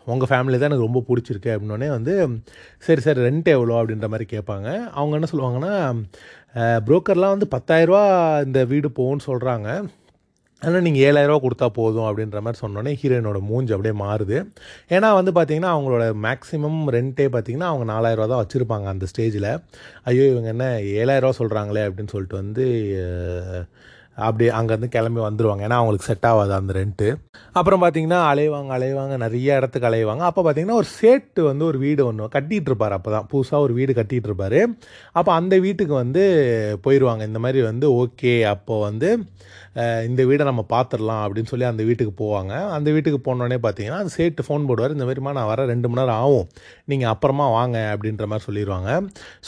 உங்கள் 0.06 0.30
ஃபேமிலி 0.32 0.58
தான் 0.58 0.70
எனக்கு 0.70 0.88
ரொம்ப 0.88 1.04
பிடிச்சிருக்கு 1.08 1.54
அப்படின்னோடனே 1.54 1.90
வந்து 1.98 2.14
சரி 2.88 3.02
சரி 3.06 3.22
ரெண்ட் 3.28 3.50
எவ்வளோ 3.56 3.80
அப்படின்ற 3.82 4.08
மாதிரி 4.14 4.28
கேட்பாங்க. 4.36 4.68
அவங்க 4.98 5.14
என்ன 5.20 5.30
சொல்லுவாங்கன்னா 5.34 5.74
புரோக்கர்லாம் 6.88 7.36
வந்து 7.36 7.48
பத்தாயிரரூவா 7.56 8.04
இந்த 8.48 8.62
வீடு 8.72 8.90
போகும்னு 9.00 9.28
சொல்கிறாங்க 9.32 9.68
ஆனால் 10.62 10.84
நீங்கள் 10.86 11.04
ஏழாயிரரூவா 11.10 11.40
கொடுத்தா 11.44 11.68
போதும் 11.78 12.08
அப்படின்ற 12.08 12.40
மாதிரி 12.46 12.62
சொன்னோன்னே 12.64 12.92
ஹீரோயினோட 13.02 13.40
மூஞ்சி 13.50 13.74
அப்படியே 13.76 13.94
மாறுது. 14.02 14.38
ஏன்னா 14.96 15.10
வந்து 15.20 15.32
பார்த்திங்கன்னா 15.38 15.72
அவங்களோட 15.76 16.04
மேக்ஸிமம் 16.26 16.82
ரெண்ட்டே 16.96 17.26
பார்த்திங்கன்னா 17.36 17.70
அவங்க 17.72 17.86
நாலாயிரரூவா 17.94 18.28
தான் 18.34 18.44
வச்சுருப்பாங்க 18.44 18.88
அந்த 18.94 19.08
ஸ்டேஜில் 19.12 19.50
ஐயோ 20.12 20.26
இவங்க 20.34 20.50
என்ன 20.56 20.68
ஏழாயிரரூவா 21.02 21.40
சொல்கிறாங்களே 21.42 21.86
அப்படின்னு 21.88 22.14
சொல்லிட்டு 22.16 22.42
வந்து 22.42 22.66
அப்படி 24.18 24.46
அங்கேருந்து 24.50 24.90
கிளம்பி 24.96 25.22
வந்துடுவாங்க 25.22 25.66
ஏன்னா 25.68 25.78
அவங்களுக்கு 25.80 26.08
செட் 26.10 26.28
ஆகாது 26.30 26.54
அந்த 26.54 26.74
ரெண்ட்டு 26.74 27.08
அப்புறம் 27.54 27.82
பார்த்தீங்கன்னா 27.84 28.20
அலைவாங்க 28.32 28.72
அலைவாங்க 28.78 29.18
நிறைய 29.18 29.58
இடத்துக்கு 29.58 29.88
அலைவாங்க. 29.90 30.24
அப்போ 30.30 30.42
பார்த்தீங்கன்னா 30.44 30.78
ஒரு 30.82 30.90
சேட்டு 31.00 31.42
வந்து 31.42 31.66
ஒரு 31.66 31.78
வீடு 31.78 32.02
ஒன்று 32.06 32.28
கட்டிகிட்டு 32.36 32.70
இருப்பார் 32.72 32.96
அப்போ 32.98 33.12
தான் 33.12 33.28
புதுசாக 33.32 33.66
ஒரு 33.66 33.74
வீடு 33.74 33.94
கட்டிகிட்டு 34.00 34.30
இருப்பார். 34.32 34.60
அப்போ 35.14 35.32
அந்த 35.34 35.58
வீட்டுக்கு 35.60 35.94
வந்து 35.94 36.24
போயிடுவாங்க 36.86 37.24
இந்த 37.26 37.40
மாதிரி 37.40 37.62
வந்து 37.62 37.88
ஓகே 38.04 38.34
அப்போ 38.54 38.78
வந்து 38.80 39.10
இந்த 40.08 40.22
வீடை 40.30 40.44
நம்ம 40.50 40.62
பார்த்துடலாம் 40.74 41.22
அப்படின்னு 41.26 41.50
சொல்லி 41.52 41.66
அந்த 41.70 41.84
வீட்டுக்கு 41.90 42.14
போவாங்க. 42.22 42.54
அந்த 42.78 42.88
வீட்டுக்கு 42.96 43.20
போனோடனே 43.28 43.58
பார்த்தீங்கன்னா 43.66 44.00
அந்த 44.04 44.12
சேட்டு 44.18 44.46
ஃபோன் 44.48 44.66
போடுவார். 44.70 44.96
இந்த 44.96 45.06
மாதிரிமா 45.08 45.32
நான் 45.38 45.50
வர 45.52 45.66
ரெண்டு 45.72 45.88
மணி 45.90 46.02
நேரம் 46.02 46.20
ஆகும். 46.24 46.48
நீங்கள் 46.92 47.12
அப்புறமா 47.14 47.46
வாங்க 47.58 47.78
அப்படின்ற 47.94 48.26
மாதிரி 48.32 48.46
சொல்லிடுவாங்க 48.48 48.90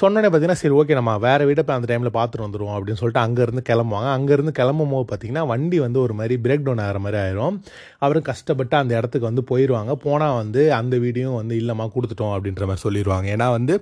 சொன்னோடனே 0.02 0.30
பார்த்தீங்கன்னா 0.30 0.62
சரி 0.62 0.76
ஓகே 0.82 0.98
நம்ம 1.00 1.16
வேறு 1.28 1.48
வீடை 1.50 1.64
இப்போ 1.66 1.76
அந்த 1.78 1.90
டைமில் 1.92 2.14
பார்த்துட்டு 2.20 2.46
வந்துடுவோம் 2.48 2.76
அப்படின்னு 2.78 3.02
சொல்லிட்டு 3.02 3.24
அங்கேருந்து 3.26 3.64
கிளம்புவாங்க. 3.72 4.10
அங்கேருந்து 4.18 4.54
கிளம்பும் 4.60 4.94
போது 4.96 5.08
பார்த்தீங்கன்னா 5.10 5.44
வண்டி 5.52 5.80
வந்து 5.86 6.00
ஒரு 6.06 6.16
மாதிரி 6.20 6.38
பிரேக் 6.46 6.66
டவுன் 6.68 6.84
ஆகிற 6.86 7.02
மாதிரி 7.06 7.20
ஆயிரும். 7.24 7.58
அவரும் 8.06 8.28
கஷ்டப்பட்டு 8.32 8.78
அந்த 8.82 8.94
இடத்துக்கு 9.00 9.30
வந்து 9.30 9.44
போயிடுவாங்க 9.52 9.96
போனால் 10.06 10.38
வந்து 10.42 10.64
அந்த 10.80 10.98
வீடியும் 11.06 11.38
வந்து 11.42 11.58
இல்லைம்மா 11.64 11.88
கொடுத்துட்டோம் 11.98 12.34
அப்படின்ற 12.38 12.64
மாதிரி 12.72 12.86
சொல்லிடுவாங்க 12.86 13.28
ஏன்னா 13.36 13.50
வந்து 13.58 13.76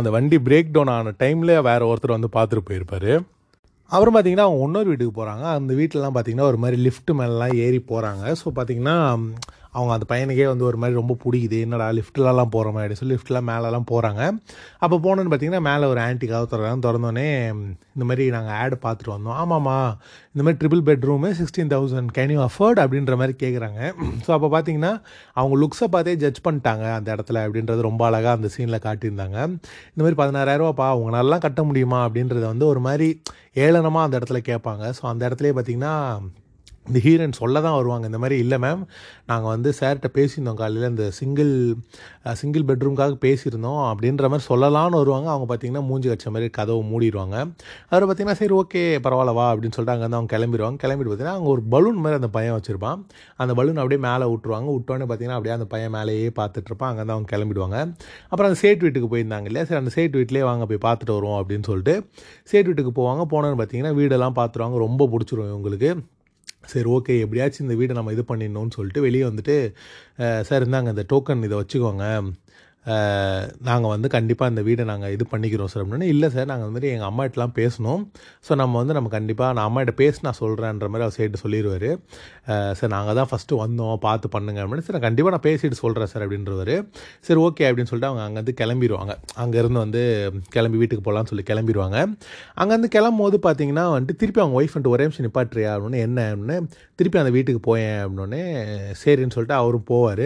அந்த 0.00 0.10
வண்டி 0.16 0.38
பிரேக் 0.48 0.74
டவுன் 0.76 0.92
ஆன 0.96 1.14
டைமில் 1.24 1.54
வேறு 1.70 1.88
ஒருத்தர் 1.92 2.16
வந்து 2.18 2.30
பார்த்துட்டு 2.36 2.68
போயிருப்பார். 2.70 3.10
அப்புறம் 3.90 4.14
பார்த்திங்கன்னா 4.14 4.46
அவங்க 4.46 4.64
இன்னொரு 4.64 4.88
வீட்டுக்கு 4.88 5.18
போகிறாங்க 5.20 5.44
அந்த 5.52 5.72
வீட்டிலலாம் 5.74 6.14
பார்த்தீங்கன்னா 6.14 6.46
ஒரு 6.46 6.56
மாதிரி 6.56 6.76
லிஃப்ட் 6.82 7.12
மேலெலாம் 7.12 7.54
ஏறி 7.56 7.80
போகிறாங்க 7.88 8.24
ஸோ 8.40 8.50
பார்த்திங்கன்னா 8.50 8.96
அவங்க 9.76 9.92
அந்த 9.96 10.06
பையனுக்கே 10.12 10.46
வந்து 10.50 10.66
ஒரு 10.70 10.78
மாதிரி 10.82 10.98
ரொம்ப 11.00 11.14
பிடிக்குது. 11.24 11.58
என்னடா 11.66 11.86
லிஃப்ட்லலாம் 11.98 12.52
போகிற 12.56 12.70
மாதிரி 12.76 12.98
சொல்லி 13.00 13.14
லிஃப்ட்லாம் 13.16 13.48
மேலெலாம் 13.52 13.88
போகிறாங்க 13.92 14.22
அப்போ 14.84 14.96
போனோன்னு 15.06 15.32
பார்த்தீங்கன்னா 15.32 15.64
மேலே 15.70 15.84
ஒரு 15.92 16.00
ஆன்டி 16.06 16.26
கதவு 16.30 16.50
திறந்தோடனே 16.52 17.26
இந்த 17.96 18.04
மாதிரி 18.10 18.24
நாங்கள் 18.36 18.56
ஆடு 18.62 18.76
பார்த்துட்டு 18.84 19.14
வந்தோம். 19.16 19.36
ஆமாம்மா 19.42 19.76
இந்த 20.32 20.42
மாதிரி 20.44 20.58
triple 20.62 20.82
bedroom 20.88 21.28
sixteen 21.40 21.70
thousand 21.74 22.10
can 22.16 22.32
you 22.36 22.40
afford 22.48 22.80
அப்படின்ற 22.84 23.14
மாதிரி 23.20 23.34
கேட்குறாங்க 23.42 23.80
ஸோ 24.26 24.30
அப்போ 24.36 24.48
பார்த்தீங்கன்னா 24.54 24.92
அவங்க 25.40 25.54
லுக்ஸை 25.62 25.88
பார்த்தே 25.94 26.14
ஜட்ஜ் 26.24 26.40
பண்ணிட்டாங்க 26.46 26.84
அந்த 26.98 27.08
இடத்துல 27.16 27.44
அப்படின்றது 27.46 27.88
ரொம்ப 27.88 28.02
அழகாக 28.08 28.34
அந்த 28.38 28.50
சீனில் 28.56 28.84
காட்டியிருந்தாங்க. 28.86 29.38
இந்த 29.92 30.00
மாதிரி 30.04 30.18
பதினாறாயிரரூவாப்பா 30.22 30.88
உங்களாலாம் 31.00 31.44
கட்ட 31.46 31.62
முடியுமா 31.68 32.00
அப்படின்றத 32.06 32.44
வந்து 32.52 32.66
ஒரு 32.72 32.82
மாதிரி 32.88 33.08
ஏளனமாக 33.66 34.06
அந்த 34.06 34.18
இடத்துல 34.20 34.40
கேட்பாங்க. 34.50 34.84
ஸோ 34.98 35.02
அந்த 35.12 35.22
இடத்துலேயே 35.28 35.54
பார்த்தீங்கன்னா 35.58 35.94
இந்த 36.88 36.98
ஹீரோயின் 37.06 37.36
சொல்ல 37.40 37.60
தான் 37.66 37.76
வருவாங்க. 37.78 38.04
இந்த 38.10 38.18
மாதிரி 38.22 38.36
இல்லை 38.44 38.58
மேம் 38.64 38.82
நாங்கள் 39.30 39.50
வந்து 39.54 39.70
சார்கிட்ட 39.78 40.08
பேசியிருந்தோம் 40.18 40.58
காலையில். 40.60 40.88
இந்த 40.92 41.04
சிங்கிள் 41.18 41.52
சிங்கிள் 42.40 42.64
பெட்ரூம்காக 42.70 43.16
பேசியிருந்தோம். 43.26 43.80
அப்படின்ற 43.90 44.28
மாதிரி 44.32 44.46
சொல்லலான்னு 44.50 45.00
வருவாங்க. 45.02 45.28
அவங்க 45.34 45.46
பார்த்தீங்கன்னா 45.50 45.84
மூஞ்சி 45.88 46.08
கட்ச 46.12 46.30
மாதிரி 46.36 46.50
கதவை 46.58 46.82
மூடிடுவாங்க. 46.92 47.36
அவர் 47.92 48.06
பார்த்தீங்கன்னா 48.06 48.38
சரி 48.42 48.56
ஓகே 48.60 48.82
பரவாயில்ல 49.06 49.34
வா 49.40 49.46
அப்படின்னு 49.52 49.76
சொல்லிட்டு 49.78 49.94
அங்கேருந்து 49.96 50.20
அவங்க 50.20 50.32
கிளம்பிடுவாங்க. 50.36 50.78
கிளம்பிட்டு 50.84 51.10
பார்த்தீங்கன்னா 51.10 51.38
அங்கே 51.40 51.50
ஒரு 51.54 51.64
பலூன் 51.74 52.00
மாதிரி 52.04 52.20
அந்த 52.20 52.30
பையன் 52.38 52.56
வச்சுருப்பான். 52.58 53.00
அந்த 53.42 53.52
பலூன் 53.60 53.80
அப்படியே 53.82 54.00
மேலே 54.08 54.26
விட்டுருவாங்க 54.32 54.68
விட்டோன்னே 54.76 55.06
பார்த்தீங்கன்னா 55.10 55.38
அப்படியே 55.38 55.56
அந்த 55.58 55.68
பையன் 55.74 55.94
மேலேயே 55.98 56.30
பார்த்துட்ருப்பான் 56.40 56.90
அங்கே 56.90 57.02
வந்து 57.02 57.16
அவங்க 57.16 57.30
கிளம்பிடுவாங்க. 57.34 57.78
அப்புறம் 58.30 58.48
அந்த 58.50 58.60
சேட் 58.64 58.84
வீட்டுக்கு 58.86 59.10
போயிருந்தாங்க 59.14 59.48
இல்லையா? 59.50 59.66
சரி 59.70 59.80
அந்த 59.82 59.94
சேட் 59.98 60.18
வீட்டிலே 60.20 60.44
வாங்க 60.50 60.66
போய் 60.72 60.84
பார்த்துட்டு 60.88 61.16
வருவோம் 61.18 61.38
அப்படின்னு 61.40 61.68
சொல்லிட்டு 61.70 61.96
சேட் 62.52 62.68
வீட்டுக்கு 62.70 62.94
போவாங்க. 63.00 63.24
போனோன்னு 63.34 63.60
பார்த்தீங்கன்னா 63.62 63.94
வீடெல்லாம் 64.00 64.38
பார்த்துருவாங்க 64.40 64.78
ரொம்ப 64.86 65.08
பிடிச்சிரும் 65.14 65.50
இவங்களுக்கு. 65.54 65.92
சரி 66.72 66.88
ஓகே 66.96 67.14
எப்படியாச்சும் 67.24 67.64
இந்த 67.66 67.76
வீடை 67.80 67.94
நம்ம 67.98 68.12
இது 68.16 68.24
பண்ணிடணும்னு 68.28 68.76
சொல்லிட்டு 68.78 69.04
வெளியே 69.06 69.24
வந்துட்டு 69.24 69.56
சார் 70.48 70.62
இருந்தாங்க 70.64 70.92
இந்த 70.94 71.04
டோக்கன் 71.12 71.46
இதை 71.48 71.58
வச்சுக்கோங்க. 71.62 72.06
நாங்கள் 73.68 73.92
வந்து 73.94 74.08
கண்டிப்பாக 74.14 74.52
இந்த 74.52 74.62
வீடை 74.68 74.84
நாங்கள் 74.90 75.12
இது 75.14 75.24
பண்ணிக்கிறோம் 75.32 75.70
சார் 75.72 75.82
அப்படின்னா. 75.82 76.08
இல்லை 76.14 76.28
சார் 76.34 76.48
நாங்கள் 76.50 76.68
வந்து 76.68 76.90
எங்கள் 76.94 77.08
அம்மாட்டெலாம் 77.10 77.54
பேசணும். 77.60 78.02
ஸோ 78.46 78.54
நம்ம 78.60 78.74
வந்து 78.82 78.94
நம்ம 78.98 79.10
கண்டிப்பாக 79.16 79.50
நான் 79.58 79.66
அம்மாட்ட 79.68 79.94
பேசி 80.00 80.18
நான் 80.26 80.38
சொல்கிறேன்ற 80.42 80.88
மாதிரி 80.92 81.06
அவர் 81.06 81.16
சைடு 81.18 81.42
சொல்லிடுவார் 81.44 81.88
சார் 82.80 82.92
நாங்கள் 82.96 83.18
தான் 83.20 83.30
ஃபஸ்ட்டு 83.32 83.60
வந்தோம் 83.62 83.96
பார்த்து 84.06 84.30
பண்ணுங்க 84.36 84.60
அப்படின்னு. 84.64 84.86
சார் 84.88 85.00
கண்டிப்பாக 85.06 85.34
நான் 85.36 85.46
பேசிட்டு 85.48 85.78
சொல்கிறேன் 85.82 86.10
சார் 86.12 86.24
அப்படின்றவர். 86.26 86.74
சரி 87.28 87.40
ஓகே 87.46 87.66
அப்படின்னு 87.70 87.90
சொல்லிட்டு 87.92 88.10
அவங்க 88.10 88.24
அங்கேருந்து 88.26 88.56
கிளம்பிடுவாங்க 88.62 89.14
அங்கேருந்து 89.44 89.82
வந்து 89.84 90.04
கிளம்பி 90.56 90.80
வீட்டுக்கு 90.82 91.06
போகலான்னு 91.08 91.32
சொல்லி 91.32 91.46
கிளம்பிடுவாங்க 91.52 91.98
அங்கேருந்து 92.60 92.90
கிளம்பும் 92.96 93.24
போது 93.26 93.38
பார்த்தீங்கன்னா 93.48 93.86
வந்துட்டு 93.96 94.20
திருப்பி 94.22 94.42
அவங்க 94.44 94.58
ஒய்ஃப் 94.60 94.74
வந்துட்டு 94.76 94.94
ஒரே 94.96 95.06
நிமிஷம் 95.06 95.26
நிப்பாட்டுறியா 95.28 95.72
அப்படின்னு 95.76 96.04
என்ன 96.06 96.20
அப்படின்னு. 96.34 96.56
திருப்பி 97.00 97.18
அந்த 97.22 97.32
வீட்டுக்கு 97.36 97.62
போயேன் 97.70 97.98
அப்படின்னே 98.04 98.42
சரின்னு 99.02 99.34
சொல்லிட்டு 99.36 99.60
அவரும் 99.62 99.88
போவார். 99.90 100.24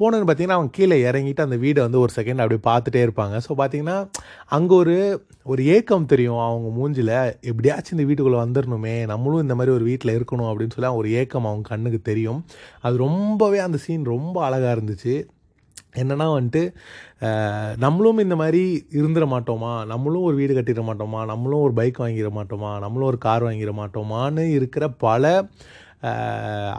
போனோன்னு 0.00 0.26
பார்த்தீங்கன்னா 0.28 0.58
அவங்க 0.58 0.72
கீழே 0.76 0.96
இறங்கிட்டு 1.08 1.44
அந்த 1.46 1.56
வீடை 1.64 1.80
வந்து 1.86 2.00
ஒரு 2.04 2.12
செகண்ட் 2.16 2.42
அப்படியே 2.42 2.62
பார்த்துட்டே 2.70 3.00
இருப்பாங்க. 3.06 3.34
ஸோ 3.46 3.52
பார்த்தீங்கன்னா 3.60 3.96
அங்கே 4.56 4.74
ஒரு 4.82 4.96
ஒரு 5.52 5.62
ஏக்கம் 5.74 6.10
தெரியும் 6.12 6.42
அவங்க 6.48 6.68
மூஞ்சில். 6.78 7.14
எப்படியாச்சும் 7.50 7.96
இந்த 7.96 8.06
வீட்டுக்குள்ளே 8.08 8.40
வந்துடணுமே 8.44 8.96
நம்மளும் 9.12 9.44
இந்த 9.46 9.56
மாதிரி 9.60 9.74
ஒரு 9.76 9.84
வீட்டில் 9.90 10.16
இருக்கணும் 10.18 10.50
அப்படின்னு 10.50 10.76
சொல்லி 10.76 10.92
ஒரு 11.02 11.10
ஏக்கம் 11.20 11.48
அவங்க 11.50 11.70
கண்ணுக்கு 11.72 12.00
தெரியும். 12.10 12.40
அது 12.86 12.96
ரொம்பவே 13.06 13.60
அந்த 13.68 13.80
சீன் 13.86 14.12
ரொம்ப 14.14 14.36
அழகாக 14.48 14.74
இருந்துச்சு. 14.76 15.14
என்னென்னா 16.02 16.26
வந்துட்டு 16.36 16.62
நம்மளும் 17.84 18.22
இந்த 18.24 18.36
மாதிரி 18.40 18.62
இருந்துட 18.98 19.26
மாட்டோமா? 19.32 19.72
நம்மளும் 19.92 20.26
ஒரு 20.28 20.36
வீடு 20.40 20.52
கட்டிட 20.54 20.82
மாட்டோமா? 20.88 21.20
நம்மளும் 21.32 21.64
ஒரு 21.66 21.74
பைக் 21.78 22.00
வாங்கிட 22.02 22.30
மாட்டோமா? 22.38 22.70
நம்மளும் 22.84 23.08
ஒரு 23.10 23.18
கார் 23.26 23.44
வாங்கிட 23.44 23.72
மாட்டோமான்னு 23.80 24.44
இருக்கிற 24.58 24.84
பல 25.06 25.32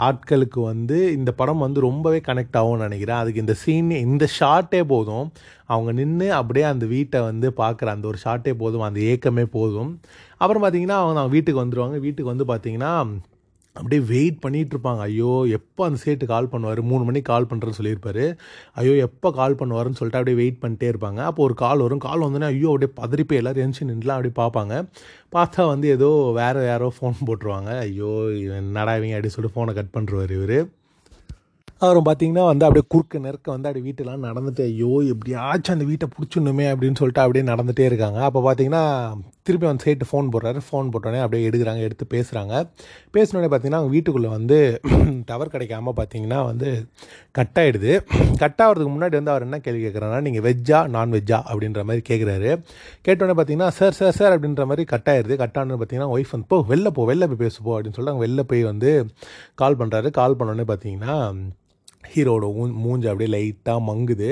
ஆட்களுக்கு 0.08 0.60
வந்து 0.62 0.98
இந்த 1.14 1.32
படம் 1.32 1.58
வந்து 1.58 1.80
ரொம்பவே 1.80 2.20
கனெக்ட் 2.28 2.58
ஆகும்னு 2.60 2.86
நினைக்கிறேன். 2.88 3.18
அதுக்கு 3.18 3.40
இந்த 3.40 3.54
சீன் 3.54 3.92
இந்த 3.92 4.28
ஷார்ட்டே 4.40 4.84
போதும். 4.84 5.32
அவங்க 5.66 5.92
நின்று 5.92 6.34
அப்படியே 6.34 6.66
அந்த 6.66 6.86
வீட்டை 6.86 7.22
வந்து 7.22 7.50
பார்க்குற 7.58 7.86
அந்த 7.86 8.08
ஒரு 8.08 8.18
ஷார்ட்டே 8.26 8.54
போதும். 8.54 8.82
அந்த 8.82 9.00
ஏக்கமே 9.00 9.46
போதும். 9.58 9.92
அப்புறம் 10.38 10.64
பார்த்தீங்கன்னா 10.64 10.98
அவங்க 11.04 11.28
வீட்டுக்கு 11.28 11.64
வந்துடுவாங்க 11.66 12.00
வீட்டுக்கு 12.00 12.34
வந்து 12.34 12.48
பார்த்தீங்கன்னா 12.54 12.94
அப்படியே 13.80 14.02
வெயிட் 14.12 14.38
பண்ணிகிட்டு 14.44 14.74
இருப்பாங்க 14.76 15.02
ஐயோ 15.10 15.32
எப்போ 15.58 15.82
அந்த 15.88 15.98
சேட்டு 16.04 16.30
கால் 16.32 16.50
பண்ணுவார்? 16.54 16.82
மூணு 16.92 17.04
மணிக்கு 17.08 17.30
கால் 17.32 17.48
பண்ணுறேன்னு 17.50 17.80
சொல்லியிருப்பாரு. 17.80 18.26
ஐயோ 18.82 18.94
எப்போ 19.08 19.32
கால் 19.40 19.58
பண்ணுவாருன்னு 19.62 20.00
சொல்லிட்டு 20.00 20.20
அப்படியே 20.20 20.40
வெயிட் 20.42 20.62
பண்ணிட்டே 20.64 20.90
இருப்பாங்க. 20.94 21.20
அப்போ 21.30 21.44
ஒரு 21.48 21.58
கால் 21.64 21.84
வரும். 21.86 22.04
கால் 22.08 22.24
வந்தோடனே 22.26 22.50
ஐயோ 22.54 22.70
அப்படியே 22.74 22.92
பதறிப்பே 23.02 23.40
எல்லோரும் 23.42 23.66
என்ஷன் 23.66 23.92
நின்றுலாம் 23.92 24.18
அப்படியே 24.20 24.36
பார்ப்பாங்க. 24.42 24.74
பார்த்தா 25.38 25.66
வந்து 25.74 25.90
ஏதோ 25.98 26.10
வேறு 26.40 26.64
யாரோ 26.72 26.90
ஃபோன் 26.98 27.20
போட்டுருவாங்க. 27.30 27.72
ஐயோ 27.88 28.14
என்னடா 28.62 28.96
இவங்க 29.00 29.18
அப்படின்னு 29.18 29.38
சொல்லிட்டு 29.38 29.58
ஃபோனை 29.58 29.76
கட் 29.80 29.94
பண்ணுருவார் 29.98 30.34
இவர். 30.40 30.58
அப்புறம் 31.84 32.06
பார்த்தீங்கன்னா 32.08 32.44
வந்து 32.50 32.66
அப்படியே 32.66 32.86
குறுக்க 32.94 33.20
நெருக்க 33.24 33.48
வந்து 33.56 33.68
அப்படியே 33.70 33.86
வீட்டெல்லாம் 33.88 34.28
நடந்துட்டு 34.30 34.66
ஐயோ 34.72 34.92
எப்படியாச்சும் 35.14 35.76
அந்த 35.78 35.88
வீட்டை 35.90 36.08
பிடிச்சிடணுமே 36.14 36.68
அப்படின்னு 36.74 37.00
சொல்லிட்டு 37.02 37.24
அப்படியே 37.24 37.46
நடந்துகிட்டே 37.52 37.88
இருக்காங்க. 37.90 38.20
அப்போ 38.30 38.42
பார்த்தீங்கன்னா 38.46 38.84
திருப்பி 39.46 39.66
வந்து 39.68 39.86
சேர்த்து 39.86 40.06
ஃபோன் 40.10 40.28
போடுறாரு. 40.34 40.60
ஃபோன் 40.68 40.88
போட்டோடனே 40.94 41.20
அப்படியே 41.24 41.48
எடுக்கிறாங்க 41.50 41.82
எடுத்து 41.88 42.06
பேசுகிறாங்க 42.14 42.54
பேசினோடனே 43.16 43.50
பார்த்தீங்கன்னா 43.50 43.82
அவங்க 43.82 43.94
வீட்டுக்குள்ளே 43.96 44.32
வந்து 44.36 44.58
டவர் 45.30 45.52
கிடைக்காம 45.56 45.94
பார்த்தீங்கன்னா 46.00 46.40
வந்து 46.50 46.70
கட் 47.38 47.60
ஆகிடுது 47.64 47.92
கட் 48.42 48.62
ஆகிறதுக்கு 48.66 48.94
முன்னாடி 48.96 49.16
வந்து 49.20 49.34
அவர் 49.34 49.46
என்ன 49.48 49.60
கேள்வி 49.66 49.82
கேட்குறாருன்னா 49.86 50.22
நீங்கள் 50.28 50.46
வெஜ்ஜா 50.48 50.80
நான்வெஜ்ஜா 50.96 51.40
அப்படின்ற 51.52 51.84
மாதிரி 51.90 52.04
கேட்குறாரு 52.12 52.52
கேட்டோடனே 53.08 53.36
பார்த்தீங்கன்னா 53.40 53.70
சார் 53.80 53.98
சார் 54.00 54.18
சார் 54.20 54.36
அப்படின்ற 54.36 54.66
மாதிரி 54.72 54.86
கட் 54.94 55.12
ஆயிடுது 55.14 55.38
கட் 55.44 55.60
ஆனது 55.62 55.80
பார்த்தீங்கன்னா 55.82 56.12
ஒய்ஃப் 56.16 56.34
வந்து 56.36 56.50
போ 56.54 56.60
வெளில 56.72 56.92
போ 56.98 57.06
வெளில 57.12 57.28
போய் 57.32 57.44
பேசுப்போ 57.46 57.74
அப்படின்னு 57.76 57.98
சொல்லிட்டு 57.98 58.14
அவங்க 58.14 58.26
வெளில 58.28 58.44
போய் 58.52 58.64
வந்து 58.72 58.92
கால் 59.64 59.80
பண்ணுறாரு 59.82 60.12
கால் 60.20 60.38
பண்ணோடனே 60.40 60.68
பார்த்தீங்கன்னா 60.72 61.16
ஹீரோட 62.14 62.46
ஊ 62.60 62.64
மூஞ்சி 62.84 63.08
அப்படியே 63.12 63.30
லைட்டாக 63.36 63.80
மங்குது. 63.90 64.28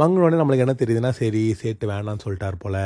மங்குனோடனே 0.00 0.40
நம்மளுக்கு 0.40 0.64
என்ன 0.66 0.74
தெரியுதுன்னா 0.80 1.12
சரி 1.20 1.42
சேட்டு 1.60 1.90
வேணான்னு 1.90 2.24
சொல்லிட்டார் 2.26 2.62
போல். 2.64 2.80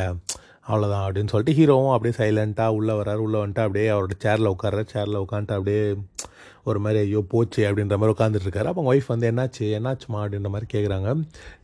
அவ்வளோதான் 0.69 1.05
அப்படின்னு 1.07 1.33
சொல்லிட்டு 1.33 1.59
ஹீரோவும் 1.59 1.93
அப்படியே 1.93 2.15
சைலண்ட்டாக 2.21 2.77
உள்ளே 2.79 2.95
வர்றாரு. 3.01 3.23
உள்ளே 3.27 3.39
வந்துட்டு 3.43 3.65
அப்படியே 3.67 3.89
அவரோட 3.95 4.17
சேரில் 4.25 4.53
உட்காரு 4.55 4.85
சேரில் 4.95 5.23
உட்காந்துட்டு 5.25 5.59
அப்படியே 5.59 5.83
ஒரு 6.71 6.79
மாதிரி 6.85 6.99
ஐயோ 7.05 7.21
போச்சு 7.29 7.61
அப்படின்ற 7.69 7.97
மாதிரி 8.01 8.15
உட்காந்துட்டு 8.15 8.47
இருக்காரு. 8.47 8.71
அப்போ 8.71 8.83
ஒய்ஃப் 8.91 9.07
வந்து 9.07 9.27
என்னாச்சு? 9.31 9.67
என்னாச்சுமா 9.79 10.19
அப்படின்ற 10.23 10.49
மாதிரி 10.55 10.67
கேட்குறாங்க 10.75 11.09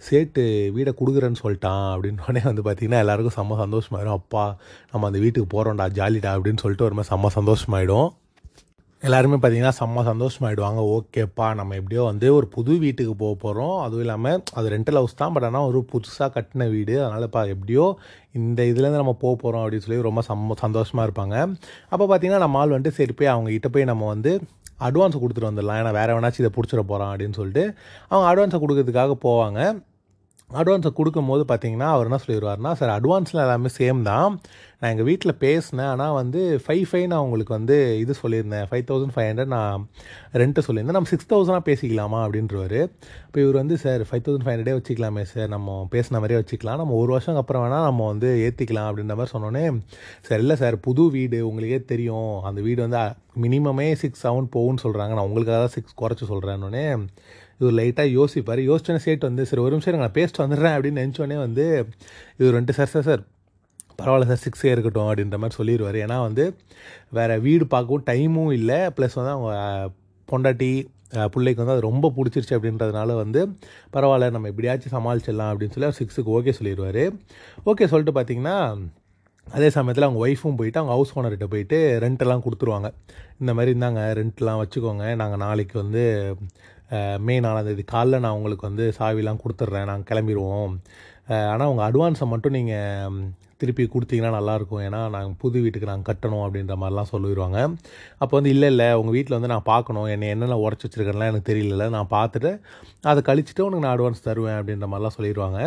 சேட்டு 0.08 0.42
வீடை 0.76 0.92
கொடுக்குறேன்னு 1.00 1.42
சொல்லிட்டான். 1.44 1.84
அப்படின்னோடனே 1.94 2.42
வந்து 2.50 2.62
பார்த்திங்கன்னா 2.62 3.02
எல்லாருக்கும் 3.04 3.36
செம்ம 3.38 3.58
சந்தோஷமாயிடும் 3.64 4.18
அப்பா 4.20 4.44
நம்ம 4.92 5.06
அந்த 5.06 5.18
வீட்டுக்கு 5.24 5.48
போகிறோம்டா 5.54 5.88
ஜாலிடா 6.00 6.32
அப்படின்னு 6.36 6.62
சொல்லிட்டு 6.64 6.88
ஒரு 6.88 6.96
மாதிரி 6.98 7.12
செம்ம 7.14 7.32
சந்தோஷமாயிடும். 7.38 8.08
எல்லாருமே 9.06 9.36
பார்த்தீங்கன்னா 9.36 9.76
செம்ம 9.78 10.02
சந்தோஷமாயிடுவாங்க. 10.08 10.80
ஓகேப்பா 10.94 11.46
நம்ம 11.58 11.74
எப்படியோ 11.80 12.02
வந்து 12.10 12.26
ஒரு 12.36 12.46
புது 12.54 12.72
வீட்டுக்கு 12.84 13.14
போக 13.22 13.34
போகிறோம் 13.42 13.74
அதுவும் 13.84 14.04
இல்லாமல் 14.04 14.38
அது 14.58 14.66
ரெண்டல் 14.74 14.98
ஹவுஸ் 14.98 15.18
தான் 15.22 15.32
பட் 15.34 15.46
ஆனால் 15.48 15.66
ஒரு 15.70 15.80
புதுசாக 15.92 16.28
கட்டின 16.36 16.68
வீடு. 16.74 16.94
அதனால் 17.04 17.26
இப்போ 17.28 17.42
எப்படியோ 17.54 17.84
இந்த 18.40 18.60
இதுலேருந்து 18.70 19.02
நம்ம 19.02 19.14
போக 19.24 19.34
போகிறோம் 19.42 19.62
அப்படின்னு 19.64 19.86
சொல்லி 19.86 20.00
ரொம்ப 20.08 20.22
சம்ம 20.28 20.56
சந்தோஷமாக 20.64 21.06
இருப்பாங்க. 21.08 21.36
அப்போ 21.92 22.04
பார்த்தீங்கன்னா 22.04 22.42
நம்ம 22.44 22.62
ஆள் 22.62 22.74
வந்துட்டு 22.76 22.98
சரி 23.00 23.16
போய் 23.18 23.32
அவங்ககிட்ட 23.34 23.70
போய் 23.74 23.90
நம்ம 23.92 24.08
வந்து 24.14 24.32
அட்வான்ஸ் 24.88 25.20
கொடுத்துட்டு 25.22 25.50
வந்துடலாம். 25.50 25.80
ஏன்னா 25.82 25.92
வேறு 26.00 26.14
வேணாச்சும் 26.18 26.44
இதை 26.44 26.52
பிடிச்சிட 26.58 26.84
போகிறான் 26.92 27.12
அப்படின்னு 27.14 27.38
சொல்லிட்டு 27.40 27.64
அவங்க 28.10 28.26
அட்வான்ஸை 28.30 28.60
கொடுக்கறதுக்காக 28.64 29.16
போவாங்க. 29.26 29.60
அட்வான்ஸை 30.60 30.90
கொடுக்கும் 30.98 31.30
போது 31.32 31.42
பார்த்தீங்கன்னா 31.50 31.88
அவர் 31.94 32.08
என்ன 32.08 32.18
சொல்லிடுவார்னா 32.24 32.72
சார் 32.80 32.92
அட்வான்ஸில் 32.98 33.42
எல்லாமே 33.44 33.70
சேம் 33.78 34.00
தான். 34.10 34.34
நான் 34.80 34.92
எங்கள் 34.92 35.06
வீட்டில் 35.08 35.32
பேசினேன். 35.44 35.90
ஆனால் 35.92 36.14
வந்து 36.18 36.40
ஃபைவ் 36.64 36.82
ஃபைவ் 36.90 37.06
நான் 37.12 37.24
உங்களுக்கு 37.26 37.52
வந்து 37.56 37.76
இது 38.02 38.14
சொல்லியிருந்தேன். 38.22 38.66
ஃபைவ் 38.70 38.84
தௌசண்ட் 38.88 39.14
ஃபைவ் 39.14 39.28
ஹண்ட்ரட் 39.30 39.52
நான் 39.56 39.84
ரெண்ட்டு 40.40 40.64
சொல்லியிருந்தேன். 40.66 40.98
நம்ம 40.98 41.10
சிக்ஸ் 41.12 41.30
தௌசண்டாக 41.32 41.64
பேசிக்கலாமா? 41.70 42.20
அப்படின்றவர். 42.26 42.78
இப்போ 43.28 43.40
இவர் 43.44 43.58
வந்து 43.60 43.76
சார் 43.84 44.02
ஃபைவ் 44.08 44.24
தௌசண்ட் 44.26 44.44
ஃபைவ் 44.46 44.56
ஹண்ட்ரடே 44.56 44.76
வச்சுக்கலாமே 44.78 45.24
சார். 45.32 45.50
நம்ம 45.56 45.76
பேசின 45.94 46.18
மாதிரியே 46.22 46.40
வச்சுக்கலாம். 46.42 46.80
நம்ம 46.82 46.96
ஒரு 47.02 47.12
வருஷம் 47.16 47.40
அப்புறம் 47.42 47.64
வேணால் 47.66 47.88
நம்ம 47.90 48.06
வந்து 48.12 48.30
ஏற்றிக்கலாம் 48.46 48.88
அப்படின்ற 48.90 49.16
மாதிரி 49.20 49.34
சொன்னோன்னே 49.36 49.64
சார் 50.28 50.42
இல்லை 50.44 50.58
சார். 50.62 50.78
புது 50.88 51.04
வீடு 51.16 51.40
உங்களுக்கே 51.50 51.80
தெரியும். 51.94 52.32
அந்த 52.50 52.60
வீடு 52.68 52.80
வந்து 52.86 53.02
மினிமமே 53.44 53.88
சிக்ஸ் 54.00 54.22
செவன் 54.24 54.52
போகும்னு 54.56 54.82
சொல்கிறாங்க 54.86 55.12
நான் 55.16 55.28
உங்களுக்காக 55.28 55.58
தான் 55.64 55.74
சிக்ஸ் 55.76 55.98
குறைச்சி 56.02 56.24
சொல்கிறேன்னொன்னே 56.32 56.86
இவர் 57.60 57.76
லைட்டாக 57.80 58.08
யோசிப்பார். 58.18 58.60
யோசிச்சோன்னே 58.70 59.02
சேட் 59.06 59.28
வந்து 59.28 59.46
சரி 59.50 59.62
ஒரு 59.66 59.72
நிமிஷம் 59.74 60.02
நான் 60.04 60.18
பேசிட்டு 60.18 60.42
வந்துடுறேன் 60.44 60.74
அப்படின்னு 60.76 61.02
நினச்சோடனே 61.04 61.38
வந்து 61.46 61.66
இவர் 62.40 62.56
வந்துட்டு 62.58 62.78
சார் 62.78 62.92
சார் 62.94 63.06
சார் 63.10 63.22
பரவாயில்ல 64.00 64.28
சார் 64.30 64.42
சிக்ஸே 64.46 64.70
இருக்கட்டும் 64.74 65.08
அப்படின்ற 65.08 65.38
மாதிரி 65.42 65.58
சொல்லிடுவார் 65.60 65.98
ஏன்னா 66.04 66.16
வந்து 66.28 66.44
வேறு 67.18 67.34
வீடு 67.46 67.66
பார்க்கவும் 67.74 68.06
டைமும் 68.10 68.52
இல்லை. 68.58 68.80
ப்ளஸ் 68.96 69.18
வந்து 69.20 69.34
அவங்க 69.36 69.52
பொண்டாட்டி 70.28 70.72
பிள்ளைக்கு 71.34 71.60
வந்து 71.62 71.74
அது 71.76 71.88
ரொம்ப 71.90 72.06
பிடிச்சிருச்சு 72.16 72.54
அப்படின்றதுனால 72.56 73.14
வந்து 73.22 73.40
பரவாயில்ல 73.94 74.30
நம்ம 74.36 74.48
எப்படியாச்சும் 74.52 74.94
சமாளிச்சிடலாம் 74.96 75.50
அப்படின்னு 75.52 75.74
சொல்லி 75.74 75.88
அவர் 75.88 76.00
சிக்ஸுக்கு 76.00 76.34
ஓகே 76.36 76.54
சொல்லிடுவார் 76.58 77.02
ஓகே 77.70 77.86
சொல்லிட்டு 77.92 78.14
பார்த்தீங்கன்னா 78.18 78.56
அதே 79.46 79.68
சமயத்தில் 79.76 80.06
அவங்க 80.06 80.20
ஒய்ஃபும் 80.26 80.58
போயிட்டு 80.58 80.80
அவங்க 80.80 80.94
ஹவுஸ் 80.96 81.12
ஓனர்கிட்ட 81.18 81.46
போயிட்டு 81.54 81.78
ரெண்ட்டெல்லாம் 82.04 82.44
கொடுத்துருவாங்க. 82.44 82.88
இந்த 83.40 83.52
மாதிரி 83.56 83.72
இருந்தாங்க 83.72 84.00
ரெண்ட்லாம் 84.20 84.60
வச்சுக்கோங்க. 84.62 85.04
நாங்கள் 85.20 85.42
நாளைக்கு 85.44 85.76
வந்து 85.82 86.04
மே 87.26 87.34
நாலாந்தேதி 87.40 87.84
காலைல 87.92 88.20
நான் 88.24 88.36
உங்களுக்கு 88.38 88.68
வந்து 88.70 88.84
சாவிலாம் 88.98 89.42
கொடுத்துட்றேன். 89.44 89.88
நாங்கள் 89.90 90.08
கிளம்பிடுவோம் 90.10 90.74
ஆனால் 91.52 91.70
உங்கள் 91.72 91.86
அட்வான்ஸை 91.88 92.26
மட்டும் 92.32 92.56
நீங்கள் 92.58 93.30
திருப்பி 93.60 93.84
கொடுத்தீங்கன்னா 93.84 94.32
நல்லாயிருக்கும் 94.36 94.82
ஏன்னா 94.86 95.00
நாங்கள் 95.08 95.36
புது 95.38 95.60
வீட்டுக்கு 95.60 95.90
நாங்கள் 95.90 96.08
கட்டணும் 96.10 96.44
அப்படின்ற 96.46 96.74
மாதிரிலாம் 96.76 97.10
சொல்லிடுவாங்க 97.12 97.58
அப்போ 98.18 98.34
வந்து 98.36 98.50
இல்லை 98.50 98.68
இல்லை 98.68 98.88
உங்கள் 99.00 99.16
வீட்டில் 99.16 99.36
வந்து 99.36 99.52
நான் 99.54 99.68
பார்க்கணும் 99.72 100.08
என்னை 100.14 100.28
என்னென்ன 100.28 100.58
உடச்சி 100.64 100.86
வச்சுருக்கேன்லாம் 100.86 101.30
எனக்கு 101.32 101.50
தெரியல 101.52 101.88
நான் 101.88 102.10
பார்த்துட்டு 102.10 102.52
அதை 103.12 103.22
கழிச்சிட்டு 103.26 103.66
உனக்கு 103.66 103.84
நான் 103.86 103.96
அட்வான்ஸ் 103.96 104.26
தருவேன் 104.28 104.58
அப்படின்ற 104.60 104.88
மாதிரிலாம் 104.92 105.16
சொல்லிடுவாங்க 105.18 105.60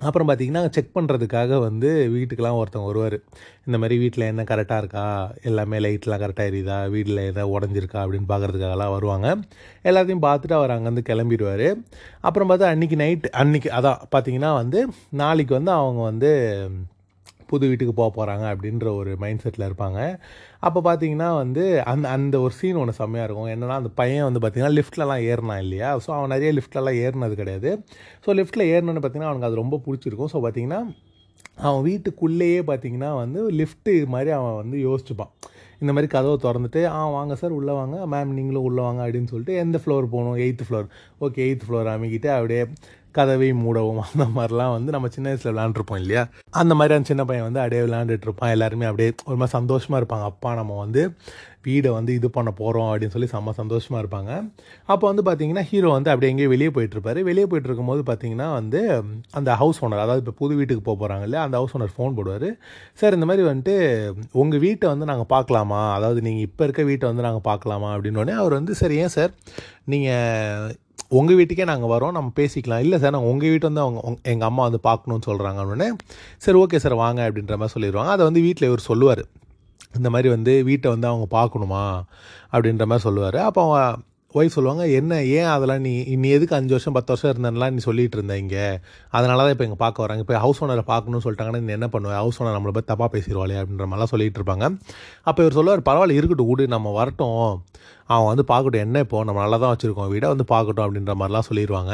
அப்புறம் 0.00 0.28
பார்த்திங்கன்னா 0.28 0.70
செக் 0.70 0.90
பண்ணுறதுக்காக 0.94 1.58
வந்து 1.58 2.10
வீட்டுக்கெலாம் 2.14 2.62
ஒருத்தவங்க 2.62 2.86
வருவார். 2.86 3.18
இந்த 3.66 3.78
மாதிரி 3.78 3.98
வீட்டில் 3.98 4.24
என்ன 4.24 4.42
கரெக்டாக 4.42 4.76
இருக்கா? 4.76 5.32
எல்லாமே 5.42 5.78
லைட்லாம் 5.78 6.22
கரெக்டாக 6.22 6.48
எரியுதா? 6.50 6.90
வீட்டில் 6.90 7.16
எதாவது 7.16 7.58
உடஞ்சிருக்கா? 7.58 7.98
அப்படின்னு 7.98 8.28
பார்க்குறதுக்காகலாம் 8.28 8.90
வருவாங்க. 8.90 9.36
எல்லாத்தையும் 9.84 10.24
பார்த்துட்டு 10.24 10.52
அவர் 10.52 10.70
அங்கேருந்து 10.70 11.04
கிளம்பிடுவார். 11.08 11.82
அப்புறம் 12.20 12.50
பார்த்தா 12.50 12.62
அன்றைக்கி 12.62 12.94
நைட் 12.94 13.30
அன்றைக்கி 13.36 13.68
அதான் 13.80 14.00
பார்த்திங்கன்னா 14.16 14.54
வந்து 14.54 14.88
நாளைக்கு 15.10 15.54
வந்து 15.54 15.70
அவங்க 15.70 16.02
வந்து 16.02 16.32
புது 17.52 17.70
வீட்டுக்கு 17.70 17.94
போக 18.00 18.10
போகிறாங்க 18.16 18.44
அப்படின்ற 18.54 18.86
ஒரு 19.00 19.12
மைண்ட் 19.22 19.42
செட்டில் 19.44 19.66
இருப்பாங்க. 19.68 19.98
அப்போ 20.68 20.80
பார்த்தீங்கன்னா 20.88 21.28
வந்து 21.42 21.64
அந்த 21.92 22.06
அந்த 22.16 22.38
ஒரு 22.46 22.54
சீன் 22.60 22.80
ஒன்று 22.82 22.98
செம்மையாக 23.00 23.26
இருக்கும். 23.28 23.50
என்னென்னா 23.54 23.76
அந்த 23.82 23.92
பையன் 24.00 24.26
வந்து 24.28 24.42
பார்த்திங்கன்னா 24.44 24.76
லிஃப்ட்லலாம் 24.78 25.22
ஏறினான் 25.30 25.62
இல்லையா? 25.66 25.90
ஸோ 26.06 26.10
அவன் 26.18 26.34
நிறைய 26.34 26.50
லிஃப்ட்லலாம் 26.58 26.98
ஏறினது 27.04 27.36
கிடையாது. 27.42 27.72
ஸோ 28.26 28.36
லிஃப்ட்டில் 28.40 28.68
ஏறினோன்னு 28.74 29.02
பார்த்தீங்கன்னா 29.04 29.32
அவனுக்கு 29.32 29.50
அது 29.50 29.62
ரொம்ப 29.64 29.78
பிடிச்சிருக்கும். 29.86 30.32
ஸோ 30.34 30.40
பார்த்திங்கன்னா 30.46 30.80
அவன் 31.68 31.82
வீட்டுக்குள்ளேயே 31.86 32.60
பார்த்தீங்கன்னா 32.68 33.12
வந்து 33.22 33.40
லிஃப்ட்டு 33.60 33.94
மாதிரி 34.14 34.30
அவன் 34.36 34.58
வந்து 34.62 34.76
யோசிச்சுப்பான். 34.88 35.32
இந்த 35.82 35.90
மாதிரி 35.96 36.08
கதவை 36.14 36.36
திறந்துட்டு 36.44 36.80
ஆ 36.96 36.98
வாங்க 37.14 37.34
சார் 37.40 37.52
உள்ளே 37.58 37.74
வாங்க. 37.78 37.96
மேம் 38.12 38.32
நீங்களும் 38.38 38.66
உள்ளே 38.68 38.82
வாங்க 38.86 39.00
அப்படின்னு 39.04 39.30
சொல்லிட்டு 39.32 39.54
எந்த 39.62 39.76
ஃப்ளோர் 39.82 40.06
போகணும்? 40.14 40.38
Eighth 40.44 40.64
floor 40.66 40.88
okay 41.26 41.40
eighth 41.46 41.66
floor 41.68 41.88
அமைக்கிட்டு 41.92 42.30
அப்படியே 42.36 42.62
கதவை 43.14 43.50
மூடவும். 43.62 44.00
அந்த 44.10 44.26
மாதிரிலாம் 44.36 44.74
வந்து 44.76 44.90
நம்ம 44.94 45.08
சின்ன 45.08 45.28
வயசில் 45.30 45.52
விளாண்டுருப்போம் 45.52 46.00
இல்லையா? 46.02 46.22
அந்த 46.60 46.72
மாதிரி 46.74 46.94
அந்த 46.96 47.08
சின்ன 47.08 47.24
பையன் 47.24 47.46
வந்து 47.48 47.60
அப்படியே 47.60 47.82
விளாண்டுட்டு 47.86 48.26
இருப்பான் 48.28 48.54
எல்லாருமே 48.56 48.88
அப்படியே 48.90 49.10
ஒரு 49.30 49.38
மாதிரி 49.40 49.56
சந்தோஷமாக 49.58 50.00
இருப்பாங்க. 50.02 50.26
அப்பா 50.32 50.52
நம்ம 50.54 50.76
வந்து 50.76 51.02
வீடை 51.66 51.90
வந்து 51.96 52.12
இது 52.18 52.28
பண்ண 52.30 52.50
போகிறோம் 52.60 52.88
அப்படின்னு 52.90 53.14
சொல்லி 53.14 53.28
செம்ம 53.32 53.52
சந்தோஷமாக 53.52 54.02
இருப்பாங்க. 54.02 54.30
அப்போ 54.88 55.04
வந்து 55.10 55.22
பார்த்தீங்கன்னா 55.26 55.64
ஹீரோ 55.70 55.88
வந்து 55.96 56.10
அப்படியே 56.12 56.30
எங்கேயோ 56.32 56.50
வெளியே 56.54 56.70
போயிட்டுருப்பாரு 56.76 57.20
வெளியே 57.30 57.46
போயிட்டு 57.46 57.68
இருக்கும்போது 57.68 58.02
பார்த்தீங்கன்னா 58.10 58.48
வந்து 58.52 58.80
அந்த 59.32 59.50
ஹவுஸ் 59.54 59.80
ஓனர் 59.84 60.04
அதாவது 60.04 60.22
இப்போ 60.24 60.34
புது 60.38 60.54
வீட்டுக்கு 60.60 60.84
போக 60.88 60.96
போகிறாங்க 61.02 61.26
இல்லையா? 61.28 61.44
அந்த 61.46 61.56
ஹவுஸ் 61.60 61.74
ஓனர் 61.76 61.94
ஃபோன் 61.96 62.16
போடுவார். 62.18 62.48
சார் 63.00 63.16
இந்த 63.18 63.28
மாதிரி 63.30 63.44
வந்துட்டு 63.50 63.76
உங்கள் 64.42 64.62
வீட்டை 64.66 64.88
வந்து 64.88 65.10
நாங்கள் 65.12 65.30
பார்க்கலாமா 65.34 65.82
அதாவது 65.98 66.22
நீங்கள் 66.28 66.46
இப்போ 66.48 66.64
இருக்க 66.64 66.82
வீட்டை 66.82 67.08
வந்து 67.10 67.26
நாங்கள் 67.28 67.46
பார்க்கலாமா 67.50 67.90
அப்படின்னோடனே 67.96 68.36
அவர் 68.42 68.58
வந்து 68.60 68.74
சரி 68.74 68.96
ஏன் 68.96 69.14
சார்? 69.16 69.34
நீங்கள் 69.86 70.72
உங்கள் 71.18 71.38
வீட்டுக்கே 71.38 71.64
நாங்கள் 71.70 71.90
வரோம் 71.92 72.16
நம்ம 72.16 72.32
பேசிக்கலாம். 72.36 72.82
இல்லை 72.84 72.96
சார் 73.02 73.14
நாங்கள் 73.16 73.30
உங்கள் 73.32 73.50
வீட்டை 73.52 73.66
வந்து 73.70 73.82
அவங்க 73.84 74.00
எங்கள் 74.32 74.48
அம்மா 74.48 74.62
வந்து 74.68 74.80
பார்க்கணுன்னு 74.88 75.26
சொல்கிறாங்க 75.28 75.64
உடனே 75.66 75.88
சரி 76.44 76.58
ஓகே 76.62 76.80
சார் 76.84 76.94
வாங்க 77.04 77.20
அப்படின்ற 77.28 77.56
மாதிரி 77.60 77.74
சொல்லிடுவாங்க. 77.76 78.12
அதை 78.16 78.24
வந்து 78.28 78.42
வீட்டில் 78.46 78.68
இவர் 78.68 78.88
சொல்லுவார். 78.90 79.22
இந்த 79.98 80.08
மாதிரி 80.14 80.28
வந்து 80.36 80.52
வீட்டை 80.68 80.88
வந்து 80.94 81.08
அவங்க 81.12 81.26
பார்க்கணுமா 81.38 81.82
அப்படின்ற 82.52 82.84
மாதிரி 82.90 83.06
சொல்லுவார். 83.08 83.38
அப்போ 83.48 83.62
ஒய்ஃப் 84.34 84.54
சொல்லுவாங்க 84.56 84.84
என்ன 84.98 85.12
ஏன் 85.36 85.48
அதெல்லாம் 85.52 85.80
நீ 85.86 85.92
நீ 86.22 86.28
எதுக்கு 86.34 86.54
அஞ்சு 86.58 86.72
வருஷம் 86.74 86.96
பத்து 86.96 87.10
வருஷம் 87.12 87.30
இருந்தேன்லாம் 87.32 87.72
நீ 87.76 87.80
சொல்லிட்டு 87.86 88.16
இருந்த 88.18 88.34
இங்கே? 88.38 88.66
அதனால 89.10 89.38
தான் 89.42 89.54
இப்போ 89.54 89.64
இங்கே 89.64 89.78
பார்க்க 89.84 90.04
வராங்க. 90.04 90.24
இப்போ 90.24 90.36
ஹவுஸ் 90.44 90.60
ஓனரை 90.64 90.84
பார்க்கணும்னு 90.92 91.24
சொல்லிட்டாங்கன்னா 91.24 91.62
நீ 91.66 91.74
என்ன 91.78 91.88
பண்ணுவ? 91.94 92.12
ஹவுஸ் 92.22 92.38
ஓனர் 92.42 92.56
நம்மளை 92.58 92.74
பற்றி 92.76 92.90
தப்பாக 92.92 93.10
பேசிடுவாளே 93.14 93.56
அப்படின்ற 93.60 93.86
மாதிரிலாம் 93.86 94.12
சொல்லிட்டு 94.14 94.40
இருப்பாங்க. 94.40 94.66
அப்போ 95.22 95.42
இவர் 95.44 95.58
சொல்லுவார் 95.58 95.82
பரவாயில்ல 95.90 96.18
இருக்கட்டும் 96.18 96.50
விடு 96.50 96.66
நம்ம 96.76 96.92
வரட்டும். 97.00 97.42
அவன் 98.06 98.30
வந்து 98.32 98.44
பார்க்கட்டும் 98.52 98.84
என்ன 98.86 99.00
இப்போ? 99.06 99.24
நம்ம 99.24 99.40
நல்லா 99.40 99.58
தான் 99.64 99.72
வச்சுருக்கோம். 99.74 100.10
வீடை 100.14 100.28
வந்து 100.34 100.46
பார்க்கட்டும் 100.54 100.86
அப்படின்ற 100.86 101.14
மாதிரிலாம் 101.22 101.48
சொல்லிடுவாங்க 101.50 101.92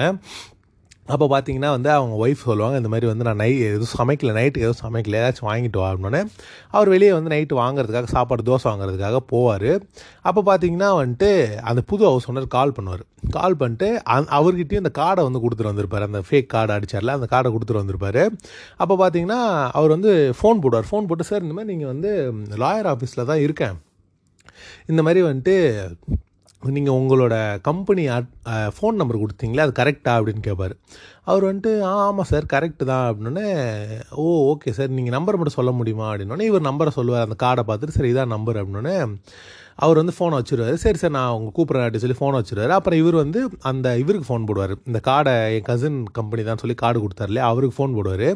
அப்போ 1.12 1.26
பார்த்தீங்கன்னா 1.32 1.70
வந்து 1.76 1.90
அவங்க 1.96 2.14
ஒய்ஃப் 2.24 2.46
சொல்லுவாங்க 2.48 2.76
இந்த 2.80 2.90
மாதிரி 2.92 3.06
வந்து 3.10 3.26
நான் 3.28 3.40
நை 3.42 3.50
எதுவும் 3.66 3.92
சமைக்கல 3.98 4.32
நைட்டுக்கு 4.38 4.66
எதுவும் 4.66 4.82
சமைக்கல 4.84 5.18
ஏதாச்சும் 5.20 5.48
வாங்கிட்டு 5.50 5.80
வா 5.82 5.90
அவர் 6.76 6.88
வெளியே 6.94 7.12
வந்து 7.16 7.32
நைட்டு 7.34 7.54
வாங்குறதுக்காக 7.62 8.10
சாப்பாடு 8.14 8.42
தோசை 8.48 8.66
வாங்குறதுக்காக 8.70 9.20
போவார். 9.32 9.70
அப்போ 10.28 10.40
பார்த்தீங்கன்னா 10.48 10.90
வந்துட்டு 11.02 11.30
அந்த 11.70 11.80
புது 11.90 12.04
ஹவுஸ் 12.08 12.28
ஓனர் 12.30 12.48
கால் 12.56 12.74
பண்ணுவார். 12.78 13.04
கால் 13.36 13.56
பண்ணிட்டு 13.60 13.88
அந் 14.14 14.28
அவர்கிட்டயும் 14.38 14.84
இந்த 14.84 14.92
கார்டை 15.00 15.22
வந்து 15.28 15.42
கொடுத்துட்டு 15.44 15.72
வந்திருப்பார். 15.72 16.08
அந்த 16.08 16.22
ஃபேக் 16.28 16.52
கார்டு 16.54 16.74
அடிச்சார்ல 16.76 17.16
அந்த 17.18 17.28
கார்டை 17.34 17.52
கொடுத்துட்டு 17.54 17.82
வந்திருப்பாரு. 17.82 18.24
அப்போ 18.82 18.96
பார்த்தீங்கன்னா 19.02 19.40
அவர் 19.78 19.94
வந்து 19.96 20.12
ஃபோன் 20.40 20.62
போடுவார். 20.64 20.88
ஃபோன் 20.90 21.08
போட்டு 21.10 21.30
சார் 21.30 21.44
இந்த 21.46 21.56
மாதிரி 21.58 21.72
நீங்கள் 21.74 21.92
வந்து 21.94 22.12
லாயர் 22.64 22.90
ஆஃபீஸில் 22.94 23.28
தான் 23.32 23.42
இருக்கேன். 23.46 23.76
இந்த 24.92 25.00
மாதிரி 25.06 25.22
வந்துட்டு 25.30 25.56
நீங்கள் 26.76 26.98
உங்களோட 27.00 27.34
கம்பெனி 27.68 28.04
ஃபோன் 28.76 28.98
நம்பர் 29.00 29.22
கொடுத்தீங்களே 29.22 29.64
அது 29.66 29.74
கரெக்டா 29.80 30.12
அப்படின்னு 30.18 30.42
கேட்பார் 30.48 30.74
அவர் 31.30 31.46
வந்துட்டு 31.48 31.72
ஆ 31.90 31.92
ஆமாம் 32.08 32.28
சார் 32.30 32.44
கரெக்டு 32.54 32.84
தான் 32.90 33.06
அப்படின்னே 33.10 33.46
ஓ 34.22 34.24
ஓகே 34.52 34.70
சார் 34.70 34.96
நீங்கள் 34.96 35.16
நம்பர் 35.16 35.38
மட்டும் 35.38 35.58
சொல்ல 35.58 35.70
முடியுமா? 35.78 36.08
அப்படின்னோடனே 36.10 36.48
இவர் 36.50 36.68
நம்பரை 36.70 36.92
சொல்லுவார் 36.98 37.26
அந்த 37.26 37.38
கார்டை 37.44 37.64
பார்த்துட்டு 37.68 37.96
சரி 37.98 38.12
இதான் 38.14 38.34
நம்பர் 38.34 38.58
அப்படின்னோடனே 38.60 38.96
அவர் 39.84 39.98
வந்து 40.00 40.14
ஃபோனை 40.16 40.36
வச்சுருவாரு. 40.38 40.76
சரி 40.82 40.98
சார் 41.00 41.14
நான் 41.16 41.32
உங்கள் 41.38 41.54
கூப்பிட்றேன் 41.56 41.84
அப்படின்னு 41.86 42.04
சொல்லி 42.04 42.18
ஃபோனை 42.20 42.38
வச்சுருவாரு. 42.40 42.72
அப்புறம் 42.76 43.00
இவர் 43.02 43.16
வந்து 43.22 43.40
அந்த 43.70 43.96
இவருக்கு 44.02 44.28
ஃபோன் 44.28 44.46
போடுவார். 44.48 44.74
இந்த 44.90 45.00
கார்டை 45.08 45.34
என் 45.56 45.66
கசின் 45.70 45.98
கம்பெனி 46.18 46.44
தான் 46.48 46.62
சொல்லி 46.62 46.76
கார்டு 46.82 47.02
கொடுத்தாரு 47.04 47.42
அவருக்கு 47.48 47.76
ஃபோன் 47.78 47.96
போடுவார். 47.98 48.28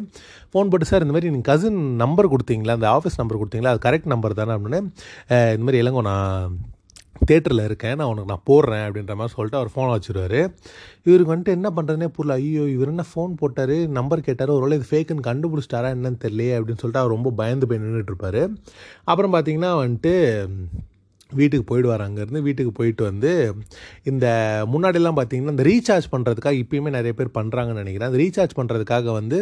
ஃபோன் 0.51 0.69
போட்டு 0.73 0.89
சார் 0.91 1.05
இந்த 1.05 1.15
மாதிரி 1.15 1.31
நீங்கள் 1.35 1.49
கசின் 1.51 1.79
நம்பர் 2.03 2.31
கொடுத்தீங்களா? 2.33 2.75
அந்த 2.79 2.89
ஆஃபீஸ் 2.97 3.19
நம்பர் 3.21 3.41
கொடுத்தீங்களா? 3.43 3.73
அது 3.75 3.85
கரெக்ட் 3.87 4.13
நம்பர் 4.13 4.39
தானே 4.41 4.55
அப்படின்னு 4.57 4.81
இந்த 5.55 5.65
மாதிரி 5.67 5.81
இளங்கோ 5.83 6.03
நான் 6.11 6.59
தேட்டரில் 7.29 7.63
இருக்கேன் 7.67 7.97
நான் 7.99 8.11
உனக்கு 8.11 8.31
நான் 8.33 8.47
போடுறேன் 8.49 8.85
அப்படின்ற 8.87 9.15
மாதிரி 9.19 9.35
சொல்லிட்டு 9.35 9.59
அவர் 9.59 9.73
ஃபோனை 9.73 9.91
வச்சுருவாரு. 9.95 10.41
இவருக்கு 11.07 11.33
வந்துட்டு 11.33 11.57
என்ன 11.57 11.71
பண்ணுறதுனே 11.77 12.09
புரியல. 12.17 12.37
ஐயோ 12.41 12.65
இவர் 12.75 12.93
என்ன 12.93 13.05
ஃபோன் 13.13 13.33
போட்டார் 13.41 13.75
நம்பர் 13.97 14.27
கேட்டார் 14.27 14.55
ஒரு 14.57 14.65
வேளை 14.65 14.77
இது 14.79 14.91
ஃபேக்குன்னு 14.91 15.27
கண்டுபிடிச்சிட்டாரா 15.29 15.91
என்னன்னு 15.97 16.23
தெரியலையே 16.27 16.55
அப்படின்னு 16.59 16.83
சொல்லிட்டு 16.83 17.03
அவர் 17.03 17.15
ரொம்ப 17.17 17.31
பயந்து 17.41 17.69
போய் 17.71 17.83
நின்றுட்டுருப்பார் 17.83 18.41
அப்புறம் 19.11 19.35
பார்த்திங்கன்னா 19.35 19.73
வந்துட்டு 19.83 20.15
வீட்டுக்கு 21.31 21.65
போயிடுவார் 21.69 22.03
அங்கேருந்து. 22.05 22.39
வீட்டுக்கு 22.45 22.71
போயிட்டு 22.77 23.03
வந்து 23.09 23.29
இந்த 24.09 24.25
முன்னாடிலாம் 24.71 25.17
பார்த்தீங்கன்னா 25.19 25.53
இந்த 25.55 25.65
ரீசார்ஜ் 25.69 26.07
பண்ணுறதுக்காக 26.13 26.55
இப்பயுமே 26.61 26.89
நிறைய 26.95 27.13
பேர் 27.19 27.29
பண்ணுறாங்கன்னு 27.37 27.83
நினைக்கிறேன். 27.83 28.09
அந்த 28.09 28.19
ரீசார்ஜ் 28.23 28.55
பண்ணுறதுக்காக 28.57 29.13
வந்து 29.19 29.37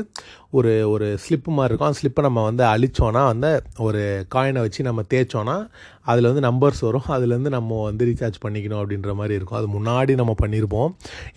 ஒரு 0.57 0.73
ஒரு 0.91 1.07
ஸ்லிப்பு 1.23 1.51
மாதிரி 1.57 1.71
இருக்கும். 1.71 1.89
அந்த 1.89 1.99
ஸ்லிப்பை 2.01 2.23
நம்ம 2.27 2.43
வந்து 2.49 2.63
அழிச்சோன்னா 2.73 3.23
வந்து 3.31 3.51
ஒரு 3.87 4.03
காயினை 4.35 4.61
வச்சு 4.65 4.87
நம்ம 4.89 5.03
தேய்ச்சோன்னா 5.13 5.57
அதில் 6.05 6.27
வந்து 6.31 6.43
நம்பர்ஸ் 6.47 6.81
வரும். 6.87 7.07
அதுலேருந்து 7.15 7.51
நம்ம 7.55 7.81
வந்து 7.83 8.05
ரீசார்ஜ் 8.09 8.37
பண்ணிக்கணும் 8.45 8.79
அப்படின்ற 8.81 9.13
மாதிரி 9.19 9.33
இருக்கும். 9.39 9.59
அது 9.61 9.67
முன்னாடி 9.77 10.15
நம்ம 10.21 10.35
பண்ணியிருப்போம் 10.43 10.91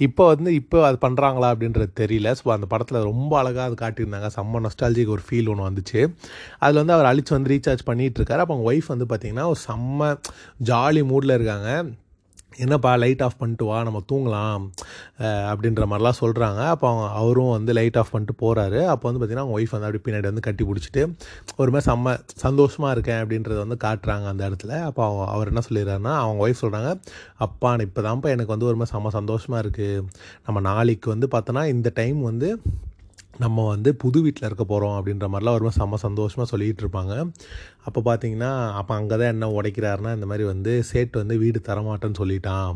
இப்போ 0.07 0.27
வந்து 0.33 0.55
இப்போ 0.55 0.79
அது 0.89 0.99
பண்ணுறாங்களா 1.07 1.51
அப்படின்றது 1.55 1.93
தெரியல. 2.03 2.35
ஸோ 2.41 2.53
அந்த 2.57 2.67
படத்தில் 2.67 3.01
ரொம்ப 3.11 3.33
அழகாக 3.39 3.67
அது 3.69 3.77
காட்டியிருந்தாங்க. 3.85 4.31
செம்ம 4.39 4.63
நஸ்டாலஜிக்கு 4.67 5.15
ஒரு 5.17 5.25
ஃபீல் 5.29 5.51
ஒன்று 5.55 5.69
வந்துச்சு. 5.71 6.03
அதில் 6.59 6.81
வந்து 6.83 6.97
அவர் 6.99 7.11
அழிச்சு 7.13 7.35
வந்து 7.37 7.53
ரீசார்ஜ் 7.55 7.89
பண்ணிகிட்ருக்காரு 7.91 8.45
அப்போ 8.45 8.55
அவங்க 8.55 8.69
ஒய்ஃப் 8.73 8.93
வந்து 8.95 9.09
பார்த்திங்கன்னா 9.13 9.47
ஒரு 9.55 9.61
செம்ம 9.69 10.17
ஜாலி 10.71 11.05
மூடில் 11.13 11.37
இருக்காங்க. 11.39 11.71
என்னப்பா 12.57 12.95
லைட் 12.95 13.23
ஆஃப் 13.23 13.39
பண்ணிட்டு 13.39 13.65
வா 13.65 13.83
நம்ம 13.83 14.03
தூங்கலாம் 14.13 14.65
அப்படின்ற 15.51 15.87
மாதிரிலாம் 15.87 16.19
சொல்கிறாங்க 16.21 16.67
அப்போ 16.67 16.89
அவங்க 16.89 17.07
அவரும் 17.15 17.51
வந்து 17.51 17.73
லைட் 17.73 17.97
ஆஃப் 17.97 18.11
பண்ணிட்டு 18.11 18.35
போகிறாரு 18.43 18.85
அப்போ 18.85 19.11
வந்து 19.11 19.21
பார்த்திங்கன்னா 19.21 19.45
அவங்க 19.45 19.57
ஒய்ஃப் 19.59 19.71
வந்து 19.71 19.89
அப்படி 19.89 20.03
பின்னாடி 20.07 20.23
வந்து 20.23 20.41
கட்டி 20.41 20.65
பிடிச்சிட்டு 20.65 21.03
ஒரு 21.57 21.71
மாதிரி 21.71 21.93
செம்ம 21.93 22.15
சந்தோஷமாக 22.35 22.93
இருக்கேன் 22.93 23.21
அப்படின்றத 23.23 23.59
வந்து 23.59 23.79
காட்டுறாங்க 23.85 24.27
அந்த 24.27 24.51
இடத்துல. 24.51 24.83
அப்போ 24.83 25.05
அவங்க 25.05 25.33
அவர் 25.33 25.47
என்ன 25.47 25.63
சொல்லிடுறாருன்னா 25.69 26.15
அவங்க 26.17 26.49
ஒய்ஃப் 26.49 26.63
சொல்கிறாங்க 26.63 27.01
அப்பா 27.37 27.75
இப்போ 27.75 28.03
தான்ப்பா 28.03 28.29
எனக்கு 28.29 28.47
வந்து 28.47 28.67
ஒரு 28.67 28.77
மாதிரி 28.77 28.97
செம்ம 28.97 29.09
சந்தோஷமாக 29.09 29.63
இருக்குது 29.65 30.05
நம்ம 30.47 30.61
நாளைக்கு 30.61 31.11
வந்து 31.11 31.29
பார்த்தோன்னா 31.33 31.65
இந்த 31.67 31.93
டைம் 31.95 32.21
வந்து 32.23 32.51
நம்ம 33.41 33.64
வந்து 33.66 33.91
புது 33.95 34.18
வீட்டில் 34.22 34.47
இருக்க 34.49 34.64
போகிறோம் 34.64 34.97
அப்படின்ற 34.97 35.26
மாதிரிலாம் 35.33 35.57
ஒரு 35.59 35.64
மாதிரி 35.66 35.78
செம்ம 35.80 35.99
சந்தோஷமாக 36.05 36.47
சொல்லிகிட்டு 36.51 36.83
இருப்பாங்க. 36.85 37.14
அப்போ 37.87 38.01
பார்த்தீங்கன்னா 38.09 38.51
அப்போ 38.80 38.93
அங்கே 38.95 39.16
தான் 39.20 39.33
என்ன 39.35 39.47
உடைக்கிறாருன்னா 39.59 40.11
இந்த 40.16 40.26
மாதிரி 40.30 40.45
வந்து 40.51 40.72
சேட்டு 40.91 41.16
வந்து 41.22 41.37
வீடு 41.43 41.61
தரமாட்டேன்னு 41.68 42.20
சொல்லிட்டான் 42.22 42.72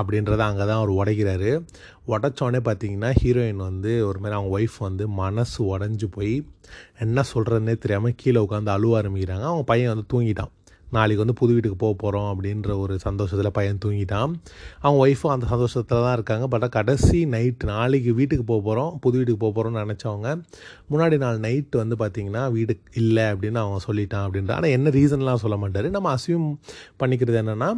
அப்படின்றத 0.00 0.44
அங்கே 0.48 0.66
தான் 0.70 0.80
அவர் 0.80 0.92
உடைக்கிறாரு. 1.00 1.52
உடச்சோடனே 2.14 2.60
பார்த்தீங்கன்னா 2.68 3.12
ஹீரோயின் 3.20 3.62
வந்து 3.68 3.92
ஒரு 4.08 4.18
மாதிரி 4.18 4.38
அவங்க 4.38 4.52
ஒய்ஃப் 4.58 4.78
வந்து 4.78 5.06
மனசு 5.22 5.58
உடஞ்சி 5.74 6.08
போய் 6.18 6.34
என்ன 7.06 7.24
சொல்கிறதுனே 7.34 7.76
தெரியாமல் 7.78 8.18
கீழே 8.22 8.40
உட்காந்து 8.46 8.74
அழுவ 8.76 9.00
ஆரம்பிக்கிறாங்க. 9.00 9.46
அவங்க 9.52 9.66
பையன் 9.72 9.92
வந்து 9.94 10.10
தூங்கிட்டான். 10.14 10.52
நாளைக்கு 10.96 11.22
வந்து 11.24 11.36
புது 11.40 11.52
வீட்டுக்கு 11.56 11.78
போக 11.82 11.94
போகிறோம் 12.02 12.28
அப்படின்ற 12.32 12.76
ஒரு 12.84 12.94
சந்தோஷத்தில் 13.06 13.50
பையன் 13.58 13.80
தூங்கிட்டான். 13.84 14.32
அவங்க 14.84 14.98
ஒய்ஃபும் 15.06 15.32
அந்த 15.34 15.46
சந்தோஷத்தில் 15.52 16.04
தான் 16.06 16.16
இருக்காங்க. 16.18 16.46
பட் 16.54 16.66
கடைசி 16.78 17.20
நைட்டு 17.34 17.70
நாளைக்கு 17.72 18.14
வீட்டுக்கு 18.20 18.46
போக 18.52 18.62
போகிறோம் 18.68 18.92
புது 19.04 19.18
வீட்டுக்கு 19.18 19.42
போக 19.44 19.52
போகிறோம்னு 19.56 19.84
நினச்சவங்க 19.84 20.30
முன்னாடி 20.92 21.18
நாள் 21.24 21.42
நைட்டு 21.46 21.82
வந்து 21.82 21.98
பார்த்திங்கன்னா 22.02 22.44
வீடு 22.56 22.76
இல்லை 23.02 23.26
அப்படின்னு 23.34 23.62
அவங்க 23.64 23.80
சொல்லிட்டான் 23.88 24.26
அப்படின்ற. 24.28 24.52
ஆனால் 24.58 24.74
என்ன 24.78 24.94
ரீசன்லாம் 24.98 25.42
சொல்ல 25.44 25.58
மாட்டார். 25.64 25.88
நம்ம 25.98 26.10
அசியூம் 26.16 26.48
பண்ணிக்கிறது 27.02 27.38
என்னென்னா 27.42 27.70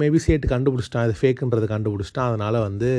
மேபி 0.00 0.18
சேட்டு 0.26 0.46
கண்டுபிடிச்சிட்டான். 0.54 1.06
இது 1.08 1.20
ஃபேக்குன்றது 1.22 1.66
கண்டுபிடிச்சிட்டான். 1.74 2.28
அதனால் 2.30 2.64
வந்து 2.68 2.90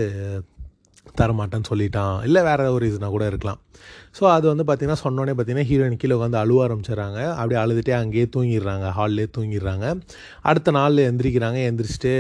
தரமாட்டேன்னு 1.17 1.69
சொல்லிட்டான். 1.69 2.23
இல்லை 2.23 2.41
வேறு 2.41 2.63
ஏதாவது 2.63 2.73
ஒரு 2.73 2.85
ரீசனாக 2.85 3.09
கூட 3.09 3.25
இருக்கலாம். 3.25 3.59
ஸோ 4.19 4.23
அது 4.23 4.55
வந்து 4.55 4.63
பார்த்திங்கன்னா 4.63 5.01
சொன்னோடனே 5.03 5.35
பார்த்தீங்கன்னா 5.37 5.69
ஹீரோயின் 5.71 5.97
கீழே 5.97 6.15
உட்காந்து 6.15 6.41
அழுவ 6.41 6.67
ஆரம்பிச்சிடுறாங்க. 6.67 7.19
அப்படியே 7.33 7.61
அழுதுகிட்டே 7.61 7.91
அங்கேயே 7.91 8.29
தூங்கிடுறாங்க. 8.35 8.87
ஹால்லேயே 8.97 9.29
தூங்கிடுறாங்க. 9.37 9.99
அடுத்த 10.41 10.71
நாள் 10.71 10.93
எந்திரிக்கிறாங்க. 10.93 11.59
எந்திரிச்சிட்டு 11.69 12.13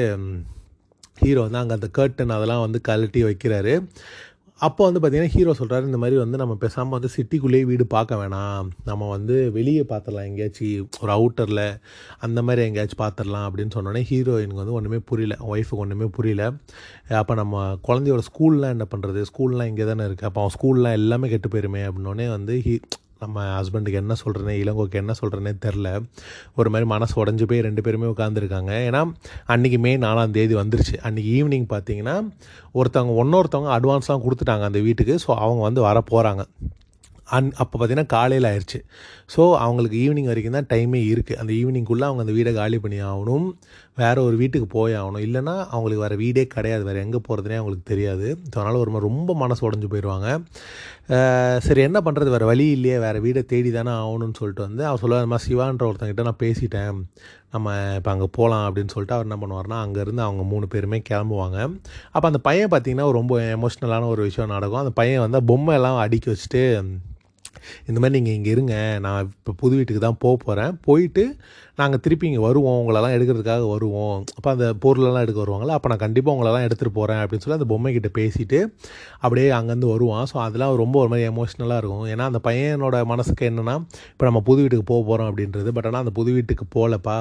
ஹீரோ 1.21 1.41
வந்து 1.41 1.57
அங்கே 1.57 1.73
அந்த 1.73 1.87
கர்ட்டன் 1.97 2.35
அதெல்லாம் 2.35 2.59
வந்து 2.59 2.81
கழட்டி 2.81 3.23
வைக்கிறாரு. 3.23 3.73
அப்போ 4.61 4.81
வந்து 4.85 4.99
பார்த்திங்கன்னா 4.99 5.33
ஹீரோ 5.35 5.51
சொல்கிறாரு 5.59 5.89
இந்த 5.89 5.99
மாதிரி 6.01 6.15
வந்து 6.21 6.37
நம்ம 6.41 6.53
பேசாமல் 6.63 6.95
வந்து 6.97 7.09
சிட்டிக்குள்ளேயே 7.15 7.65
வீடு 7.69 7.85
பார்க்க 7.93 8.19
வேணாம். 8.21 8.69
நம்ம 8.89 9.09
வந்து 9.09 9.35
வெளியே 9.57 9.83
பார்த்துடலாம் 9.91 10.27
எங்கேயாச்சும் 10.29 10.89
ஒரு 11.03 11.11
அவுட்டரில் 11.17 11.63
அந்த 12.27 12.41
மாதிரி 12.47 12.63
எங்கேயாச்சும் 12.67 13.01
பார்த்துடலாம் 13.03 13.45
அப்படின்னு 13.47 13.75
சொன்னோடனே 13.77 14.03
ஹீரோயினுக்கு 14.11 14.63
வந்து 14.63 14.77
ஒன்றுமே 14.79 14.99
புரியல 15.11 15.37
ஒய்ஃபுக்கு 15.51 15.83
ஒன்றுமே 15.85 16.09
புரியல. 16.17 16.45
அப்போ 17.21 17.35
நம்ம 17.41 17.63
குழந்தையோட 17.89 18.23
ஸ்கூல்லாம் 18.29 18.75
என்ன 18.77 18.87
பண்ணுறது 18.95 19.21
ஸ்கூல்லாம் 19.31 19.69
இங்கே 19.73 19.87
தானே 19.91 20.07
இருக்குது 20.09 20.29
அப்போ 20.31 20.41
அவன் 20.43 20.55
ஸ்கூல்லாம் 20.57 20.97
எல்லாமே 21.01 21.29
கெட்டு 21.35 21.51
போயிருமே 21.55 21.83
அப்படின்னோடனே 21.89 22.27
வந்து 22.37 22.55
ஹீ 22.67 22.75
நம்ம 23.23 23.43
ஹஸ்பண்டுக்கு 23.55 23.99
என்ன 24.01 24.13
சொல்கிறேனே 24.23 24.53
இளங்கோக்கு 24.63 24.99
என்ன 25.01 25.13
சொல்கிறேனே 25.21 25.51
தெரில. 25.65 25.87
ஒரு 26.55 26.69
மாதிரி 26.69 26.87
மனசு 26.89 27.13
உடஞ்சி 27.21 27.45
போய் 27.47 27.65
ரெண்டு 27.67 27.81
பேருமே 27.85 28.07
உட்காந்துருக்காங்க 28.13 28.71
ஏன்னா 28.87 29.01
அன்றைக்கி 29.53 29.77
மே 29.85 29.91
நாலாம் 29.97 30.35
தேதி 30.37 30.55
வந்துருச்சு. 30.55 30.95
அன்றைக்கி 31.07 31.31
ஈவினிங் 31.39 31.67
பார்த்தீங்கன்னா 31.75 32.15
ஒருத்தவங்க 32.73 33.15
ஒன்னொருத்தவங்க 33.23 33.71
அட்வான்ஸ்லாம் 33.77 34.25
கொடுத்துட்டாங்க 34.25 34.67
அந்த 34.71 34.81
வீட்டுக்கு. 34.87 35.15
ஸோ 35.27 35.31
அவங்க 35.45 35.63
வந்து 35.69 35.81
வர 35.81 36.03
போகிறாங்க 36.11 36.45
அன் 37.37 37.49
அப்போ 37.61 37.75
பார்த்தீங்கன்னா 37.79 38.11
காலையில் 38.13 38.47
ஆயிடுச்சு 38.49 38.79
ஸோ 39.33 39.41
அவங்களுக்கு 39.63 39.97
ஈவினிங் 40.03 40.29
வரைக்கும் 40.31 40.57
தான் 40.57 40.69
டைமே 40.73 40.99
இருக்குது 41.11 41.39
அந்த 41.41 41.51
ஈவினிங்குள்ளே 41.59 42.05
அவங்க 42.09 42.21
அந்த 42.25 42.33
வீடை 42.37 42.51
காலி 42.59 42.77
பண்ணி 42.83 42.99
ஆகணும். 43.09 43.47
வேறு 44.01 44.19
ஒரு 44.27 44.35
வீட்டுக்கு 44.41 44.67
போய் 44.75 44.93
ஆகணும். 44.99 45.23
இல்லைனா 45.25 45.53
அவங்களுக்கு 45.73 46.03
வேறு 46.05 46.15
வீடே 46.23 46.43
கிடையாது. 46.53 46.83
வேறு 46.89 47.03
எங்கே 47.05 47.19
போகிறதுனே 47.27 47.57
அவங்களுக்கு 47.59 47.85
தெரியாது. 47.91 48.27
ஸோ 48.51 48.55
அதனால் 48.59 48.81
ஒரு 48.83 48.91
மாதிரி 48.93 49.07
ரொம்ப 49.09 49.33
மனசு 49.41 49.61
உடஞ்சி 49.67 49.89
போயிடுவாங்க 49.93 50.27
சரி 51.67 51.81
என்ன 51.87 51.99
பண்ணுறது 52.05 52.33
வேறு 52.35 52.49
வழி 52.51 52.65
இல்லையே. 52.77 52.97
வேறு 53.05 53.19
வீடை 53.25 53.41
தேடி 53.51 53.69
தானே 53.77 53.91
ஆகணும்னு 54.01 54.39
சொல்லிட்டு 54.39 54.63
வந்து 54.67 54.83
அவர் 54.89 55.01
சொல்லுவார் 55.03 55.23
இந்த 55.23 55.31
மாதிரி 55.33 55.47
சிவான்ற 55.49 55.83
ஒருத்தங்கிட்ட 55.89 56.25
நான் 56.29 56.41
பேசிட்டேன். 56.45 56.99
நம்ம 57.55 57.75
இப்போ 57.99 58.09
அங்கே 58.13 58.27
போகலாம் 58.37 58.65
அப்படின்னு 58.67 58.93
சொல்லிட்டு 58.95 59.15
அவர் 59.17 59.27
என்ன 59.27 59.37
பண்ணுவார்னா 59.43 59.77
அங்கேருந்து 59.85 60.25
அவங்க 60.27 60.43
மூணு 60.51 60.65
பேருமே 60.73 60.99
கிளம்புவாங்க. 61.09 61.57
அப்போ 62.15 62.25
அந்த 62.31 62.41
பையன் 62.47 62.71
பார்த்திங்கன்னா 62.73 63.07
ரொம்ப 63.19 63.35
எமோஷ்னலான 63.55 64.09
ஒரு 64.15 64.23
விஷயம் 64.29 64.53
நடக்கும். 64.55 64.83
அந்த 64.83 64.93
பையன் 65.01 65.23
வந்து 65.25 65.41
பொம்மை 65.51 65.75
எல்லாம் 65.79 66.01
அடிக்க 66.05 66.27
வச்சுட்டு 66.33 66.63
இந்த 67.89 67.97
மாதிரி 68.01 68.15
நீங்கள் 68.17 68.37
இங்கே 68.39 68.51
இருங்க 68.55 68.75
நான் 69.05 69.29
இப்போ 69.37 69.53
புது 69.61 69.73
வீட்டுக்கு 69.79 70.03
தான் 70.07 70.19
போக 70.25 70.35
போகிறேன் 70.45 70.73
போயிட்டு 70.87 71.25
நாங்கள் 71.81 72.01
திருப்பி 72.05 72.25
இங்கே 72.29 72.41
வருவோம். 72.45 72.77
உங்களெல்லாம் 72.81 73.13
எடுக்கிறதுக்காக 73.17 73.65
வருவோம். 73.73 74.17
அப்போ 74.37 74.49
அந்த 74.55 74.65
பொருளெல்லாம் 74.83 75.23
எடுக்க 75.25 75.39
வருவாங்களா 75.43 75.75
அப்போ 75.77 75.89
நான் 75.91 76.01
கண்டிப்பாக 76.05 76.33
உங்களெல்லாம் 76.35 76.65
எடுத்துகிட்டு 76.67 76.97
போகிறேன் 76.99 77.21
அப்படின்னு 77.23 77.43
சொல்லி 77.45 77.57
அந்த 77.59 77.67
பொம்மைக்கிட்ட 77.73 78.09
பேசிட்டு 78.19 78.59
அப்படியே 79.23 79.47
அங்கேருந்து 79.59 79.91
வருவான். 79.93 80.25
ஸோ 80.31 80.37
அதெல்லாம் 80.47 80.73
ரொம்ப 80.83 80.97
ஒரு 81.03 81.11
மாதிரி 81.13 81.27
எமோஷ்னலாக 81.31 81.81
இருக்கும். 81.83 82.05
ஏன்னா 82.13 82.25
அந்த 82.31 82.41
பையனோட 82.49 82.97
மனசுக்கு 83.13 83.45
என்னென்னா 83.51 83.75
இப்போ 84.13 84.25
நம்ம 84.29 84.41
புது 84.49 84.59
வீட்டுக்கு 84.63 84.87
போக 84.91 85.01
போகிறோம் 85.09 85.29
அப்படின்றது 85.31 85.71
பட் 85.77 85.87
ஆனால் 85.91 86.03
அந்த 86.05 86.13
புது 86.19 86.33
வீட்டுக்கு 86.37 86.67
போகலப்பா 86.77 87.17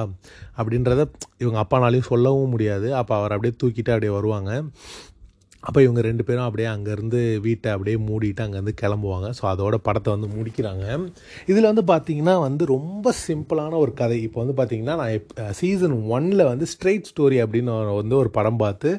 அப்படின்றத 0.59 1.05
இவங்க 1.43 1.59
அப்பானாலையும் 1.63 2.09
சொல்லவும் 2.11 2.53
முடியாது. 2.55 2.89
அப்போ 3.01 3.15
அவர் 3.21 3.35
அப்படியே 3.37 3.55
தூக்கிட்டு 3.63 3.93
அப்படியே 3.95 4.13
வருவாங்க. 4.17 4.51
அப்போ 5.67 5.79
இவங்க 5.85 6.01
ரெண்டு 6.07 6.23
பேரும் 6.27 6.45
அப்படியே 6.47 6.67
அங்கேருந்து 6.73 7.19
வீட்டை 7.45 7.69
அப்படியே 7.73 7.97
மூடிட்டு 8.07 8.43
அங்கேருந்து 8.43 8.73
கிளம்புவாங்க. 8.81 9.27
ஸோ 9.37 9.43
அதோட 9.51 9.75
படத்தை 9.87 10.09
வந்து 10.15 10.27
முடிக்கிறாங்க. 10.35 10.85
இதில் 11.51 11.67
வந்து 11.71 11.83
பார்த்தீங்கன்னா 11.91 12.35
வந்து 12.45 12.63
ரொம்ப 12.75 13.13
சிம்பிளான 13.25 13.73
ஒரு 13.83 13.93
கதை. 14.01 14.17
இப்போ 14.27 14.39
வந்து 14.43 14.55
பார்த்தீங்கன்னா 14.59 14.95
நான் 15.01 15.53
சீசன் 15.59 15.95
ஒன்னில் 16.15 16.49
வந்து 16.51 16.67
ஸ்ட்ரெயிட் 16.73 17.09
ஸ்டோரி 17.11 17.39
அப்படின்னு 17.45 17.73
வந்து 18.01 18.15
ஒரு 18.21 18.31
படம் 18.37 18.61
பார்த்து 18.63 18.91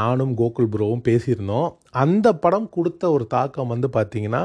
நானும் 0.00 0.34
கோகுல் 0.40 0.70
ப்ரோவும் 0.74 1.06
பேசியிருந்தோம். 1.08 1.68
அந்த 2.04 2.28
படம் 2.44 2.68
கொடுத்த 2.76 3.10
ஒரு 3.16 3.26
தாக்கம் 3.36 3.72
வந்து 3.74 3.90
பார்த்திங்கன்னா 3.96 4.44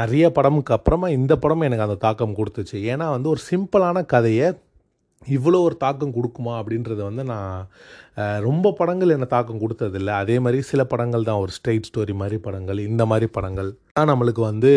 நிறைய 0.00 0.26
படமுக்கு 0.38 0.74
அப்புறமா 0.78 1.10
இந்த 1.18 1.36
படம் 1.44 1.64
எனக்கு 1.68 1.86
அந்த 1.88 1.98
தாக்கம் 2.06 2.36
கொடுத்துச்சு. 2.40 2.76
ஏன்னா 2.94 3.08
வந்து 3.16 3.30
ஒரு 3.34 3.42
சிம்பிளான 3.50 4.02
கதையை 4.14 4.48
இவ்வளோ 5.28 5.58
ஒரு 5.66 5.76
தாக்கம் 5.82 6.14
கொடுக்குமா 6.14 6.52
அப்படின்றத 6.58 7.00
வந்து 7.08 7.24
நான் 7.30 7.66
ரொம்ப 8.46 8.70
படங்கள் 8.78 9.12
என்ன 9.14 9.26
தாக்கம் 9.32 9.60
கொடுத்ததில்ல. 9.62 10.10
அதே 10.22 10.36
மாதிரி 10.44 10.58
சில 10.68 10.84
படங்கள் 10.92 11.26
தான் 11.28 11.40
ஒரு 11.42 11.52
ஸ்ட்ரெயிட் 11.56 11.88
ஸ்டோரி 11.88 12.14
மாதிரி 12.20 12.36
படங்கள் 12.46 12.78
இந்த 12.86 13.02
மாதிரி 13.10 13.26
படங்கள். 13.36 13.68
தான் 13.98 14.10
நம்மளுக்கு 14.12 14.42
வந்து 14.50 14.70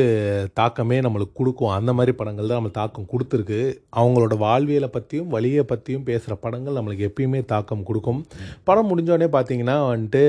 தாக்கமே 0.59 0.97
நம்மளுக்கு 1.05 1.39
கொடுக்கும். 1.39 1.73
அந்த 1.77 1.93
மாதிரி 1.99 2.13
படங்கள் 2.21 2.49
தான் 2.49 2.59
நம்மளுக்கு 2.59 2.81
தாக்கம் 2.81 3.09
கொடுத்துருக்கு. 3.13 3.61
அவங்களோட 4.01 4.37
வாழ்வியலை 4.45 4.89
பற்றியும் 4.97 5.31
வழியை 5.35 5.63
பற்றியும் 5.71 6.07
பேசுகிற 6.09 6.37
படங்கள் 6.45 6.77
நம்மளுக்கு 6.79 7.07
எப்பயுமே 7.09 7.41
தாக்கம் 7.53 7.87
கொடுக்கும். 7.91 8.21
படம் 8.69 8.91
முடிஞ்சோடனே 8.91 9.29
பார்த்தீங்கன்னா 9.37 9.77
வந்துட்டு 9.93 10.25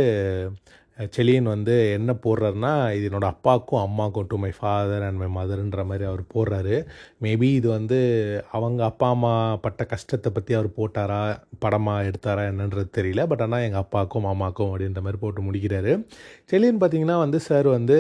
செலியன் 1.15 1.49
வந்து 1.53 1.75
என்ன 1.97 2.11
போடுறாருன்னா 2.25 2.73
இது 2.97 3.05
என்னோடய 3.09 3.35
அப்பாவுக்கும் 3.35 3.81
அம்மாவுக்கும் 3.87 4.27
to 4.33 4.37
my 4.43 4.51
father 4.59 5.05
and 5.07 5.19
my 5.23 5.29
மதர்ன்ற 5.37 5.83
மாதிரி 5.91 6.05
அவர் 6.11 6.23
போடுறாரு. 6.35 6.77
மேபி 7.25 7.49
இது 7.59 7.69
வந்து 7.77 7.99
அவங்க 8.57 8.81
அப்பா 8.91 9.07
அம்மா 9.15 9.33
பட்ட 9.65 9.85
கஷ்டத்தை 9.93 10.31
பற்றி 10.37 10.55
அவர் 10.59 10.69
போட்டாரா 10.77 11.19
படமாக 11.65 12.05
எடுத்தாரா 12.11 12.43
என்னன்றது 12.51 12.91
தெரியல. 12.99 13.23
பட் 13.33 13.43
ஆனால் 13.47 13.65
எங்கள் 13.69 13.83
அப்பாவுக்கும் 13.85 14.29
அம்மாக்கும் 14.33 14.71
அப்படின்ற 14.71 15.03
மாதிரி 15.07 15.21
போட்டு 15.25 15.43
முடிக்கிறாரு. 15.49 15.95
செலியன் 16.53 16.79
பார்த்தீங்கன்னா 16.83 17.17
வந்து 17.25 17.41
சார் 17.49 17.69
வந்து 17.77 17.97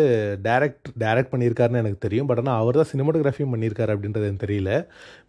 டேரக்ட் 0.46 0.90
டேரக்ட் 1.04 1.32
பண்ணியிருக்காருன்னு 1.32 1.82
எனக்கு 1.84 2.04
தெரியும். 2.06 2.28
பட் 2.30 2.42
ஆனால் 2.42 2.60
அவர் 2.64 2.78
தான் 2.80 2.90
சினிமாட்டோகிராஃபியும் 2.92 3.54
பண்ணியிருக்காரு 3.54 3.94
அப்படின்றது 3.96 4.28
எனக்கு 4.28 4.44
தெரியல. 4.46 4.70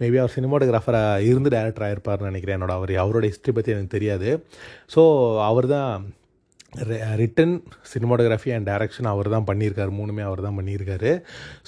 மேபி 0.03 0.19
அவர் 0.23 0.35
சினிமாட்டோகிராஃபராக 0.37 1.25
இருந்து 1.31 1.53
டேரக்டர் 1.57 1.87
ஆகிருப்பார்னு 1.87 2.29
நினைக்கிறேன். 2.31 2.59
என்னோட 2.59 2.75
அவர் 2.81 2.93
அவரோட 3.05 3.25
ஹிஸ்ட்ரி 3.31 3.55
பற்றி 3.59 3.75
எனக்கு 3.77 3.95
தெரியாது. 3.97 4.29
ஸோ 4.95 5.03
அவர் 5.49 5.69
தான் 5.75 5.91
ரிட்டன் 7.21 7.53
சினிமாட்டோகிராஃபி 7.91 8.51
அண்ட் 8.55 8.67
டைரக்ஷன் 8.71 9.09
அவர் 9.11 9.29
தான் 9.35 9.47
பண்ணியிருக்காரு. 9.49 9.91
மூணுமே 9.99 10.23
அவர் 10.29 10.41
தான் 10.45 10.57
பண்ணியிருக்காரு. 10.59 11.11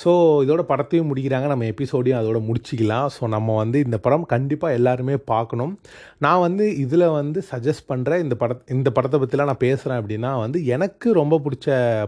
ஸோ 0.04 0.10
இதோட 0.46 0.64
படத்தையும் 0.72 1.10
முடிக்கிறாங்க. 1.12 1.48
நம்ம 1.54 1.68
எபிசோடையும் 1.74 2.20
அதோட 2.22 2.42
முடிச்சிக்கலாம். 2.50 3.08
ஸோ 3.18 3.30
நம்ம 3.36 3.56
வந்து 3.62 3.78
இந்த 3.88 4.00
படம் 4.08 4.26
கண்டிப்பாக 4.34 4.78
எல்லாருமே 4.80 5.18
பார்க்கணும். 5.34 5.74
நான் 6.28 6.44
வந்து 6.46 6.68
இதில் 6.84 7.08
வந்து 7.20 7.40
சஜஸ்ட் 7.52 7.88
பண்ணுற 7.94 8.20
இந்த 8.26 8.38
பட 8.44 8.60
இந்த 8.78 8.90
படத்தை 8.98 9.20
பற்றிலாம் 9.24 9.52
நான் 9.52 9.64
பேசுகிறேன் 9.68 10.02
அப்படின்னா 10.02 10.34
வந்து 10.46 10.60
எனக்கு 10.76 11.08
ரொம்ப 11.22 11.42
பிடிச்ச 11.48 11.68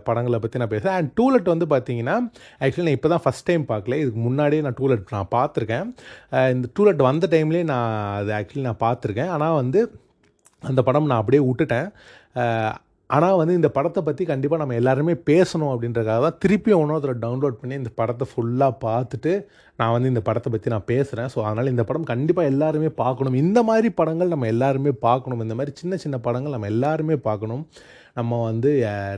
படங்களை 0.09 0.39
பற்றி 0.43 0.63
நான் 0.63 0.73
பேசுகிறேன் 0.75 0.97
அண்ட் 0.99 1.13
டூலெட் 1.21 1.53
வந்து 1.53 1.67
பார்த்தீங்கன்னா 1.75 2.17
ஆக்சுவலி 2.63 2.87
நான் 2.87 2.97
இப்போ 2.99 3.11
தான் 3.15 3.23
ஃபஸ்ட் 3.25 3.47
டைம் 3.49 3.65
பார்க்கல. 3.73 3.97
இதுக்கு 4.03 4.21
முன்னாடியே 4.27 4.61
நான் 4.67 4.77
டூலெட் 4.81 5.15
நான் 5.17 5.33
பார்த்துருக்கேன். 5.37 5.87
Uh, 6.35 6.47
இந்த 6.55 6.67
டூலெட் 6.77 7.01
வந்த 7.09 7.27
டைம்லேயே 7.33 7.63
நான் 7.71 7.89
அது 8.19 8.31
ஆக்சுவலி 8.37 8.67
நான் 8.67 8.83
பார்த்துருக்கேன். 8.85 9.31
ஆனால் 9.35 9.57
வந்து 9.61 9.79
அந்த 10.63 10.81
படம் 10.87 11.09
நான் 11.09 11.21
அப்படியே 11.21 11.41
விட்டுட்டேன். 11.47 11.89
Uh, 12.41 12.71
ஆனால் 13.09 13.37
வந்து 13.39 13.53
இந்த 13.59 13.69
படத்தை 13.75 14.01
பற்றி 14.07 14.23
கண்டிப்பாக 14.31 14.61
நம்ம 14.61 14.75
எல்லாருமே 14.79 15.13
பேசணும் 15.29 15.71
அப்படின்றக்காக 15.73 16.19
தான் 16.25 16.37
திருப்பியும் 16.43 16.81
ஒன்றும் 16.81 17.23
டவுன்லோட் 17.23 17.59
பண்ணி 17.61 17.75
இந்த 17.81 17.91
படத்தை 17.99 18.25
ஃபுல்லாக 18.31 18.73
பார்த்துட்டு 18.85 19.33
நான் 19.79 19.93
வந்து 19.95 20.11
இந்த 20.13 20.21
படத்தை 20.27 20.49
பற்றி 20.53 20.73
நான் 20.73 20.87
பேசுகிறேன் 20.91 21.29
ஸோ 21.33 21.39
அதனால் 21.45 21.71
இந்த 21.73 21.83
படம் 21.89 22.09
கண்டிப்பாக 22.11 22.51
எல்லாருமே 22.53 22.89
பார்க்கணும். 23.03 23.37
இந்த 23.43 23.59
மாதிரி 23.69 23.89
படங்கள் 23.99 24.33
நம்ம 24.33 24.47
எல்லாருமே 24.53 24.91
பார்க்கணும். 25.07 25.43
இந்த 25.45 25.55
மாதிரி 25.59 25.73
சின்ன 25.81 25.97
சின்ன 26.03 26.17
படங்கள் 26.27 26.55
நம்ம 26.55 26.69
எல்லாருமே 26.75 27.17
பார்க்கணும். 27.27 27.63
நம்ம 28.19 28.41
வந்து 28.49 28.71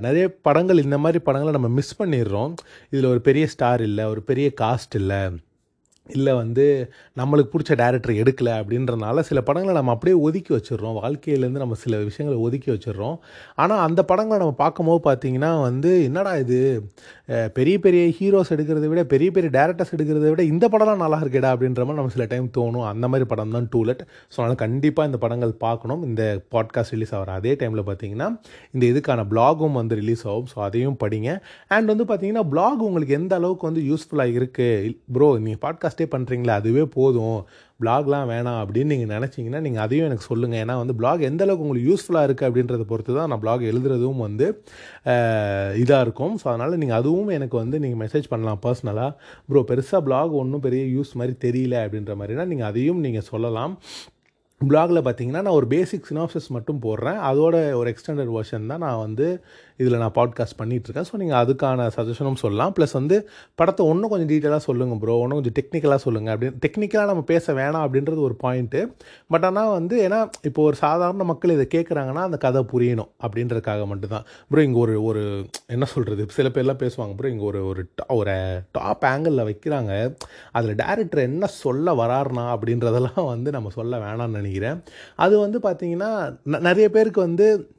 நிறைய 0.08 0.26
படங்கள் 0.48 0.84
இந்த 0.86 0.98
மாதிரி 1.06 1.22
படங்களை 1.28 1.54
நம்ம 1.58 1.72
மிஸ் 1.80 1.98
பண்ணிடுறோம். 2.02 2.54
இதில் 2.94 3.12
ஒரு 3.14 3.22
பெரிய 3.30 3.46
ஸ்டார் 3.56 3.84
இல்லை 3.90 4.06
ஒரு 4.14 4.24
பெரிய 4.32 4.50
காஸ்ட் 4.64 4.98
இல்லை. 5.02 5.22
இல்லை 6.18 6.34
வந்து 6.42 6.66
நம்மளுக்கு 7.20 7.52
பிடிச்ச 7.54 7.76
டேரக்டர் 7.82 8.14
எடுக்கலை 8.22 8.54
அப்படின்றனால 8.62 9.20
சில 9.30 9.40
படங்களை 9.48 9.76
நம்ம 9.80 9.94
அப்படியே 9.96 10.16
ஒதுக்கி 10.28 10.52
வச்சிடுறோம். 10.56 10.96
வாழ்க்கையிலேருந்து 11.02 11.64
நம்ம 11.64 11.78
சில 11.84 11.98
விஷயங்களை 12.10 12.38
ஒதுக்கி 12.48 12.70
வச்சிடுறோம். 12.74 13.18
ஆனால் 13.62 13.84
அந்த 13.88 14.02
படங்களை 14.12 14.40
நம்ம 14.44 14.56
பார்க்கும்போது 14.64 15.02
பார்த்தீங்கன்னா 15.10 15.52
வந்து 15.68 15.92
என்னடா 16.08 16.34
இது? 16.44 16.60
பெரிய 17.58 17.76
பெரிய 17.86 18.04
ஹீரோஸ் 18.18 18.54
எடுக்கிறத 18.56 18.88
விட 18.92 19.02
பெரிய 19.14 19.30
பெரிய 19.36 19.50
டேரக்டர்ஸ் 19.58 19.94
எடுக்கிறத 19.96 20.26
விட 20.32 20.44
இந்த 20.54 20.66
படம்லாம் 20.74 21.04
நல்லா 21.04 21.20
இருக்கேடா 21.24 21.50
அப்படின்ற 21.56 21.82
மாதிரி 21.86 22.00
நம்ம 22.00 22.14
சில 22.16 22.26
டைம் 22.34 22.48
தோணும். 22.58 22.88
அந்த 22.92 23.06
மாதிரி 23.12 23.28
படம் 23.34 23.56
தான் 23.58 23.70
டூலெட் 23.76 24.02
ஸோ 24.34 24.38
அதனால் 24.42 24.62
கண்டிப்பாக 24.64 25.10
இந்த 25.10 25.20
படங்கள் 25.26 25.54
பார்க்கணும். 25.66 26.02
இந்த 26.10 26.24
பாட்காஸ்ட் 26.56 26.94
ரிலீஸ் 26.96 27.14
ஆகிற 27.18 27.36
அதே 27.42 27.54
டைமில் 27.62 27.84
பார்த்தீங்கன்னா 27.90 28.28
இந்த 28.74 28.84
இதுக்கான 28.92 29.26
பிளாகும் 29.34 29.78
வந்து 29.82 30.00
ரிலீஸ் 30.02 30.24
ஆகும். 30.32 30.50
ஸோ 30.54 30.58
அதையும் 30.68 30.98
படிங்க. 31.04 31.30
அண்ட் 31.76 31.92
வந்து 31.94 32.08
பார்த்தீங்கன்னா 32.12 32.46
பிளாக் 32.54 32.86
உங்களுக்கு 32.90 33.16
எந்த 33.20 33.34
அளவுக்கு 33.40 33.70
வந்து 33.70 33.84
யூஸ்ஃபுல்லாக 33.92 34.38
இருக்குது 34.40 34.94
ப்ரோ 35.18 35.30
நீங்கள் 35.46 35.62
பாட்காஸ்ட்டே 36.02 36.08
பண்ணுறீங்களா 36.14 36.54
அதுவே 36.62 36.84
போதும். 36.98 37.40
பிளாக்லாம் 37.82 38.28
வேணாம் 38.32 38.60
அப்படின்னு 38.62 38.92
நீங்கள் 38.94 39.12
நினச்சிங்கன்னா 39.16 39.60
நீங்கள் 39.66 39.84
அதையும் 39.86 40.08
எனக்கு 40.10 40.26
சொல்லுங்கள் 40.32 40.60
ஏன்னா 40.64 40.74
வந்து 40.82 40.96
பிளாக் 41.00 41.22
எந்த 41.30 41.42
அளவுக்கு 41.46 41.66
உங்களுக்கு 41.66 41.90
யூஸ்ஃபுல்லாக 41.92 42.28
இருக்குது 42.28 42.48
அப்படின்றத 42.50 42.84
பொறுத்து 42.92 43.16
தான் 43.18 43.30
நான் 43.32 43.42
பிளாக் 43.44 43.64
எழுதுறதும் 43.72 44.22
வந்து 44.26 44.48
இதாக 45.84 46.06
இருக்கும். 46.06 46.34
ஸோ 46.42 46.48
அதனால் 46.52 46.80
நீங்கள் 46.84 47.00
அதுவும் 47.02 47.32
எனக்கு 47.38 47.58
வந்து 47.64 47.80
நீங்கள் 47.86 48.02
மெசேஜ் 48.04 48.32
பண்ணலாம் 48.34 48.62
பர்சனலாக 48.66 49.12
ப்ரோ 49.50 49.64
பெருசாக 49.72 50.02
பிளாக் 50.10 50.40
ஒன்றும் 50.44 50.66
பெரிய 50.68 50.84
யூஸ் 50.98 51.14
மாதிரி 51.22 51.36
தெரியல 51.48 51.78
அப்படின்ற 51.86 52.16
மாதிரினா 52.22 52.46
நீங்கள் 52.54 52.70
அதையும் 52.72 53.04
நீங்கள் 53.08 53.30
சொல்லலாம். 53.32 53.76
பிளாகில் 54.62 55.06
பார்த்தீங்கன்னா 55.06 55.42
நான் 55.46 55.58
ஒரு 55.60 55.68
பேசிக் 55.74 56.08
சினாப்சிஸ் 56.10 56.48
மட்டும் 56.56 56.82
போடுறேன். 56.84 57.20
அதோட 57.30 57.56
ஒரு 57.80 57.88
எக்ஸ்டெண்டட் 57.94 58.32
வெர்ஷன் 58.36 58.70
தான் 58.72 58.84
நான் 58.86 59.04
வந்து 59.06 59.28
இதில் 59.82 59.98
நான் 59.98 60.14
பாட்காஸ்ட் 60.16 60.60
பண்ணிகிட்ருக்கேன். 60.60 61.06
ஸோ 61.12 61.16
நீங்கள் 61.18 61.46
அதுக்கான 61.46 61.90
சஜஷனும் 61.98 62.36
சொல்லலாம். 62.36 62.74
ப்ளஸ் 62.80 62.94
வந்து 62.94 63.30
படத்தை 63.56 63.86
ஒன்றும் 63.86 64.10
கொஞ்சம் 64.10 64.38
டீட்டெயிலாக 64.38 64.58
சொல்லுங்கள் 64.58 64.98
ப்ரோ 64.98 65.14
ஒன்றும் 65.14 65.42
கொஞ்சம் 65.42 65.54
டெக்னிக்கலாக 65.60 65.96
சொல்லுங்கள் 65.96 66.38
அப்படின்னு 66.38 66.58
டெக்னிக்கலாக 66.66 67.06
நம்ம 67.06 67.22
பேச 67.22 67.54
வேணாம் 67.54 67.86
அப்படின்றது 67.86 68.20
ஒரு 68.20 68.36
பாயிண்ட்டு 68.44 68.94
பட் 69.28 69.46
ஆனால் 69.46 69.72
வந்து 69.72 70.08
ஏன்னா 70.08 70.30
இப்போ 70.42 70.64
ஒரு 70.64 70.76
சாதாரண 70.76 71.24
மக்கள் 71.24 71.52
இதை 71.52 71.68
கேட்குறாங்கன்னா 71.76 72.22
அந்த 72.28 72.38
கதை 72.38 72.66
புரியணும் 72.74 73.10
அப்படின்றதுக்காக 73.22 73.86
மட்டும்தான். 73.86 74.24
ப்ரோ 74.50 74.64
இங்கே 74.64 74.80
ஒரு 74.80 75.04
ஒரு 75.04 75.46
என்ன 75.68 75.86
சொல்கிறது 75.86 76.26
சில 76.30 76.50
பேர்லாம் 76.50 76.82
பேசுவாங்க 76.84 77.16
ப்ரோ 77.16 77.30
இங்கே 77.30 77.44
ஒரு 77.44 77.66
ஒரு 77.66 77.88
ஒரு 78.08 78.62
டாப் 78.72 79.04
ஆங்கிளில் 79.04 79.50
வைக்கிறாங்க. 79.52 80.16
அதில் 80.52 80.76
டேரக்டர் 80.76 81.18
என்ன 81.18 81.46
சொல்ல 81.46 81.94
வராருனா 81.94 82.58
அப்படின்றதெல்லாம் 82.58 83.26
வந்து 83.26 83.52
நம்ம 83.52 83.70
சொல்ல 83.70 83.98
வேணாம்னு 83.98 84.30
நினைக்கிறேன். 84.30 84.84
அது 85.16 85.40
வந்து 85.40 85.60
பார்த்திங்கன்னா 85.60 86.38
ந- 86.46 86.60
நிறைய 86.60 86.90
பேருக்கு 86.90 87.22
வந்து 87.22 87.72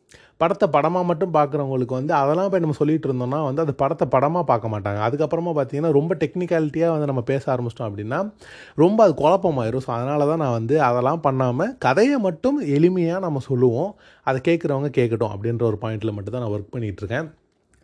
படத்தை 0.43 0.67
படமாக 0.77 1.05
மட்டும் 1.11 1.35
பார்க்குறவங்களுக்கு 1.37 1.95
வந்து 1.99 2.15
அதெல்லாம் 2.21 2.51
போய் 2.53 2.63
நம்ம 2.65 2.77
சொல்லிட்டு 2.81 3.09
இருந்தோம்னா 3.09 3.41
வந்து 3.49 3.65
அந்த 3.65 3.75
படத்தை 3.83 4.07
படமாக 4.15 4.45
பார்க்க 4.53 4.73
மாட்டாங்க. 4.75 5.01
அதுக்கப்புறமா 5.09 5.53
பார்த்தீங்கன்னா 5.59 5.93
ரொம்ப 5.99 6.15
டெக்னிக்காலிட்டியாக 6.23 6.95
வந்து 6.95 7.11
நம்ம 7.13 7.25
பேச 7.33 7.43
ஆரம்பிச்சிட்டோம் 7.55 7.91
அப்படின்னா 7.91 8.21
ரொம்ப 8.85 8.99
அது 9.07 9.15
குழப்பமாயிரும். 9.23 9.85
ஸோ 9.87 9.93
அதனால 9.99 10.27
தான் 10.33 10.43
நான் 10.45 10.57
வந்து 10.59 10.79
அதெல்லாம் 10.89 11.23
பண்ணாமல் 11.29 11.75
கதையை 11.87 12.19
மட்டும் 12.29 12.59
எளிமையாக 12.79 13.25
நம்ம 13.27 13.43
சொல்லுவோம். 13.51 13.93
அதை 14.27 14.41
கேட்குறவங்க 14.49 14.91
கேட்கட்டும் 14.99 15.35
அப்படின்ற 15.37 15.65
ஒரு 15.73 15.81
பாயிண்டில் 15.85 16.17
மட்டும் 16.19 16.37
தான் 16.37 16.45
நான் 16.47 16.55
ஒர்க் 16.57 16.75
பண்ணிகிட்ருக்கேன் 16.77 17.29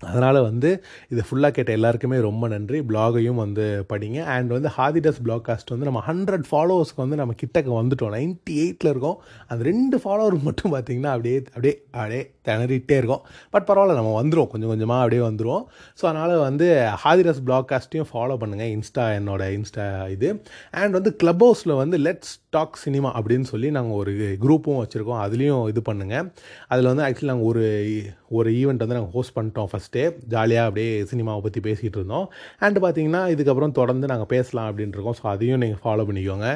அதனால் 0.01 0.41
வந்து 0.43 0.83
இது 1.09 1.23
ஃபுல்லாக 1.29 1.51
கேட்ட 1.51 1.73
எல்லாருக்குமே 1.73 2.21
ரொம்ப 2.21 2.49
நன்றி. 2.49 2.81
பிளாகையும் 2.81 3.41
வந்து 3.45 3.87
படிங்க. 3.93 4.19
அண்ட் 4.35 4.51
வந்து 4.51 4.71
ஹாதிடஸ் 4.77 5.21
பிளாக்காஸ்ட் 5.25 5.73
வந்து 5.75 5.89
நம்ம 5.91 6.03
ஹண்ட்ரட் 6.07 6.47
ஃபாலோவர்ஸ்க்கு 6.51 7.05
வந்து 7.05 7.17
நம்ம 7.17 7.35
கிட்டக்கு 7.43 7.73
வந்துட்டோம். 7.81 8.15
நைன்ட்டி 8.19 8.57
எயிட்டில் 8.65 8.91
இருக்கோம். 8.91 9.19
அந்த 9.49 9.65
ரெண்டு 9.65 9.99
ஃபாலோவர் 10.05 10.37
மட்டும் 10.43 10.73
பார்த்திங்கன்னா 10.75 11.13
அப்படியே 11.17 11.39
அப்படியே 11.55 11.75
அப்படியே 11.93 12.23
திணறிட்டே 12.49 12.97
இருக்கோம். 12.97 13.25
பட் 13.51 13.67
பரவாயில்ல 13.71 13.95
நம்ம 13.95 14.23
வந்துடும் 14.23 14.51
கொஞ்சம் 14.53 14.69
கொஞ்சமாக 14.69 15.01
அப்படியே 15.01 15.23
வந்துடும் 15.29 15.65
ஸோ 16.01 16.05
அதனால் 16.11 16.37
வந்து 16.37 16.67
ஹாதிரஸ் 17.05 17.41
பிளாக்காஸ்ட்டையும் 17.47 18.11
ஃபாலோ 18.13 18.37
பண்ணுங்கள் 18.43 18.71
இன்ஸ்டா 18.77 19.07
என்னோட 19.19 19.43
இன்ஸ்டா 19.59 20.11
இது. 20.11 20.29
அண்ட் 20.71 20.93
வந்து 20.93 21.17
க்ளப் 21.17 21.45
ஹவுஸில் 21.45 21.75
வந்து 21.77 21.99
லெட்ஸ் 21.99 22.35
டாக் 22.53 22.77
சினிமா 22.83 23.09
அப்படின்னு 23.19 23.47
சொல்லி 23.51 23.69
நாங்கள் 23.77 23.99
ஒரு 24.03 24.13
குரூப்பும் 24.45 24.79
வச்சுருக்கோம். 24.81 25.21
அதுலேயும் 25.25 25.65
இது 25.73 25.81
பண்ணுங்கள் 25.89 26.29
அதில் 26.73 26.89
வந்து 26.91 27.05
ஆக்சுவலி 27.07 27.31
நாங்கள் 27.33 27.49
ஒரு 27.51 27.65
e, 27.89 27.99
ஒரு 28.39 28.49
ஈவெண்ட் 28.61 28.83
வந்து 28.85 28.97
நாங்கள் 28.99 29.15
ஹோஸ்ட் 29.17 29.35
பண்ணிட்டோம் 29.37 29.69
ஃபஸ்ட்டே 29.73 30.05
ஜாலியாக 30.35 30.69
அப்படியே 30.69 30.93
சினிமாவை 31.11 31.43
பற்றி 31.47 31.63
பேசிகிட்டு 31.69 32.01
இருந்தோம். 32.01 32.27
அண்ட் 32.67 32.81
பார்த்தீங்கன்னா 32.85 33.23
இதுக்கப்புறம் 33.35 33.77
தொடர்ந்து 33.81 34.11
நாங்கள் 34.13 34.31
பேசலாம் 34.35 34.71
அப்படின்ட்டு 34.71 34.99
இருக்கோம். 34.99 35.19
ஸோ 35.21 35.27
அதையும் 35.35 35.63
நீங்கள் 35.65 35.83
ஃபாலோ 35.85 36.07
பண்ணிக்கோங்க. 36.11 36.49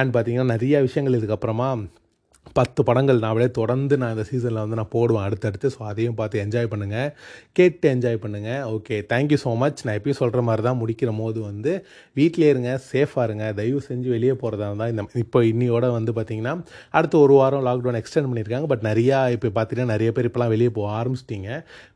அண்ட் 0.00 0.12
பார்த்திங்கன்னா 0.16 0.52
நிறைய 0.54 0.82
விஷயங்கள் 0.88 1.18
இதுக்கப்புறமா 1.20 1.70
பத்து 2.56 2.80
படங்கள் 2.88 3.20
நான் 3.22 3.30
அப்படியே 3.30 3.50
தொடர்ந்து 3.58 3.94
நான் 4.00 4.12
இந்த 4.14 4.24
சீசனில் 4.28 4.60
வந்து 4.62 4.78
நான் 4.80 4.90
போடுவேன் 4.94 5.24
அடுத்தடுத்து. 5.26 5.68
ஸோ 5.74 5.80
அதையும் 5.90 6.16
பார்த்து 6.20 6.42
என்ஜாய் 6.44 6.68
பண்ணுங்கள் 6.72 7.08
கேட்டு 7.58 7.86
என்ஜாய் 7.94 8.18
பண்ணுங்கள் 8.24 8.62
ஓகே 8.74 8.96
தேங்க்யூ 9.12 9.38
ஸோ 9.44 9.52
மச் 9.62 9.82
நான் 9.86 9.96
எப்பயும் 9.98 10.20
சொல்கிற 10.20 10.42
மாதிரி 10.48 10.64
தான் 10.68 10.78
முடிக்கிற 10.82 11.12
போது 11.20 11.40
வந்து 11.48 11.72
வீட்டிலே 12.18 12.50
இருங்க 12.54 12.72
சேஃபாக 12.90 13.26
இருங்க. 13.28 13.46
தயவு 13.60 13.80
செஞ்சு 13.88 14.08
வெளியே 14.16 14.34
போகிறதா 14.42 14.68
இருந்தால் 14.70 14.92
இந்த 14.94 15.04
இப்போ 15.24 15.40
இன்னியோட 15.52 15.88
வந்து 15.98 16.14
பார்த்திங்கன்னா 16.18 16.54
அடுத்த 17.00 17.18
ஒரு 17.24 17.36
வாரம் 17.40 17.66
லாக்டவுன் 17.68 18.00
எக்ஸ்டெண்ட் 18.02 18.30
பண்ணியிருக்காங்க. 18.30 18.70
பட் 18.74 18.86
நிறையா 18.90 19.18
இப்போ 19.36 19.50
பார்த்தீங்கன்னா 19.58 19.94
நிறைய 19.94 20.12
பேர் 20.18 20.30
இப்போலாம் 20.30 20.54
வெளியே 20.56 20.72
போக 20.78 20.88
ஆரம்பிச்சிட்டிங்க. 21.00 21.50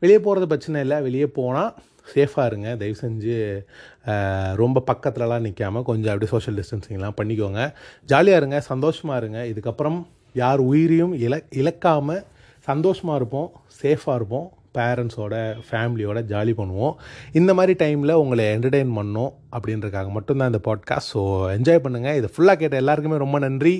வெளியே 0.05 0.21
போகிறது 0.27 0.51
பிரச்சனை 0.53 0.83
இல்லை. 0.87 0.99
வெளியே 1.09 1.29
போனால் 1.39 1.71
சேஃபாக 2.13 2.49
இருங்க. 2.49 2.69
தயவு 2.79 2.97
செஞ்சு 3.03 3.35
ரொம்ப 4.63 4.77
பக்கத்துலலாம் 4.89 5.45
நிற்காமல் 5.47 5.85
கொஞ்சம் 5.91 6.11
அப்படியே 6.13 6.31
சோஷியல் 6.33 6.57
டிஸ்டன்சிங்லாம் 6.59 7.15
பண்ணிக்கோங்க. 7.19 7.61
ஜாலியாக 8.11 8.41
இருங்க 8.41 8.57
சந்தோஷமாக 8.71 9.21
இருங்க. 9.21 9.39
இதுக்கப்புறம் 9.51 9.99
யார் 10.33 10.59
உயிரையும் 10.71 11.13
இல 11.25 11.41
இழக்காமல் 11.61 12.25
சந்தோஷமாக 12.67 13.19
இருப்போம் 13.21 13.49
சேஃபாக 13.81 14.15
இருப்போம் 14.15 14.49
பேரண்ட்ஸோட 14.77 15.35
ஃபேமிலியோட 15.67 16.19
ஜாலி 16.31 16.53
பண்ணுவோம். 16.59 16.95
இந்த 17.39 17.53
மாதிரி 17.53 17.73
டைமில் 17.83 18.19
உங்களை 18.21 18.45
என்டர்டெயின் 18.55 18.95
பண்ணோம் 18.99 19.33
அப்படின்றக்காக 19.55 20.09
மட்டும்தான் 20.11 20.51
இந்த 20.53 20.61
பாட்காஸ்ட் 20.69 21.13
ஸோ 21.15 21.21
என்ஜாய் 21.57 21.83
பண்ணுங்கள் 21.85 22.17
இதை 22.19 22.29
ஃபுல்லாக 22.35 22.55
கேட்ட 22.55 22.81
எல்லாருக்குமே 22.83 23.17
ரொம்ப 23.25 23.39
நன்றி. 23.39 23.75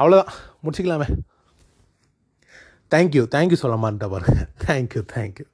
அவ்வளோதான் 0.00 0.32
முடிச்சிக்கலாமே. 0.64 1.08
தேங்க்யூ 2.94 3.24
தேங்க்யூ 3.36 3.60
சொல்ல 3.64 3.76
மாட்டேன் 3.76 4.14
பாருங்கள் 4.16 4.50
தேங்க்யூ 4.66 5.02
தேங்க்யூ 5.14 5.46